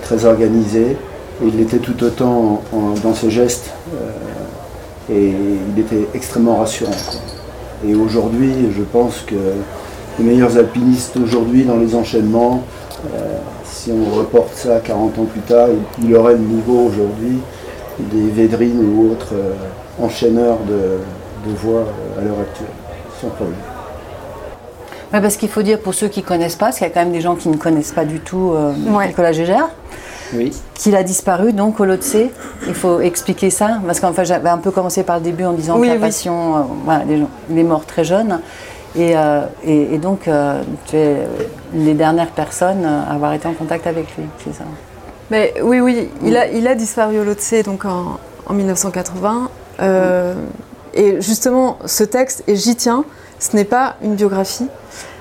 très 0.03 0.25
organisé. 0.25 0.97
Et 1.43 1.47
il 1.47 1.61
était 1.61 1.79
tout 1.79 2.03
autant 2.03 2.63
dans 3.03 3.15
ses 3.15 3.31
gestes. 3.31 3.71
Euh, 3.95 4.11
et 5.13 5.33
il 5.75 5.81
était 5.81 6.07
extrêmement 6.15 6.57
rassurant. 6.57 6.91
Et 7.87 7.95
aujourd'hui, 7.95 8.53
je 8.77 8.83
pense 8.83 9.21
que 9.21 9.35
les 10.19 10.25
meilleurs 10.25 10.57
alpinistes 10.57 11.17
aujourd'hui 11.17 11.65
dans 11.65 11.79
les 11.79 11.95
enchaînements, 11.95 12.63
euh, 13.15 13.39
si 13.81 13.91
on 13.93 14.19
reporte 14.19 14.55
ça 14.55 14.79
40 14.81 15.19
ans 15.19 15.25
plus 15.25 15.41
tard, 15.41 15.69
il, 16.03 16.15
aurait 16.15 16.35
le 16.35 16.41
niveau 16.41 16.87
aujourd'hui 16.87 17.39
des 17.99 18.29
Védrines 18.29 18.79
ou 18.79 19.13
autres 19.13 19.33
euh, 19.33 19.55
enchaîneurs 20.05 20.59
de, 20.69 20.99
voix 21.55 21.85
à 22.19 22.23
l'heure 22.23 22.41
actuelle, 22.41 22.69
sans 23.21 23.29
problème. 23.29 23.57
parce 25.11 25.37
qu'il 25.37 25.49
faut 25.49 25.63
dire 25.63 25.81
pour 25.81 25.95
ceux 25.95 26.09
qui 26.09 26.21
ne 26.21 26.27
connaissent 26.27 26.57
pas, 26.57 26.67
parce 26.67 26.77
qu'il 26.77 26.87
y 26.87 26.91
a 26.91 26.93
quand 26.93 27.01
même 27.01 27.13
des 27.13 27.23
gens 27.23 27.37
qui 27.37 27.49
ne 27.49 27.57
connaissent 27.57 27.93
pas 27.93 28.05
du 28.05 28.21
tout 28.21 28.53
euh, 28.55 28.73
Nicolas 29.07 29.33
Gégère, 29.33 29.71
qu'il 30.75 30.95
a 30.95 31.03
disparu 31.03 31.55
donc 31.55 31.81
au 31.81 31.87
Lotse. 31.87 32.17
Il 32.69 32.75
faut 32.75 33.01
expliquer 33.01 33.49
ça, 33.49 33.79
parce 33.87 33.99
qu'enfin 33.99 34.25
j'avais 34.25 34.51
un 34.51 34.59
peu 34.59 34.71
commencé 34.71 35.03
par 35.05 35.17
le 35.17 35.23
début 35.23 35.45
en 35.45 35.55
disant 35.55 35.81
que 35.81 35.87
la 35.87 35.97
passion, 35.97 36.57
euh, 36.57 36.61
voilà, 36.85 37.05
il 37.51 37.59
est 37.59 37.63
mort 37.63 37.87
très 37.87 38.05
jeune. 38.05 38.41
Et, 38.97 39.17
euh, 39.17 39.99
donc, 39.99 40.27
euh, 40.27 40.63
tu 40.87 40.97
es 40.97 41.17
les 41.75 41.95
dernières 41.95 42.31
personnes 42.31 42.85
à 42.85 43.13
avoir 43.13 43.33
été 43.33 43.47
en 43.47 43.53
contact 43.53 43.87
avec 43.87 44.07
lui, 44.17 44.25
c'est 44.45 44.55
ça? 44.55 44.65
Mais 45.31 45.55
oui, 45.63 45.81
oui, 45.81 46.09
il 46.25 46.37
a, 46.37 46.49
il 46.49 46.67
a 46.67 46.75
disparu 46.75 47.21
au 47.21 47.25
Lotse 47.25 47.55
donc 47.65 47.85
en, 47.85 48.19
en 48.47 48.55
1980. 48.55 49.51
Et 50.95 51.21
justement, 51.21 51.79
ce 51.87 52.05
texte, 52.05 52.43
et 52.49 52.57
j'y 52.57 52.75
tiens, 52.75 53.05
ce 53.39 53.55
n'est 53.57 53.65
pas 53.65 53.97
une 54.03 54.15
biographie, 54.15 54.67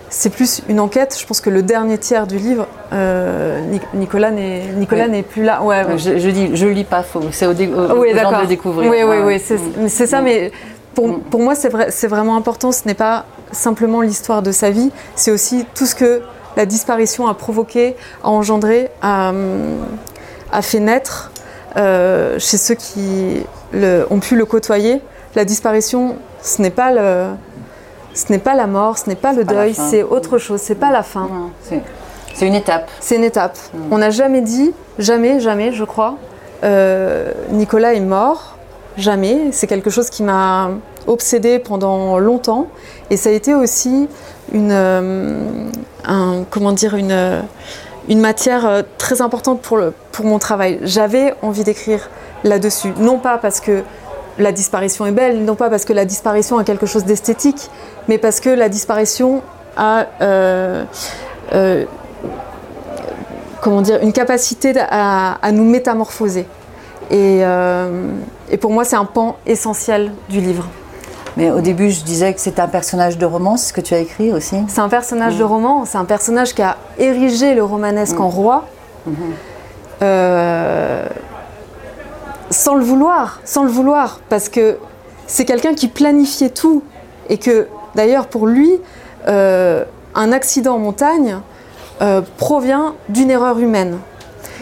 c'est 0.10 0.32
plus 0.32 0.62
une 0.68 0.80
enquête. 0.80 1.16
Je 1.20 1.26
pense 1.26 1.42
que 1.42 1.50
le 1.50 1.62
dernier 1.62 1.98
tiers 1.98 2.26
du 2.26 2.38
livre, 2.38 2.68
euh, 2.94 3.62
Nicolas 3.94 4.32
n'est 4.32 4.64
Nicolas 4.76 5.08
n'est 5.08 5.24
plus 5.24 5.44
là. 5.44 5.62
Ouais, 5.62 5.86
Je, 5.98 6.18
je, 6.18 6.30
dis, 6.30 6.56
je 6.56 6.68
lis 6.68 6.84
pas 6.84 7.04
faux. 7.04 7.22
C'est 7.32 7.46
au, 7.46 7.54
dé, 7.54 7.68
oui, 7.68 8.14
de 8.14 8.48
découvrir. 8.48 8.90
Oui, 8.90 9.04
oui, 9.04 9.18
oui. 9.24 9.88
C'est 9.90 10.08
ça, 10.08 10.22
mais 10.22 10.52
pour, 10.94 11.08
mm. 11.08 11.22
pour 11.22 11.42
moi, 11.42 11.56
c'est 11.56 11.70
vrai, 11.70 11.90
vraiment 12.08 12.36
important. 12.36 12.72
Ce 12.72 12.86
n'est 12.86 12.94
pas 12.94 13.26
simplement 13.52 14.02
l'histoire 14.02 14.42
de 14.42 14.52
sa 14.52 14.70
vie, 14.70 14.92
c'est 15.16 15.32
aussi 15.32 15.66
tout 15.76 15.86
ce 15.86 15.96
que 15.96 16.22
la 16.58 16.66
disparition 16.66 17.28
a 17.28 17.34
provoqué, 17.34 17.96
a 18.24 18.30
engendré, 18.30 18.90
a, 19.02 19.32
a 20.52 20.62
fait 20.62 20.80
naître 20.80 21.32
euh, 21.78 22.38
chez 22.40 22.58
ceux 22.58 22.76
qui 22.76 23.44
le, 23.72 24.06
ont 24.10 24.20
pu 24.20 24.36
le 24.36 24.46
côtoyer. 24.46 25.02
La 25.36 25.46
disparition, 25.46 26.16
ce 26.42 26.62
n'est 26.62 26.72
pas 26.72 26.92
le 26.92 27.28
ce 28.14 28.32
n'est 28.32 28.40
pas 28.40 28.56
la 28.56 28.68
mort, 28.68 28.98
ce 28.98 29.08
n'est 29.08 29.16
pas 29.16 29.34
le 29.34 29.44
deuil, 29.44 29.74
c'est 29.74 30.04
autre 30.04 30.40
chose, 30.40 30.60
c'est 30.62 30.76
pas 30.76 30.92
la 30.92 31.04
fin. 31.04 31.30
C'est 32.34 32.48
une 32.48 32.56
étape. 32.56 32.90
C'est 33.00 33.16
une 33.16 33.24
étape. 33.24 33.58
Mm. 33.74 33.78
On 33.92 33.98
n'a 34.00 34.10
jamais 34.10 34.42
dit, 34.42 34.74
jamais, 34.98 35.40
jamais, 35.40 35.72
je 35.72 35.84
crois, 35.84 36.16
euh, 36.64 37.32
Nicolas 37.52 37.94
est 37.94 38.00
mort, 38.00 38.58
jamais. 38.98 39.52
C'est 39.52 39.68
quelque 39.68 39.90
chose 39.90 40.10
qui 40.10 40.24
m'a 40.24 40.72
obsédée 41.08 41.60
pendant 41.60 42.20
longtemps. 42.20 42.68
Et 43.10 43.18
ça 43.18 43.30
a 43.30 43.34
été 43.34 43.56
aussi 43.56 44.08
une, 44.52 44.72
euh, 44.72 46.44
comment 46.50 46.72
dire, 46.72 46.96
une, 46.96 47.44
une 48.08 48.20
matière 48.20 48.66
euh, 48.66 48.82
très 48.98 49.22
importante 49.22 49.62
pour, 49.62 49.78
le, 49.78 49.94
pour 50.12 50.26
mon 50.26 50.40
travail. 50.40 50.80
J'avais 50.84 51.34
envie 51.42 51.64
d'écrire 51.64 52.10
là-dessus. 52.44 52.94
Non 52.98 53.20
pas 53.20 53.38
parce 53.38 53.60
que 53.60 53.84
la 54.38 54.52
disparition 54.52 55.06
est 55.06 55.12
belle, 55.12 55.44
non 55.44 55.56
pas 55.56 55.70
parce 55.70 55.86
que 55.86 55.94
la 55.94 56.06
disparition 56.06 56.58
a 56.58 56.64
quelque 56.64 56.86
chose 56.86 57.04
d'esthétique, 57.04 57.70
mais 58.08 58.18
parce 58.18 58.40
que 58.40 58.50
la 58.50 58.70
disparition 58.70 59.42
a 59.78 60.06
euh, 60.22 60.84
euh, 61.54 61.86
comment 63.62 63.82
dire, 63.82 64.00
une 64.02 64.14
capacité 64.14 64.74
à, 64.78 65.38
nous 65.52 65.66
métamorphoser. 65.66 66.46
Euh, 67.12 68.12
et, 68.52 68.58
pour 68.58 68.72
moi, 68.72 68.84
c'est 68.86 68.96
un 68.96 69.06
pan 69.06 69.38
essentiel 69.46 70.12
du 70.30 70.42
livre. 70.42 70.68
Mais 71.38 71.52
au 71.52 71.62
début, 71.62 71.90
je 71.90 72.04
disais 72.04 72.34
que 72.34 72.42
c'est 72.42 72.60
un 72.60 72.68
personnage 72.68 73.18
de 73.18 73.26
roman, 73.26 73.56
c'est 73.56 73.70
ce 73.70 73.74
que 73.74 73.82
tu 73.82 73.94
as 73.94 74.00
écrit 74.00 74.34
aussi 74.34 74.58
C'est 74.68 74.82
un 74.82 74.90
personnage 74.90 75.38
de 75.38 75.44
roman, 75.44 75.86
c'est 75.86 75.98
un 75.98 76.06
personnage 76.06 76.54
qui 76.54 76.62
a 76.62 76.76
érigé 76.98 77.54
le 77.54 77.64
romanesque 77.64 78.20
en 78.20 78.30
roi. 78.30 78.66
Mm-hmm 79.08 79.14
sans 82.50 82.76
le 82.76 82.84
vouloir, 82.84 83.42
sans 83.46 83.64
le 83.64 83.70
vouloir, 83.70 84.20
parce 84.30 84.50
que 84.50 84.78
c'est 85.28 85.46
quelqu'un 85.46 85.74
qui 85.74 85.88
planifiait 85.88 86.50
tout 86.50 86.84
et 87.30 87.38
que 87.38 87.68
d'ailleurs 87.96 88.28
pour 88.28 88.48
lui, 88.48 88.72
euh, 89.28 89.84
un 90.16 90.32
accident 90.32 90.76
en 90.76 90.80
montagne 90.80 91.38
euh, 92.02 92.22
provient 92.38 92.96
d'une 93.10 93.30
erreur 93.30 93.60
humaine. 93.60 94.00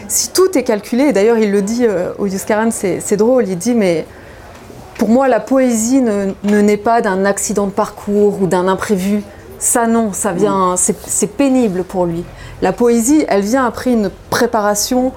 Si 0.08 0.30
tout 0.30 0.56
est 0.56 0.62
calculé, 0.64 1.04
et 1.04 1.12
d'ailleurs 1.12 1.38
il 1.38 1.52
le 1.52 1.62
dit 1.62 1.86
euh, 1.86 2.12
au 2.18 2.26
Yuskaran, 2.26 2.70
c'est 2.70 3.16
drôle, 3.16 3.46
il 3.46 3.58
dit 3.58 3.74
mais 3.74 4.06
pour 4.96 5.08
moi 5.08 5.28
la 5.28 5.38
poésie 5.38 6.00
ne, 6.00 6.32
naît 6.42 6.76
pas 6.76 7.00
d'un 7.00 7.24
accident 7.24 7.66
de 7.66 7.72
parcours 7.72 8.42
ou 8.42 8.46
d'un 8.46 8.66
imprévu. 8.68 9.22
Ça 9.58 9.86
non, 9.86 10.12
ça 10.12 10.32
vient, 10.32 10.76
c'est 10.76 11.36
pénible 11.36 11.84
pour 11.84 12.06
lui. 12.06 12.24
La 12.62 12.72
poésie, 12.72 13.24
elle 13.28 13.42
vient 13.42 13.66
après 13.66 13.92
une 13.92 14.10
préparation 14.30 15.12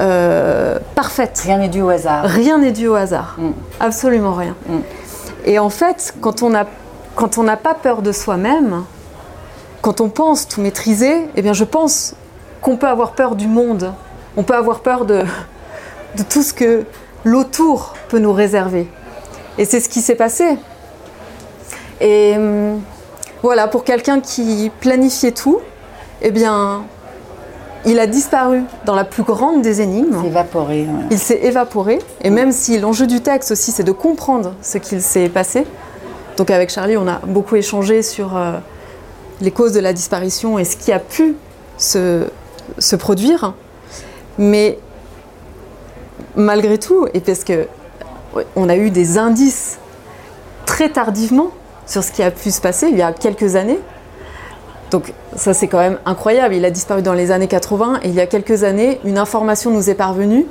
euh, 0.00 0.78
parfaite. 0.94 1.40
Rien 1.44 1.58
n'est 1.58 1.68
dû 1.68 1.82
au 1.82 1.88
hasard. 1.88 2.24
Rien 2.24 2.58
n'est 2.58 2.72
dû 2.72 2.88
au 2.88 2.94
hasard. 2.94 3.36
Mm. 3.38 3.50
Absolument 3.80 4.34
rien. 4.34 4.54
Mm. 4.68 4.78
Et 5.44 5.58
en 5.58 5.70
fait, 5.70 6.14
quand 6.20 6.42
on 6.42 6.50
n'a 6.50 6.66
quand 7.14 7.38
on 7.38 7.42
n'a 7.42 7.56
pas 7.56 7.74
peur 7.74 8.02
de 8.02 8.12
soi-même, 8.12 8.84
quand 9.82 10.00
on 10.00 10.08
pense 10.08 10.48
tout 10.48 10.60
maîtriser, 10.60 11.28
eh 11.36 11.42
bien 11.42 11.52
je 11.52 11.64
pense 11.64 12.14
qu'on 12.62 12.76
peut 12.76 12.86
avoir 12.86 13.12
peur 13.12 13.36
du 13.36 13.46
monde. 13.46 13.92
On 14.36 14.42
peut 14.42 14.54
avoir 14.54 14.80
peur 14.80 15.04
de, 15.04 15.22
de 16.16 16.22
tout 16.22 16.42
ce 16.42 16.52
que 16.52 16.84
l'autour 17.24 17.94
peut 18.08 18.18
nous 18.18 18.32
réserver. 18.32 18.88
Et 19.58 19.64
c'est 19.64 19.80
ce 19.80 19.88
qui 19.88 20.00
s'est 20.00 20.14
passé. 20.14 20.56
Et 22.00 22.34
hum, 22.36 22.80
voilà, 23.42 23.68
pour 23.68 23.84
quelqu'un 23.84 24.20
qui 24.20 24.70
planifiait 24.80 25.32
tout, 25.32 25.60
eh 26.22 26.30
bien, 26.30 26.82
il 27.86 27.98
a 27.98 28.06
disparu 28.06 28.62
dans 28.84 28.94
la 28.94 29.04
plus 29.04 29.22
grande 29.22 29.62
des 29.62 29.80
énigmes. 29.80 30.16
Il 30.16 30.20
s'est 30.20 30.28
évaporé. 30.28 30.86
Il 31.10 31.18
s'est 31.18 31.40
évaporé. 31.42 31.98
Et 32.22 32.30
même 32.30 32.52
si 32.52 32.78
l'enjeu 32.78 33.06
du 33.06 33.20
texte 33.20 33.52
aussi, 33.52 33.72
c'est 33.72 33.84
de 33.84 33.92
comprendre 33.92 34.54
ce 34.62 34.78
qu'il 34.78 35.00
s'est 35.00 35.28
passé. 35.28 35.66
Donc 36.36 36.50
avec 36.50 36.70
Charlie, 36.70 36.96
on 36.96 37.08
a 37.08 37.20
beaucoup 37.26 37.56
échangé 37.56 38.02
sur 38.02 38.36
euh, 38.36 38.58
les 39.40 39.50
causes 39.50 39.72
de 39.72 39.80
la 39.80 39.92
disparition 39.92 40.58
et 40.58 40.64
ce 40.64 40.76
qui 40.76 40.92
a 40.92 40.98
pu 40.98 41.34
se, 41.78 42.26
se 42.78 42.96
produire. 42.96 43.54
Mais 44.40 44.78
malgré 46.34 46.78
tout, 46.78 47.06
et 47.12 47.20
parce 47.20 47.44
que 47.44 47.68
on 48.56 48.70
a 48.70 48.76
eu 48.76 48.90
des 48.90 49.18
indices 49.18 49.78
très 50.64 50.88
tardivement 50.88 51.50
sur 51.86 52.02
ce 52.02 52.10
qui 52.10 52.22
a 52.22 52.30
pu 52.30 52.50
se 52.50 52.60
passer 52.60 52.88
il 52.88 52.96
y 52.96 53.02
a 53.02 53.12
quelques 53.12 53.54
années, 53.54 53.78
donc 54.90 55.12
ça 55.36 55.52
c'est 55.52 55.68
quand 55.68 55.78
même 55.78 55.98
incroyable. 56.06 56.54
Il 56.54 56.64
a 56.64 56.70
disparu 56.70 57.02
dans 57.02 57.12
les 57.12 57.32
années 57.32 57.48
80 57.48 58.00
et 58.02 58.08
il 58.08 58.14
y 58.14 58.20
a 58.20 58.26
quelques 58.26 58.64
années, 58.64 58.98
une 59.04 59.18
information 59.18 59.70
nous 59.70 59.90
est 59.90 59.94
parvenue 59.94 60.46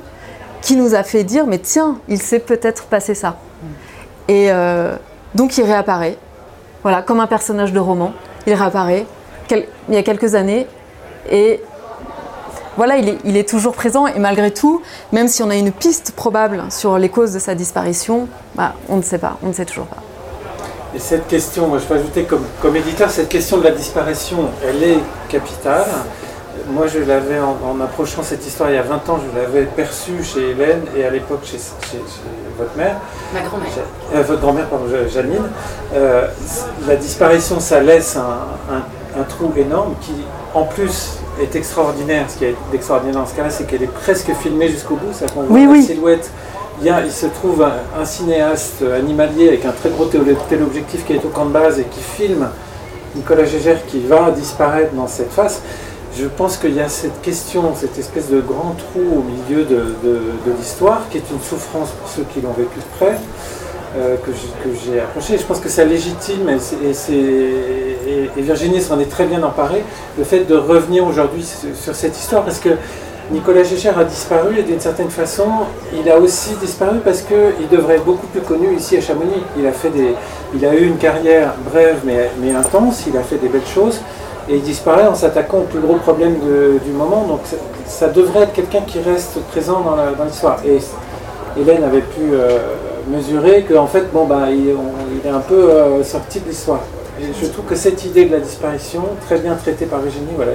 qui 0.62 0.76
nous 0.76 0.94
a 0.94 1.02
fait 1.02 1.24
dire 1.24 1.48
mais 1.48 1.58
tiens, 1.58 1.98
il 2.06 2.22
s'est 2.22 2.38
peut-être 2.38 2.84
passé 2.84 3.16
ça. 3.16 3.38
Et 4.28 4.52
euh, 4.52 4.94
donc 5.34 5.58
il 5.58 5.64
réapparaît, 5.64 6.16
voilà, 6.84 7.02
comme 7.02 7.18
un 7.18 7.26
personnage 7.26 7.72
de 7.72 7.80
roman. 7.80 8.12
Il 8.46 8.54
réapparaît 8.54 9.04
il 9.50 9.94
y 9.94 9.96
a 9.96 10.04
quelques 10.04 10.36
années 10.36 10.68
et 11.28 11.60
voilà, 12.80 12.96
il 12.96 13.36
est, 13.36 13.46
toujours 13.46 13.74
présent 13.74 14.06
et 14.06 14.18
malgré 14.18 14.50
tout, 14.50 14.80
même 15.12 15.28
si 15.28 15.42
on 15.42 15.50
a 15.50 15.54
une 15.54 15.70
piste 15.70 16.12
probable 16.12 16.62
sur 16.70 16.96
les 16.96 17.10
causes 17.10 17.30
de 17.30 17.38
sa 17.38 17.54
disparition, 17.54 18.26
bah, 18.54 18.72
on 18.88 18.96
ne 18.96 19.02
sait 19.02 19.18
pas, 19.18 19.36
on 19.42 19.48
ne 19.48 19.52
sait 19.52 19.66
toujours 19.66 19.84
pas. 19.84 19.98
Et 20.96 20.98
cette 20.98 21.26
question, 21.26 21.68
moi 21.68 21.76
je 21.76 21.84
peux 21.84 21.96
ajouter 21.96 22.22
comme, 22.22 22.46
comme 22.62 22.74
éditeur, 22.76 23.10
cette 23.10 23.28
question 23.28 23.58
de 23.58 23.64
la 23.64 23.72
disparition, 23.72 24.48
elle 24.66 24.82
est 24.82 24.98
capitale. 25.28 25.84
Moi 26.70 26.86
je 26.86 27.00
l'avais, 27.00 27.38
en, 27.38 27.78
approchant 27.82 28.22
cette 28.22 28.46
histoire 28.46 28.70
il 28.70 28.76
y 28.76 28.78
a 28.78 28.82
20 28.82 29.10
ans, 29.10 29.20
je 29.30 29.38
l'avais 29.38 29.66
perçue 29.66 30.24
chez 30.24 30.52
Hélène 30.52 30.80
et 30.96 31.04
à 31.04 31.10
l'époque 31.10 31.44
chez, 31.44 31.58
votre 32.56 32.74
mère. 32.78 32.96
Ma 33.34 33.42
grand-mère. 33.42 33.68
Euh, 34.14 34.22
votre 34.22 34.40
grand-mère, 34.40 34.68
pardon, 34.68 34.86
Janine. 35.06 35.50
Euh, 35.94 36.28
la 36.88 36.96
disparition, 36.96 37.60
ça 37.60 37.80
laisse 37.80 38.16
un, 38.16 39.22
trou 39.24 39.52
énorme 39.54 39.96
qui, 40.00 40.14
en 40.54 40.64
plus, 40.64 41.19
est 41.42 41.54
extraordinaire. 41.56 42.26
Ce 42.28 42.36
qui 42.38 42.44
est 42.44 42.54
extraordinaire 42.72 43.16
dans 43.16 43.26
ce 43.26 43.34
cas-là, 43.34 43.50
c'est 43.50 43.66
qu'elle 43.66 43.82
est 43.82 43.92
presque 43.92 44.30
filmée 44.42 44.68
jusqu'au 44.68 44.96
bout. 44.96 45.12
Ça 45.12 45.26
qu'on 45.26 45.42
voit 45.42 45.58
la 45.66 45.82
silhouette 45.86 46.30
il, 46.80 46.86
y 46.86 46.90
a, 46.90 47.04
il 47.04 47.12
se 47.12 47.26
trouve 47.26 47.62
un, 47.62 48.00
un 48.00 48.04
cinéaste 48.06 48.82
animalier 48.96 49.48
avec 49.48 49.66
un 49.66 49.72
très 49.72 49.90
gros 49.90 50.06
télé- 50.06 50.34
téléobjectif 50.48 51.04
qui 51.04 51.12
est 51.12 51.24
au 51.24 51.28
camp 51.28 51.44
de 51.44 51.50
base 51.52 51.78
et 51.78 51.84
qui 51.84 52.00
filme 52.00 52.48
Nicolas 53.14 53.44
Gégère 53.44 53.84
qui 53.86 54.00
va 54.00 54.30
disparaître 54.30 54.94
dans 54.94 55.06
cette 55.06 55.30
phase. 55.30 55.60
Je 56.18 56.24
pense 56.26 56.56
qu'il 56.56 56.74
y 56.74 56.80
a 56.80 56.88
cette 56.88 57.20
question, 57.20 57.74
cette 57.76 57.98
espèce 57.98 58.30
de 58.30 58.40
grand 58.40 58.74
trou 58.78 59.00
au 59.18 59.22
milieu 59.22 59.64
de, 59.64 59.94
de- 60.02 60.22
de 60.46 60.52
l'histoire 60.58 61.02
qui 61.10 61.18
est 61.18 61.30
une 61.30 61.40
souffrance 61.40 61.90
pour 61.90 62.08
ceux 62.08 62.24
qui 62.32 62.40
l'ont 62.40 62.52
vécu 62.56 62.78
de 62.78 62.96
près. 62.98 63.18
Euh, 63.98 64.16
que 64.24 64.30
j'ai- 64.84 65.00
approché. 65.00 65.36
Je 65.36 65.42
pense 65.42 65.58
que 65.58 65.68
ça 65.68 65.84
légitime, 65.84 66.48
et, 66.48 68.40
Virginie 68.40 68.80
s'en 68.80 69.00
est 69.00 69.10
très 69.10 69.26
bien 69.26 69.42
emparée, 69.42 69.82
le 70.16 70.24
fait 70.24 70.44
de 70.44 70.54
revenir 70.54 71.04
aujourd'hui 71.04 71.44
sur, 71.44 71.94
cette 71.94 72.16
histoire, 72.16 72.44
parce 72.44 72.60
que 72.60 72.70
Nicolas 73.32 73.64
Gégère 73.64 73.98
a 73.98 74.04
disparu, 74.04 74.58
et 74.58 74.62
d'une 74.62 74.78
certaine 74.78 75.10
façon, 75.10 75.48
il 75.92 76.08
a 76.08 76.18
aussi 76.18 76.54
disparu 76.60 76.98
parce 77.04 77.22
qu'il 77.22 77.68
devrait 77.70 77.96
être 77.96 78.04
beaucoup 78.04 78.26
plus 78.28 78.40
connu 78.42 78.74
ici 78.76 78.96
à 78.96 79.00
Chamonix. 79.00 79.42
Il 79.58 79.66
a, 79.66 79.72
fait 79.72 79.90
des, 79.90 80.14
il 80.54 80.64
a 80.64 80.74
eu 80.74 80.86
une 80.86 80.96
carrière 80.96 81.54
brève 81.70 81.98
mais, 82.04 82.52
intense, 82.52 83.04
il 83.08 83.16
a 83.16 83.22
fait 83.22 83.36
des 83.38 83.48
belles 83.48 83.66
choses, 83.66 84.00
et 84.48 84.54
il 84.56 84.62
disparaît 84.62 85.06
en 85.06 85.14
s'attaquant 85.16 85.58
au 85.58 85.64
plus 85.64 85.80
gros 85.80 85.96
problème 85.96 86.36
du 86.84 86.92
moment, 86.92 87.24
donc 87.26 87.40
ça, 87.86 88.08
devrait 88.08 88.42
être 88.44 88.52
quelqu'un 88.52 88.82
qui 88.86 89.00
reste 89.00 89.40
présent 89.50 89.84
dans 90.16 90.24
l'histoire. 90.24 90.58
Et 90.64 90.78
Hélène 91.60 91.82
avait 91.82 92.02
pu 92.02 92.32
euh, 92.32 92.58
mesurer 93.08 93.64
qu'en 93.64 93.86
fait, 93.86 94.12
bon, 94.12 94.26
bah, 94.26 94.48
il, 94.50 94.68
est 94.68 95.30
un 95.30 95.40
peu 95.40 95.70
euh, 95.70 96.02
sorti 96.02 96.40
de 96.40 96.48
l'histoire. 96.48 96.80
Et 97.20 97.24
je 97.38 97.46
trouve 97.48 97.66
que 97.66 97.74
cette 97.74 98.04
idée 98.04 98.24
de 98.24 98.32
la 98.32 98.40
disparition, 98.40 99.02
très 99.26 99.38
bien 99.38 99.54
traitée 99.54 99.86
par 99.86 100.00
Virginie, 100.00 100.32
voilà, 100.34 100.52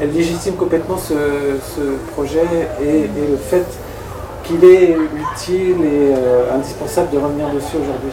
elle, 0.00 0.12
légitime 0.12 0.54
complètement 0.54 0.96
ce, 0.96 1.14
projet 2.12 2.44
et, 2.80 3.08
le 3.30 3.36
fait 3.36 3.64
qu'il 4.44 4.64
est 4.64 4.90
utile 4.92 5.84
et 5.84 6.14
euh, 6.14 6.54
indispensable 6.54 7.10
de 7.10 7.18
revenir 7.18 7.48
dessus 7.48 7.76
aujourd'hui. 7.76 8.12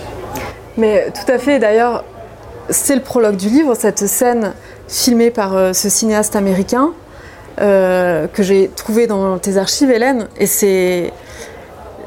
Mais 0.77 1.11
tout 1.11 1.31
à 1.31 1.37
fait, 1.37 1.59
d'ailleurs, 1.59 2.03
c'est 2.69 2.95
le 2.95 3.01
prologue 3.01 3.35
du 3.35 3.49
livre, 3.49 3.75
cette 3.75 4.07
scène 4.07 4.53
filmée 4.87 5.29
par 5.29 5.55
euh, 5.55 5.73
ce 5.73 5.89
cinéaste 5.89 6.35
américain 6.35 6.91
que 7.57 8.41
j'ai 8.41 8.67
trouvé 8.75 9.05
dans 9.05 9.37
tes 9.37 9.57
archives, 9.57 9.91
Hélène. 9.91 10.27
Et 10.39 10.47
c'est. 10.47 11.13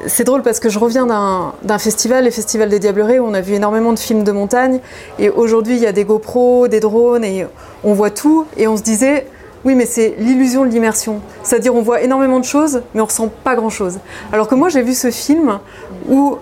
C'est 0.05 0.23
drôle 0.23 0.43
parce 0.43 0.59
que 0.59 0.69
je 0.69 0.77
reviens 0.77 1.07
d'un 1.07 1.79
festival, 1.79 2.25
le 2.25 2.31
Festival 2.31 2.69
des 2.69 2.79
Diablerets, 2.79 3.19
où 3.19 3.25
on 3.25 3.33
a 3.33 3.41
vu 3.41 3.55
énormément 3.55 3.93
de 3.93 3.99
films 3.99 4.23
de 4.23 4.31
montagne. 4.31 4.79
Et 5.17 5.29
aujourd'hui, 5.29 5.75
il 5.75 5.81
y 5.81 5.87
a 5.87 5.91
des 5.91 6.05
GoPros, 6.05 6.67
des 6.67 6.79
drones, 6.79 7.23
et 7.23 7.47
on 7.83 7.93
voit 7.93 8.11
tout. 8.11 8.45
Et 8.57 8.67
on 8.67 8.77
se 8.77 8.83
disait, 8.83 9.25
oui, 9.65 9.75
mais 9.75 9.85
c'est 9.85 10.15
l'illusion 10.19 10.65
de 10.65 10.69
l'immersion. 10.69 11.19
C'est-à-dire, 11.43 11.73
on 11.73 11.81
voit 11.81 12.01
énormément 12.01 12.39
de 12.39 12.45
choses, 12.45 12.83
mais 12.93 13.01
on 13.01 13.05
ressent 13.05 13.29
pas 13.43 13.55
grand-chose. 13.55 13.99
Alors 14.31 14.47
que 14.47 14.55
moi, 14.55 14.69
j'ai 14.69 14.83
vu 14.83 14.93
ce 14.93 15.09
film 15.09 15.59
où 16.07 16.37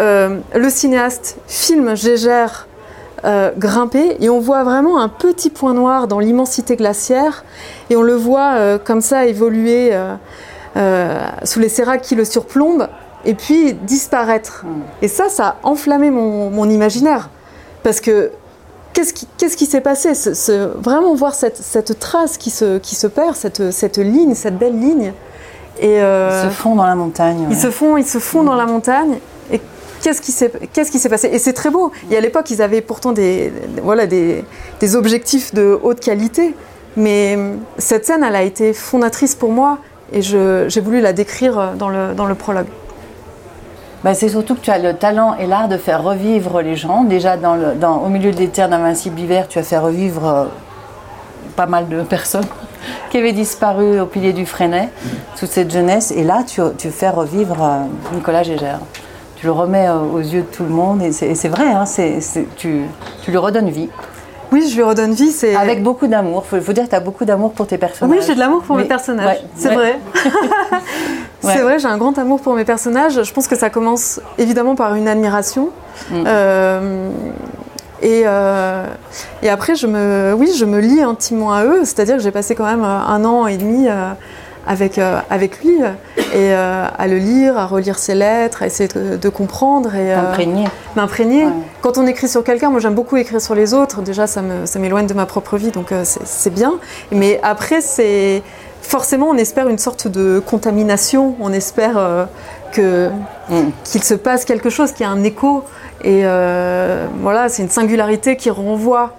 euh, 0.00 0.38
le 0.54 0.70
cinéaste 0.70 1.38
filme 1.46 1.96
Gégère 1.96 2.66
euh, 3.24 3.50
grimper 3.56 4.16
et 4.20 4.28
on 4.28 4.38
voit 4.38 4.62
vraiment 4.62 5.00
un 5.00 5.08
petit 5.08 5.50
point 5.50 5.74
noir 5.74 6.06
dans 6.06 6.20
l'immensité 6.20 6.76
glaciaire 6.76 7.44
et 7.90 7.96
on 7.96 8.02
le 8.02 8.14
voit 8.14 8.52
euh, 8.54 8.78
comme 8.78 9.00
ça 9.00 9.26
évoluer 9.26 9.90
sous 11.44 11.60
les 11.60 11.68
séracs 11.68 12.02
qui 12.02 12.14
le 12.14 12.24
surplombent 12.24 12.88
et 13.24 13.34
puis 13.34 13.74
disparaître. 13.74 14.64
Et 15.02 15.08
ça, 15.08 15.28
ça 15.28 15.46
a 15.48 15.56
enflammé 15.62 16.10
mon, 16.10 16.50
mon 16.50 16.68
imaginaire 16.70 17.30
parce 17.82 18.00
que 18.00 18.30
qu'est-ce 18.92 19.12
qui, 19.12 19.26
qui 19.36 19.66
s'est 19.66 19.80
passé? 19.80 20.14
Ce- 20.14 20.34
ce- 20.34 20.70
Vraiment 20.78 21.14
voir 21.14 21.34
cette, 21.34 21.56
cette 21.56 21.98
trace 21.98 22.36
qui 22.38 22.50
se, 22.50 22.78
qui 22.78 22.94
se 22.94 23.06
perd, 23.06 23.34
cette, 23.36 23.70
cette 23.72 23.98
ligne, 23.98 24.34
cette 24.34 24.58
belle 24.58 24.78
ligne. 24.78 25.12
Et, 25.80 26.00
euh, 26.02 26.42
Ils 26.44 26.50
se 26.50 26.54
font 26.54 26.74
dans 26.74 26.86
la 26.86 26.94
montagne. 26.96 27.46
ils 27.50 27.56
se 27.58 27.70
font, 27.70 27.96
ils 27.96 28.06
se 28.06 28.18
font 28.18 28.42
dans 28.42 28.54
la 28.56 28.66
montagne. 28.66 29.18
Et 29.52 29.60
qu'est-ce 30.02 30.20
qui 30.20 30.32
s'est, 30.32 30.50
qu'est-ce 30.72 30.90
qui 30.90 30.98
s'est 30.98 31.08
passé? 31.08 31.28
Et 31.32 31.38
c'est 31.38 31.52
très 31.52 31.70
beau. 31.70 31.92
Et 32.10 32.16
à 32.16 32.20
l'époque, 32.20 32.50
ils 32.50 32.60
avaient 32.62 32.80
pourtant 32.80 33.12
des, 33.12 33.52
voilà, 33.82 34.06
des, 34.06 34.44
des 34.80 34.96
objectifs 34.96 35.54
de 35.54 35.78
haute 35.82 36.00
qualité. 36.00 36.54
Mais 36.96 37.36
hum, 37.36 37.58
cette 37.78 38.06
scène, 38.06 38.24
elle 38.24 38.34
a 38.36 38.42
été 38.42 38.72
fondatrice 38.72 39.34
pour 39.36 39.50
moi. 39.52 39.78
Et 40.12 40.22
j'ai 40.22 40.80
voulu 40.80 41.00
la 41.00 41.12
décrire 41.12 41.72
dans 41.76 41.88
le, 41.88 42.14
dans 42.14 42.26
le 42.26 42.34
prologue. 42.34 42.66
Bah, 44.04 44.14
c'est 44.14 44.28
surtout 44.28 44.54
que 44.54 44.60
tu 44.60 44.70
as 44.70 44.78
le 44.78 44.94
talent 44.94 45.34
et 45.34 45.46
l'art 45.46 45.68
de 45.68 45.76
faire 45.76 46.04
revivre 46.04 46.62
les 46.62 46.76
gens. 46.76 47.02
Déjà, 47.02 47.36
dans 47.36 47.96
au 47.96 48.08
milieu 48.08 48.30
des 48.30 48.48
terres 48.48 48.68
d'invincible 48.68 49.18
hiver, 49.18 49.48
tu 49.48 49.58
as 49.58 49.64
fait 49.64 49.78
revivre 49.78 50.26
euh, 50.26 50.44
pas 51.56 51.66
mal 51.66 51.88
de 51.88 52.02
personnes 52.08 52.46
qui 53.10 53.18
avaient 53.18 53.32
disparu 53.32 54.00
au 54.00 54.06
pilier 54.06 54.32
du 54.32 54.46
Freinet, 54.46 54.90
toute 55.36 55.48
cette 55.48 55.72
jeunesse. 55.72 56.12
Et 56.12 56.22
là, 56.22 56.44
tu, 56.46 56.90
fais 56.90 57.10
revivre 57.10 57.56
euh, 57.60 58.14
Nicolas 58.14 58.44
Gégère. 58.44 58.78
Tu 59.34 59.46
le 59.46 59.52
remets 59.52 59.88
euh, 59.88 59.98
aux 59.98 60.20
yeux 60.20 60.42
de 60.42 60.56
tout 60.56 60.62
le 60.62 60.70
monde. 60.70 61.02
Et 61.02 61.10
c'est 61.10 61.48
vrai, 61.48 61.66
hein, 61.66 61.84
tu, 62.56 62.82
tu 63.22 63.30
lui 63.30 63.36
redonnes 63.36 63.70
vie. 63.70 63.88
Oui, 64.52 64.66
je 64.68 64.74
lui 64.76 64.82
redonne 64.82 65.12
vie. 65.12 65.30
C'est 65.30 65.54
Avec 65.54 65.82
beaucoup 65.82 66.06
d'amour. 66.06 66.44
Il 66.46 66.48
faut, 66.58 66.64
faut 66.64 66.72
dire 66.72 66.84
que 66.84 66.90
tu 66.90 66.94
as 66.94 67.00
beaucoup 67.00 67.24
d'amour 67.24 67.52
pour 67.52 67.66
tes 67.66 67.78
personnages. 67.78 68.16
Oui, 68.16 68.24
j'ai 68.26 68.34
de 68.34 68.40
l'amour 68.40 68.62
pour 68.62 68.76
mes 68.76 68.84
personnages. 68.84 69.26
ouais, 69.26 69.42
c'est 69.56 69.68
ouais. 69.68 69.74
vrai. 69.74 69.98
Ouais. 71.44 71.52
C'est 71.54 71.62
vrai, 71.62 71.78
j'ai 71.78 71.86
un 71.86 71.98
grand 71.98 72.18
amour 72.18 72.40
pour 72.40 72.54
mes 72.54 72.64
personnages. 72.64 73.22
Je 73.22 73.32
pense 73.32 73.46
que 73.46 73.54
ça 73.54 73.70
commence 73.70 74.20
évidemment 74.38 74.74
par 74.74 74.96
une 74.96 75.06
admiration. 75.06 75.70
Mm. 76.10 76.24
Euh, 76.26 77.10
et, 78.02 78.22
euh, 78.26 78.86
et 79.42 79.48
après, 79.48 79.74
je 79.74 79.86
me, 79.86 80.34
oui, 80.36 80.50
je 80.56 80.64
me 80.64 80.80
lie 80.80 81.00
intimement 81.00 81.52
à 81.52 81.64
eux. 81.64 81.80
C'est-à-dire 81.84 82.16
que 82.16 82.22
j'ai 82.22 82.30
passé 82.30 82.54
quand 82.54 82.66
même 82.66 82.84
euh, 82.84 82.86
un 82.86 83.24
an 83.24 83.46
et 83.46 83.56
demi 83.56 83.88
euh, 83.88 84.10
avec, 84.68 84.98
euh, 84.98 85.18
avec 85.30 85.64
lui 85.64 85.74
et 85.78 86.52
euh, 86.52 86.84
à 86.96 87.06
le 87.08 87.16
lire, 87.18 87.56
à 87.58 87.66
relire 87.66 87.98
ses 87.98 88.14
lettres, 88.14 88.62
à 88.62 88.66
essayer 88.66 88.88
de, 88.88 89.16
de 89.16 89.28
comprendre 89.28 89.94
et 89.94 90.12
euh, 90.14 90.16
m'imprégner. 90.94 91.46
Ouais. 91.46 91.52
Quand 91.80 91.98
on 91.98 92.06
écrit 92.06 92.28
sur 92.28 92.44
quelqu'un, 92.44 92.70
moi 92.70 92.78
j'aime 92.80 92.94
beaucoup 92.94 93.16
écrire 93.16 93.40
sur 93.40 93.54
les 93.54 93.72
autres. 93.74 94.02
Déjà, 94.02 94.26
ça 94.26 94.42
m'éloigne 94.78 95.06
de 95.06 95.14
ma 95.14 95.26
propre 95.26 95.56
vie, 95.56 95.70
donc 95.70 95.90
euh, 95.92 96.02
c'est 96.04 96.52
bien. 96.52 96.74
Mais 97.10 97.40
après, 97.42 97.80
c'est 97.80 98.42
forcément, 98.82 99.28
on 99.30 99.36
espère 99.36 99.68
une 99.68 99.78
sorte 99.78 100.06
de 100.06 100.40
contamination. 100.44 101.34
On 101.40 101.52
espère 101.52 101.96
euh, 101.96 102.24
que 102.72 103.08
Mm. 103.50 103.70
qu'il 103.82 104.04
se 104.04 104.12
passe 104.12 104.44
quelque 104.44 104.68
chose, 104.68 104.92
qu'il 104.92 105.06
y 105.06 105.08
a 105.08 105.10
un 105.12 105.22
écho. 105.24 105.64
Et 106.04 106.20
euh, 106.24 107.06
voilà, 107.22 107.48
c'est 107.48 107.62
une 107.62 107.70
singularité 107.70 108.36
qui 108.36 108.50
renvoie, 108.50 109.14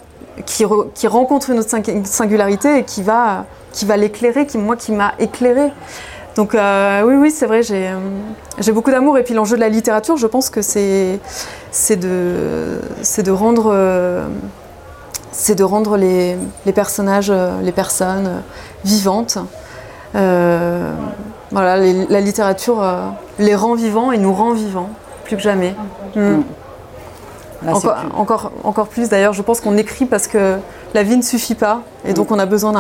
qui, 0.45 0.63
re- 0.65 0.85
qui 0.93 1.07
rencontre 1.07 1.49
une 1.49 1.57
autre 1.57 1.69
singularité 2.05 2.77
et 2.77 2.83
qui 2.83 3.01
va, 3.01 3.45
qui 3.71 3.85
va 3.85 3.97
l'éclairer, 3.97 4.45
qui 4.45 4.57
moi 4.57 4.75
qui 4.75 4.91
m'a 4.91 5.13
éclairé. 5.19 5.71
Donc 6.35 6.55
euh, 6.55 7.01
oui, 7.03 7.15
oui, 7.15 7.31
c'est 7.31 7.45
vrai, 7.47 7.63
j'ai 7.63 7.87
euh, 7.87 7.97
j'ai 8.59 8.71
beaucoup 8.71 8.91
d'amour. 8.91 9.17
Et 9.17 9.23
puis 9.23 9.33
l'enjeu 9.33 9.55
de 9.55 9.61
la 9.61 9.69
littérature, 9.69 10.15
je 10.17 10.27
pense 10.27 10.49
que 10.49 10.61
c'est 10.61 11.19
c'est 11.71 11.97
de, 11.97 12.79
c'est 13.01 13.23
de 13.23 13.31
rendre, 13.31 13.71
euh, 13.73 14.27
c'est 15.31 15.55
de 15.55 15.63
rendre 15.63 15.97
les, 15.97 16.37
les 16.65 16.71
personnages, 16.73 17.33
les 17.63 17.71
personnes 17.71 18.41
vivantes. 18.85 19.37
Euh, 20.15 20.91
voilà, 21.51 21.77
les- 21.77 22.05
la 22.07 22.21
littérature 22.21 22.83
les 23.37 23.55
rend 23.55 23.75
vivants 23.75 24.11
et 24.11 24.17
nous 24.17 24.33
rend 24.33 24.53
vivants, 24.53 24.89
plus 25.25 25.35
que 25.35 25.41
jamais. 25.41 25.75
Mm. 26.15 26.19
Là, 26.21 26.39
c'est 27.61 27.69
Encore, 27.71 27.95
plus- 27.95 28.11
encore, 28.15 28.51
encore 28.63 28.87
plus 28.87 29.09
d'ailleurs, 29.09 29.33
je 29.33 29.41
pense 29.41 29.59
qu'on 29.61 29.77
écrit 29.77 30.05
parce 30.05 30.27
que 30.27 30.57
la 30.93 31.03
vie 31.03 31.17
ne 31.17 31.21
suffit 31.21 31.55
pas 31.55 31.81
et 32.05 32.13
donc 32.13 32.31
on 32.31 32.39
a 32.39 32.45
besoin 32.45 32.71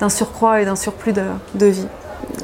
d'un- 0.00 0.08
surcroît 0.08 0.60
et 0.60 0.64
d'un 0.64 0.76
surplus 0.76 1.12
de, 1.12 1.24
de 1.54 1.66
vie. 1.66 1.86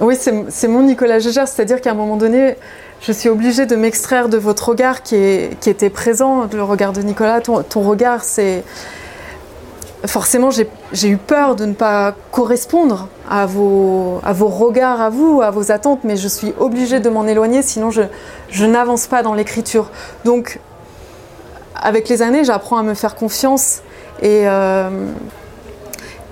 Oui, 0.01 0.19
c'est 0.49 0.69
mon 0.69 0.83
Nicolas 0.83 1.19
Gégère, 1.21 1.47
c'est-à-dire 1.47 1.81
qu'à 1.81 1.91
un 1.93 1.95
moment 1.95 2.17
donné, 2.17 2.57
je 3.01 3.13
suis 3.13 3.29
obligée 3.29 3.65
de 3.67 3.77
m'extraire 3.77 4.29
de 4.29 4.39
votre 4.39 4.71
regard 4.71 5.03
qui, 5.03 5.15
est- 5.15 5.59
qui 5.61 5.71
était 5.71 5.91
présent, 5.91 6.49
le 6.53 6.63
regard 6.65 6.93
de 6.93 7.01
Nicolas. 7.03 7.41
Ton, 7.41 7.63
ton 7.63 7.83
regard, 7.83 8.25
c'est. 8.25 8.65
Forcément, 10.07 10.51
j'ai 10.51 10.69
j'ai 10.93 11.09
eu 11.09 11.17
peur 11.17 11.55
de 11.57 11.65
ne 11.65 11.73
pas 11.73 12.15
correspondre 12.31 13.09
à 13.31 13.47
vos, 13.47 14.21
à 14.23 14.33
vos 14.35 14.49
regards, 14.49 15.01
à 15.01 15.09
vous, 15.11 15.41
à 15.43 15.51
vos 15.51 15.71
attentes, 15.73 16.01
mais 16.05 16.17
je 16.17 16.29
suis 16.29 16.53
obligée 16.59 17.01
de 17.01 17.09
m'en 17.09 17.27
éloigner, 17.27 17.63
sinon 17.63 17.91
je, 17.91 18.03
je 18.51 18.67
n'avance 18.67 19.07
pas 19.07 19.23
dans 19.23 19.33
l'écriture. 19.33 19.91
Donc, 20.27 20.61
avec 21.75 22.09
les 22.11 22.21
années, 22.21 22.45
j'apprends 22.45 22.77
à 22.79 22.83
me 22.83 22.93
faire 22.95 23.15
confiance 23.15 23.81
et, 24.23 24.49
euh, 24.49 24.91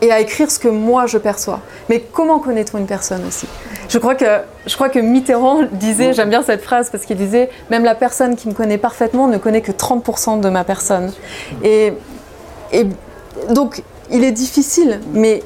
et 0.01 0.11
à 0.11 0.21
écrire 0.21 0.51
ce 0.51 0.59
que 0.59 0.69
moi 0.69 1.07
je 1.07 1.19
perçois. 1.19 1.61
Mais 1.89 2.01
comment 2.01 2.39
connaît-on 2.39 2.79
une 2.79 2.87
personne 2.87 3.25
aussi? 3.27 3.47
Je 3.89 3.99
crois, 3.99 4.15
que, 4.15 4.25
je 4.67 4.75
crois 4.75 4.89
que 4.89 4.99
Mitterrand 4.99 5.65
disait, 5.73 6.13
j'aime 6.13 6.31
bien 6.31 6.43
cette 6.43 6.63
phrase 6.63 6.91
parce 6.91 7.05
qu'il 7.05 7.17
disait, 7.17 7.51
même 7.71 7.85
la 7.85 7.95
personne 7.95 8.37
qui 8.37 8.49
me 8.49 8.55
connaît 8.55 8.79
parfaitement 8.79 9.29
ne 9.29 9.39
connaît 9.39 9.61
que 9.61 9.73
30% 9.73 10.41
de 10.41 10.49
ma 10.49 10.65
personne. 10.65 11.13
Et, 11.63 11.93
et 12.73 12.87
donc, 13.51 13.83
il 14.11 14.25
est 14.25 14.33
difficile, 14.33 15.01
mais 15.13 15.43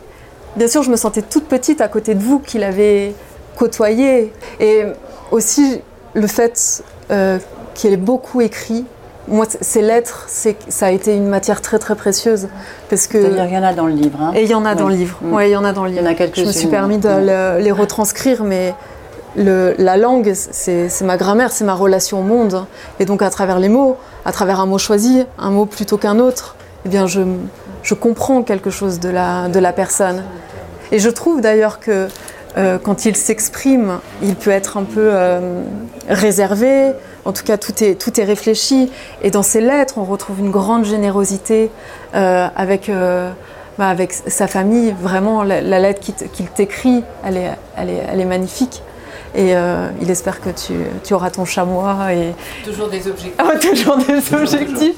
bien 0.57 0.69
sûr, 0.69 0.83
je 0.83 0.91
me 0.91 0.97
sentais 0.97 1.23
toute 1.23 1.47
petite 1.47 1.81
à 1.81 1.89
côté 1.89 2.15
de 2.15 2.23
vous 2.23 2.39
qui 2.39 2.59
l'avez 2.59 3.15
côtoyé. 3.57 4.33
Et 4.61 4.83
aussi, 5.31 5.81
le 6.15 6.27
fait 6.27 6.85
euh, 7.11 7.39
qu'il 7.75 7.93
ait 7.93 7.99
beaucoup 7.99 8.41
écrit, 8.41 8.85
moi, 9.29 9.47
ces 9.61 9.83
lettres, 9.83 10.27
ça 10.29 10.87
a 10.87 10.91
été 10.91 11.15
une 11.15 11.27
matière 11.29 11.61
très 11.61 11.79
très 11.79 11.95
précieuse. 11.97 12.49
Parce 12.89 13.07
que. 13.07 13.21
C'est-à-dire 13.21 13.45
qu'il 13.47 13.55
y 13.55 13.59
en 13.59 13.63
a 13.65 13.73
dans 13.75 13.87
le 13.87 13.93
livre. 13.95 14.19
hein. 14.21 14.33
Et 14.35 14.43
il 14.45 14.49
y 14.49 14.55
en 14.55 14.65
a 14.65 14.75
dans 14.75 14.89
le 14.89 14.95
livre. 14.95 15.19
Mm. 15.23 15.33
Ouais, 15.33 15.49
il 15.51 15.53
y 15.53 15.57
en 15.57 15.65
a 15.65 15.73
dans 15.73 15.85
le 15.85 15.91
Il 15.91 15.95
y 15.95 15.99
livre. 15.99 16.09
en 16.11 16.25
a 16.25 16.27
Je 16.35 16.45
me 16.45 16.53
suis 16.53 16.69
permis 16.69 16.99
de 16.99 17.09
Mm. 17.09 17.27
le- 17.27 17.59
les 17.63 17.73
retranscrire, 17.73 18.45
mais 18.45 18.75
la 19.37 19.97
langue, 19.97 20.33
c'est 20.35 20.89
ma 21.03 21.17
grammaire, 21.17 21.53
c'est 21.53 21.65
ma 21.65 21.75
relation 21.75 22.21
au 22.21 22.23
monde. 22.23 22.65
Et 23.01 23.05
donc 23.05 23.23
à 23.23 23.31
travers 23.31 23.59
les 23.59 23.69
mots, 23.69 23.97
à 24.25 24.33
travers 24.33 24.61
un 24.61 24.67
mot 24.67 24.79
choisi, 24.79 25.25
un 25.39 25.51
mot 25.51 25.67
plutôt 25.67 25.99
qu'un 25.99 26.19
autre, 26.19 26.57
eh 26.85 26.89
bien 26.89 27.07
je, 27.07 27.21
je, 27.83 27.95
comprends 27.95 28.43
quelque 28.43 28.71
chose 28.71 28.99
de 29.01 29.09
la, 29.11 29.49
de 29.49 29.59
la 29.59 29.73
personne. 29.73 30.23
Et 30.93 30.99
je 30.99 31.11
trouve 31.11 31.41
d'ailleurs 31.41 31.81
que 31.81 32.09
euh, 32.57 32.79
quand 32.83 33.05
il 33.05 33.15
s'exprime, 33.17 33.99
il 34.23 34.37
peut 34.37 34.51
être 34.51 34.79
un 34.79 34.85
peu 34.85 35.11
euh, 35.13 35.61
réservé. 36.09 36.93
En 37.27 37.33
tout 37.33 37.45
cas, 37.45 37.59
tout 37.59 37.85
est, 37.85 38.01
tout 38.01 38.19
est 38.21 38.25
réfléchi. 38.25 38.91
Et 39.23 39.31
dans 39.31 39.43
ses 39.43 39.61
lettres, 39.61 39.95
on 39.99 40.05
retrouve 40.05 40.41
une 40.41 40.51
grande 40.51 40.85
générosité 40.85 41.71
euh, 42.15 42.47
avec, 42.57 42.91
bah, 43.79 43.89
avec 43.89 44.13
sa 44.13 44.47
famille. 44.47 44.95
Vraiment, 45.01 45.43
la, 45.43 45.61
lettre 45.61 46.01
qu'il 46.33 46.47
t'écrit, 46.47 47.03
elle 47.25 47.37
est, 47.37 47.51
elle, 47.77 47.91
est, 47.91 48.03
elle 48.13 48.21
est 48.21 48.27
magnifique. 48.27 48.83
Et 49.35 49.53
il 50.01 50.11
espère 50.11 50.41
que 50.41 50.49
tu, 50.49 50.73
tu, 51.05 51.13
auras 51.13 51.29
ton 51.29 51.45
chamois. 51.45 52.15
Et... 52.15 52.33
Toujours 52.65 52.89
des 52.89 53.07
objectifs. 53.07 53.35
Ah, 53.37 53.59
toujours 53.59 53.99
des 53.99 54.35
objectifs. 54.35 54.97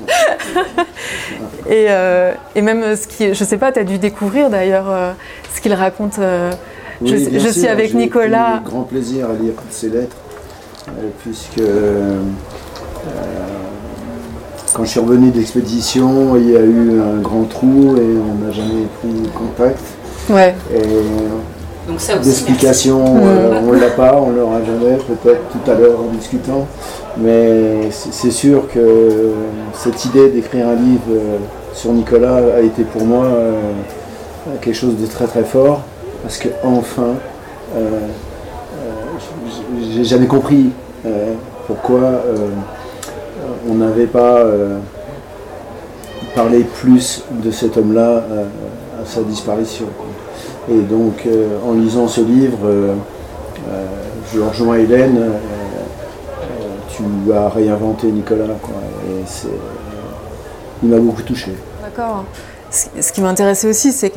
et, 1.68 1.87
et, 2.55 2.62
même 2.62 2.95
ce 2.95 3.09
qui, 3.09 3.35
je 3.35 3.43
sais 3.43 3.59
pas, 3.59 3.72
tu 3.72 3.81
as 3.81 3.85
dû 3.85 3.99
découvrir 3.99 4.49
d'ailleurs 4.49 5.14
ce 5.53 5.61
qu'il 5.61 5.74
raconte 5.74 6.20
je, 7.05 7.49
suis 7.51 7.66
avec 7.66 7.95
Nicolas. 7.95 8.61
J'ai 8.64 8.70
grand 8.70 8.83
plaisir 8.83 9.31
à 9.31 9.35
lire 9.35 9.53
ces 9.70 9.89
lettres, 9.89 10.16
euh, 10.16 10.28
puisque 11.22 11.59
euh, 11.59 12.20
quand 14.72 14.84
je 14.84 14.91
suis 14.91 15.01
revenu 15.01 15.30
d'expédition, 15.30 16.36
il 16.36 16.51
y 16.51 16.57
a 16.57 16.61
eu 16.61 17.01
un 17.01 17.20
grand 17.20 17.45
trou 17.45 17.97
et 17.97 18.16
on 18.18 18.45
n'a 18.45 18.53
jamais 18.53 18.86
pris 19.01 19.30
contact. 19.34 19.82
Ouais. 20.30 20.55
Et, 20.74 20.82
donc 21.89 22.01
ça 22.01 22.18
D'explication, 22.18 23.03
euh, 23.22 23.61
on 23.62 23.72
ne 23.72 23.80
l'a 23.80 23.91
pas, 23.91 24.20
on 24.20 24.30
l'aura 24.30 24.59
jamais, 24.62 24.97
peut-être 24.97 25.41
tout 25.51 25.70
à 25.70 25.74
l'heure 25.74 25.99
en 26.01 26.14
discutant. 26.14 26.66
Mais 27.16 27.91
c'est 27.91 28.30
sûr 28.30 28.68
que 28.68 29.32
cette 29.72 30.05
idée 30.05 30.28
d'écrire 30.28 30.68
un 30.68 30.74
livre 30.74 31.41
sur 31.72 31.93
Nicolas 31.93 32.41
a 32.57 32.61
été 32.61 32.82
pour 32.84 33.05
moi 33.05 33.26
quelque 34.61 34.74
chose 34.74 34.97
de 34.99 35.07
très 35.07 35.26
très 35.26 35.45
fort 35.45 35.80
parce 36.22 36.39
que 36.39 36.49
enfin, 36.62 37.14
euh, 37.74 37.78
euh, 37.78 37.99
j'ai 39.93 40.05
jamais 40.05 40.27
compris 40.27 40.71
euh, 41.07 41.35
pourquoi 41.66 42.23
on 43.69 43.75
n'avait 43.75 44.07
pas 44.07 44.43
parlé 46.35 46.64
plus 46.64 47.25
de 47.31 47.51
cet 47.51 47.77
homme-là 47.77 48.25
à 49.01 49.05
sa 49.05 49.23
disparition. 49.23 49.87
Et 50.71 50.81
donc, 50.81 51.27
en 51.66 51.75
lisant 51.75 52.09
ce 52.09 52.23
livre, 52.23 52.59
je 54.33 54.41
rejoins 54.41 54.77
Hélène, 54.77 55.21
tu 56.89 57.33
as 57.33 57.49
réinventé 57.51 58.07
Nicolas. 58.07 58.45
et 58.45 59.25
il 60.83 60.89
m'a 60.89 60.99
beaucoup 60.99 61.23
touché. 61.23 61.53
D'accord. 61.83 62.25
Ce 62.71 63.12
qui 63.12 63.21
m'intéressait 63.21 63.69
aussi, 63.69 63.93
c'est 63.93 64.12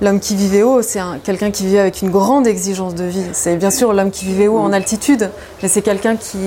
l'homme 0.00 0.20
qui 0.20 0.34
vivait 0.34 0.62
haut, 0.62 0.82
c'est 0.82 1.00
quelqu'un 1.24 1.50
qui 1.50 1.66
vivait 1.66 1.80
avec 1.80 2.02
une 2.02 2.10
grande 2.10 2.46
exigence 2.46 2.94
de 2.94 3.04
vie. 3.04 3.26
C'est 3.32 3.56
bien 3.56 3.70
sûr 3.70 3.92
l'homme 3.92 4.10
qui 4.10 4.24
vivait 4.24 4.48
haut 4.48 4.58
en 4.58 4.72
altitude, 4.72 5.30
mais 5.62 5.68
c'est 5.68 5.82
quelqu'un 5.82 6.16
qui, 6.16 6.38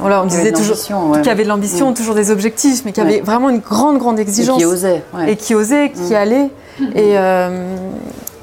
voilà, 0.00 0.22
on 0.22 0.26
disait 0.26 0.52
toujours, 0.52 0.76
qui 1.22 1.30
avait 1.30 1.44
de 1.44 1.48
l'ambition, 1.48 1.90
mm. 1.90 1.94
toujours 1.94 2.14
des 2.14 2.30
objectifs, 2.30 2.84
mais 2.84 2.92
qui 2.92 3.00
avait 3.00 3.20
vraiment 3.20 3.50
une 3.50 3.60
grande, 3.60 3.98
grande 3.98 4.18
exigence. 4.18 4.56
Et 4.56 4.60
qui 4.60 4.66
osait. 4.66 5.02
Et 5.26 5.36
qui 5.36 5.54
osait, 5.54 5.90
qui 5.90 6.12
mm. 6.12 6.16
allait. 6.16 6.50
Et, 6.94 7.18
euh, 7.18 7.76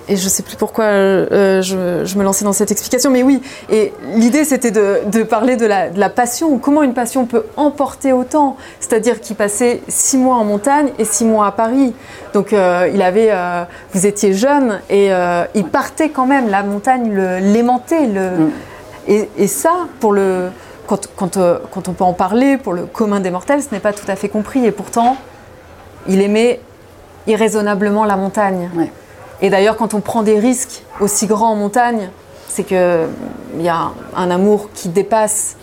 et 0.07 0.17
je 0.17 0.29
sais 0.29 0.43
plus 0.43 0.55
pourquoi 0.55 0.85
euh, 0.85 1.61
je, 1.61 2.17
me 2.17 2.23
lançais 2.23 2.45
dans 2.45 2.53
cette 2.53 2.71
explication, 2.71 3.09
mais 3.09 3.23
oui. 3.23 3.41
Et 3.69 3.91
l'idée, 4.15 4.43
c'était 4.43 4.71
de, 4.71 5.23
parler 5.23 5.55
de 5.55 5.65
la, 5.65 6.09
passion, 6.09 6.57
comment 6.59 6.83
une 6.83 6.93
passion 6.93 7.25
peut 7.25 7.45
emporter 7.57 8.13
autant. 8.13 8.57
C'est-à-dire 8.79 9.19
qu'il 9.19 9.35
passait 9.35 9.81
six 9.87 10.17
mois 10.17 10.35
en 10.35 10.43
montagne 10.43 10.89
et 10.99 11.05
six 11.05 11.25
mois 11.25 11.47
à 11.47 11.51
Paris. 11.51 11.93
Donc, 12.33 12.53
euh, 12.53 12.89
il 12.93 13.01
avait, 13.01 13.29
euh, 13.31 13.63
vous 13.93 14.05
étiez 14.05 14.33
jeune 14.33 14.79
et 14.89 15.09
il 15.55 15.65
partait 15.65 16.09
quand 16.09 16.25
même. 16.25 16.49
La 16.49 16.63
montagne 16.63 17.11
l'aimantait. 17.13 18.05
Le, 18.05 18.29
mm. 19.09 19.27
et, 19.37 19.47
ça, 19.47 19.73
pour 19.99 20.13
le, 20.13 20.49
quand, 20.87 21.07
quand, 21.15 21.39
quand, 21.71 21.87
on 21.87 21.93
peut 21.93 22.03
en 22.03 22.13
parler, 22.13 22.57
pour 22.57 22.73
le 22.73 22.85
commun 22.85 23.19
des 23.19 23.31
mortels, 23.31 23.63
ce 23.63 23.73
n'est 23.73 23.81
pas 23.81 23.93
tout 23.93 24.09
à 24.09 24.15
fait 24.15 24.29
compris. 24.29 24.65
Et 24.65 24.71
pourtant, 24.71 25.17
il 26.07 26.21
aimait 26.21 26.59
irraisonnablement 27.25 28.05
la 28.05 28.17
montagne. 28.17 28.69
Et 29.41 29.49
d'ailleurs, 29.49 29.77
quand 29.77 29.93
on 29.93 30.01
prend 30.01 30.23
des 30.23 30.39
risques 30.39 30.83
aussi 30.99 31.27
grands 31.27 31.51
en 31.51 31.55
montagne, 31.55 32.09
c'est 32.47 32.63
qu'il 32.63 33.07
y 33.59 33.67
a 33.67 33.91
un 34.15 34.31
amour 34.31 34.69
qui 34.73 34.89
dépasse 34.89 35.57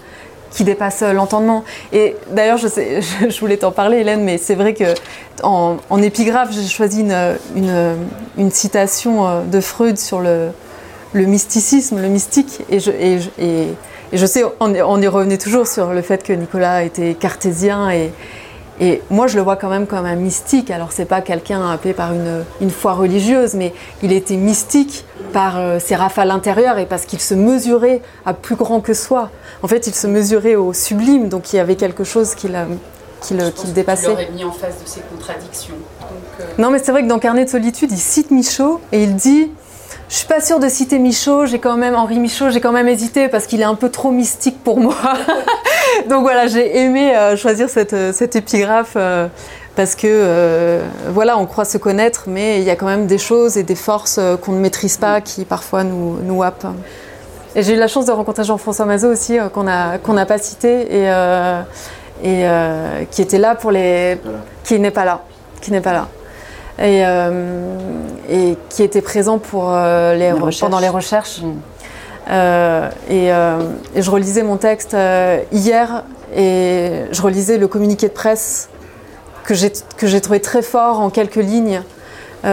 qui 0.53 0.65
dépasse 0.65 1.01
l'entendement. 1.01 1.65
Et 1.93 2.15
d'ailleurs, 2.31 2.59
je, 2.59 3.41
voulais 3.41 3.57
t'en 3.57 3.73
parler, 3.73 3.99
Hélène, 3.99 4.23
mais 4.23 4.37
c'est 4.37 4.55
vrai 4.55 4.75
que 4.75 4.85
en, 5.43 5.79
épigraphe, 6.03 6.51
j'ai 6.53 6.69
choisi 6.69 7.05
une, 7.57 8.51
citation 8.51 9.27
euh, 9.27 9.43
de 9.45 9.61
Freud 9.61 9.97
sur 9.97 10.21
le, 10.21 10.51
mysticisme, 11.15 12.01
le 12.01 12.09
mystique. 12.09 12.61
Et 12.69 12.81
je, 12.81 12.91
et, 12.91 13.19
et, 13.39 13.69
je 14.13 14.27
sais, 14.27 14.45
on, 14.61 14.75
on, 14.75 15.01
y 15.01 15.09
revenait 15.09 15.39
toujours 15.39 15.67
sur 15.67 15.95
le 15.95 16.03
fait 16.03 16.23
que 16.23 16.35
Nicolas 16.35 16.83
était 16.83 17.15
cartésien 17.15 17.91
et, 17.91 18.13
et 18.81 19.03
moi, 19.11 19.27
je 19.27 19.37
le 19.37 19.43
vois 19.43 19.57
quand 19.57 19.69
même 19.69 19.87
comme 19.87 20.07
un 20.07 20.15
mystique. 20.15 20.71
Alors, 20.71 20.93
c'est 20.93 21.05
pas 21.05 21.21
quelqu'un 21.21 21.71
appelé 21.71 21.93
par 21.93 22.13
une, 22.13 22.45
une, 22.61 22.71
foi 22.71 22.95
religieuse, 22.95 23.55
mais 23.55 23.75
il 24.03 24.13
était 24.13 24.37
mystique 24.37 25.05
par 25.33 25.59
euh, 25.59 25.79
ses 25.79 25.95
rafales 25.95 26.31
intérieures 26.31 26.79
et 26.79 26.87
parce 26.87 27.05
qu'il 27.05 27.21
se 27.21 27.35
mesurait 27.35 28.01
à 28.25 28.35
plus 28.35 28.57
grand 28.57 28.81
que 28.81 28.95
soi. 28.95 29.31
En 29.63 29.69
fait, 29.69 29.87
il 29.87 29.95
se 29.95 30.07
mesurait 30.07 30.55
au 30.55 30.73
sublime, 30.73 31.29
donc 31.29 31.53
il 31.53 31.57
y 31.57 31.59
avait 31.59 31.77
quelque 31.77 32.03
chose 32.03 32.35
qui, 32.35 32.49
qui, 33.21 33.35
le, 33.35 33.51
qui 33.51 33.67
le 33.67 33.73
dépassait. 33.73 34.17
Il 34.29 34.35
mis 34.37 34.45
en 34.45 34.53
face 34.53 34.83
de 34.83 34.89
ses 34.89 35.01
contradictions. 35.01 35.75
Euh, 36.41 36.45
non, 36.59 36.71
mais 36.71 36.79
c'est 36.79 36.93
vrai 36.93 37.03
que 37.03 37.09
dans 37.09 37.19
Carnet 37.19 37.45
de 37.45 37.51
solitude, 37.51 37.91
il 37.93 37.99
cite 37.99 38.31
Michaud 38.31 38.81
et 38.91 39.03
il 39.03 39.17
dit 39.17 39.51
je 40.09 40.17
suis 40.19 40.27
pas 40.27 40.43
sûre 40.43 40.61
de 40.61 40.69
citer 40.69 40.99
Michaud, 40.99 41.47
j'ai 41.47 41.59
quand 41.59 41.79
même 41.79 41.95
Henri 41.95 42.19
Michaud, 42.19 42.51
j'ai 42.51 42.61
quand 42.61 42.73
même 42.73 42.87
hésité 42.87 43.29
parce 43.29 43.47
qu'il 43.47 43.63
est 43.63 43.65
un 43.65 43.75
peu 43.75 43.89
trop 43.89 44.11
mystique 44.11 44.63
pour 44.63 44.79
moi. 44.79 44.95
Donc 46.09 46.23
voilà, 46.23 46.47
j'ai 46.47 46.79
aimé 46.79 47.17
euh, 47.17 47.37
choisir 47.37 47.69
cette, 47.69 47.93
euh, 47.93 48.13
cette 48.13 48.37
épigraphe 48.37 48.95
euh, 48.97 49.29
parce 49.77 49.95
que 49.95 50.81
voilà, 51.09 51.39
on 51.39 51.47
croit 51.47 51.65
se 51.65 51.79
connaître, 51.79 52.25
mais 52.27 52.61
il 52.61 52.65
y 52.65 52.71
a 52.71 52.77
quand 52.77 52.87
même 52.87 53.07
des 53.07 53.17
choses 53.17 53.57
et 53.57 53.63
des 53.63 53.75
forces 53.75 54.21
qu'on 54.43 54.53
ne 54.53 54.59
maîtrise 54.59 54.99
pas 54.99 55.23
qui 55.23 55.47
parfois 55.47 55.83
nous, 55.83 56.19
nous 56.23 56.43
happent. 56.43 56.67
Et 57.55 57.63
j'ai 57.63 57.75
eu 57.75 57.79
la 57.79 57.89
chance 57.89 58.05
de 58.05 58.13
rencontrer 58.13 58.45
Jean-François 58.45 58.85
Mazot 58.85 59.11
aussi, 59.11 59.39
qu'on 59.55 59.63
n'a 59.65 60.27
pas 60.27 60.37
cité 60.37 60.95
et, 60.95 61.11
et 62.23 62.47
qui 63.11 63.23
était 63.23 63.39
là 63.39 63.55
pour 63.55 63.71
les. 63.71 64.19
qui 64.63 64.79
n'est 64.79 64.91
pas 64.91 65.07
là. 65.07 65.23
Qui 65.63 65.71
n'est 65.73 65.81
pas 65.81 65.95
là 65.95 66.09
et, 66.79 67.03
et 68.31 68.57
qui 68.69 68.83
était 68.83 69.03
présent 69.03 69.39
pour, 69.39 69.73
euh, 69.73 70.15
les, 70.15 70.33
pendant 70.61 70.81
les 70.81 70.89
recherches. 70.89 71.41
Euh, 72.31 72.91
et, 73.09 73.29
et, 73.99 74.03
je 74.03 74.11
relisais 74.11 74.43
mon 74.43 74.57
texte 74.57 74.97
hier 75.53 76.05
et 76.35 77.03
je 77.11 77.23
relisais 77.23 77.59
le 77.59 77.69
communiqué 77.69 78.09
de 78.09 78.13
presse 78.13 78.69
que 79.45 79.55
j'ai 79.55 80.21
trouvé 80.21 80.41
très 80.41 80.63
fort 80.63 81.01
en 81.01 81.11
quelques 81.11 81.37
lignes. 81.37 81.83
L'idée 82.45 82.51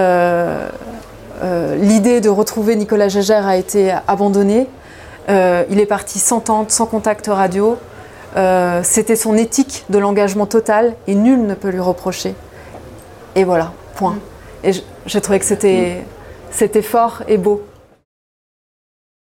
de 2.20 2.30
retrouver 2.30 2.76
Nicolas 2.76 3.08
Gégère 3.08 3.48
a 3.48 3.58
été 3.58 3.94
abandonnée. 4.08 4.68
il 5.28 5.80
est 5.80 5.88
parti 5.88 6.20
sans 6.20 6.40
tente, 6.40 6.72
sans 6.72 6.88
contact 6.88 7.28
radio. 7.28 7.78
C'était 8.84 9.16
son 9.16 9.38
éthique 9.38 9.86
de 9.90 10.00
l'engagement 10.00 10.48
total 10.48 10.96
et 11.08 11.16
nul 11.16 11.46
ne 11.46 11.54
peut 11.54 11.70
lui 11.70 11.80
reprocher. 11.80 12.34
Et 13.36 13.44
voilà. 13.44 13.72
Et 14.64 14.72
j'ai 15.06 15.22
trouvé 15.22 15.40
que 15.40 15.46
c'était, 15.46 16.04
c'était 16.52 16.82
fort 16.82 17.24
et 17.28 17.38
beau. 17.38 17.64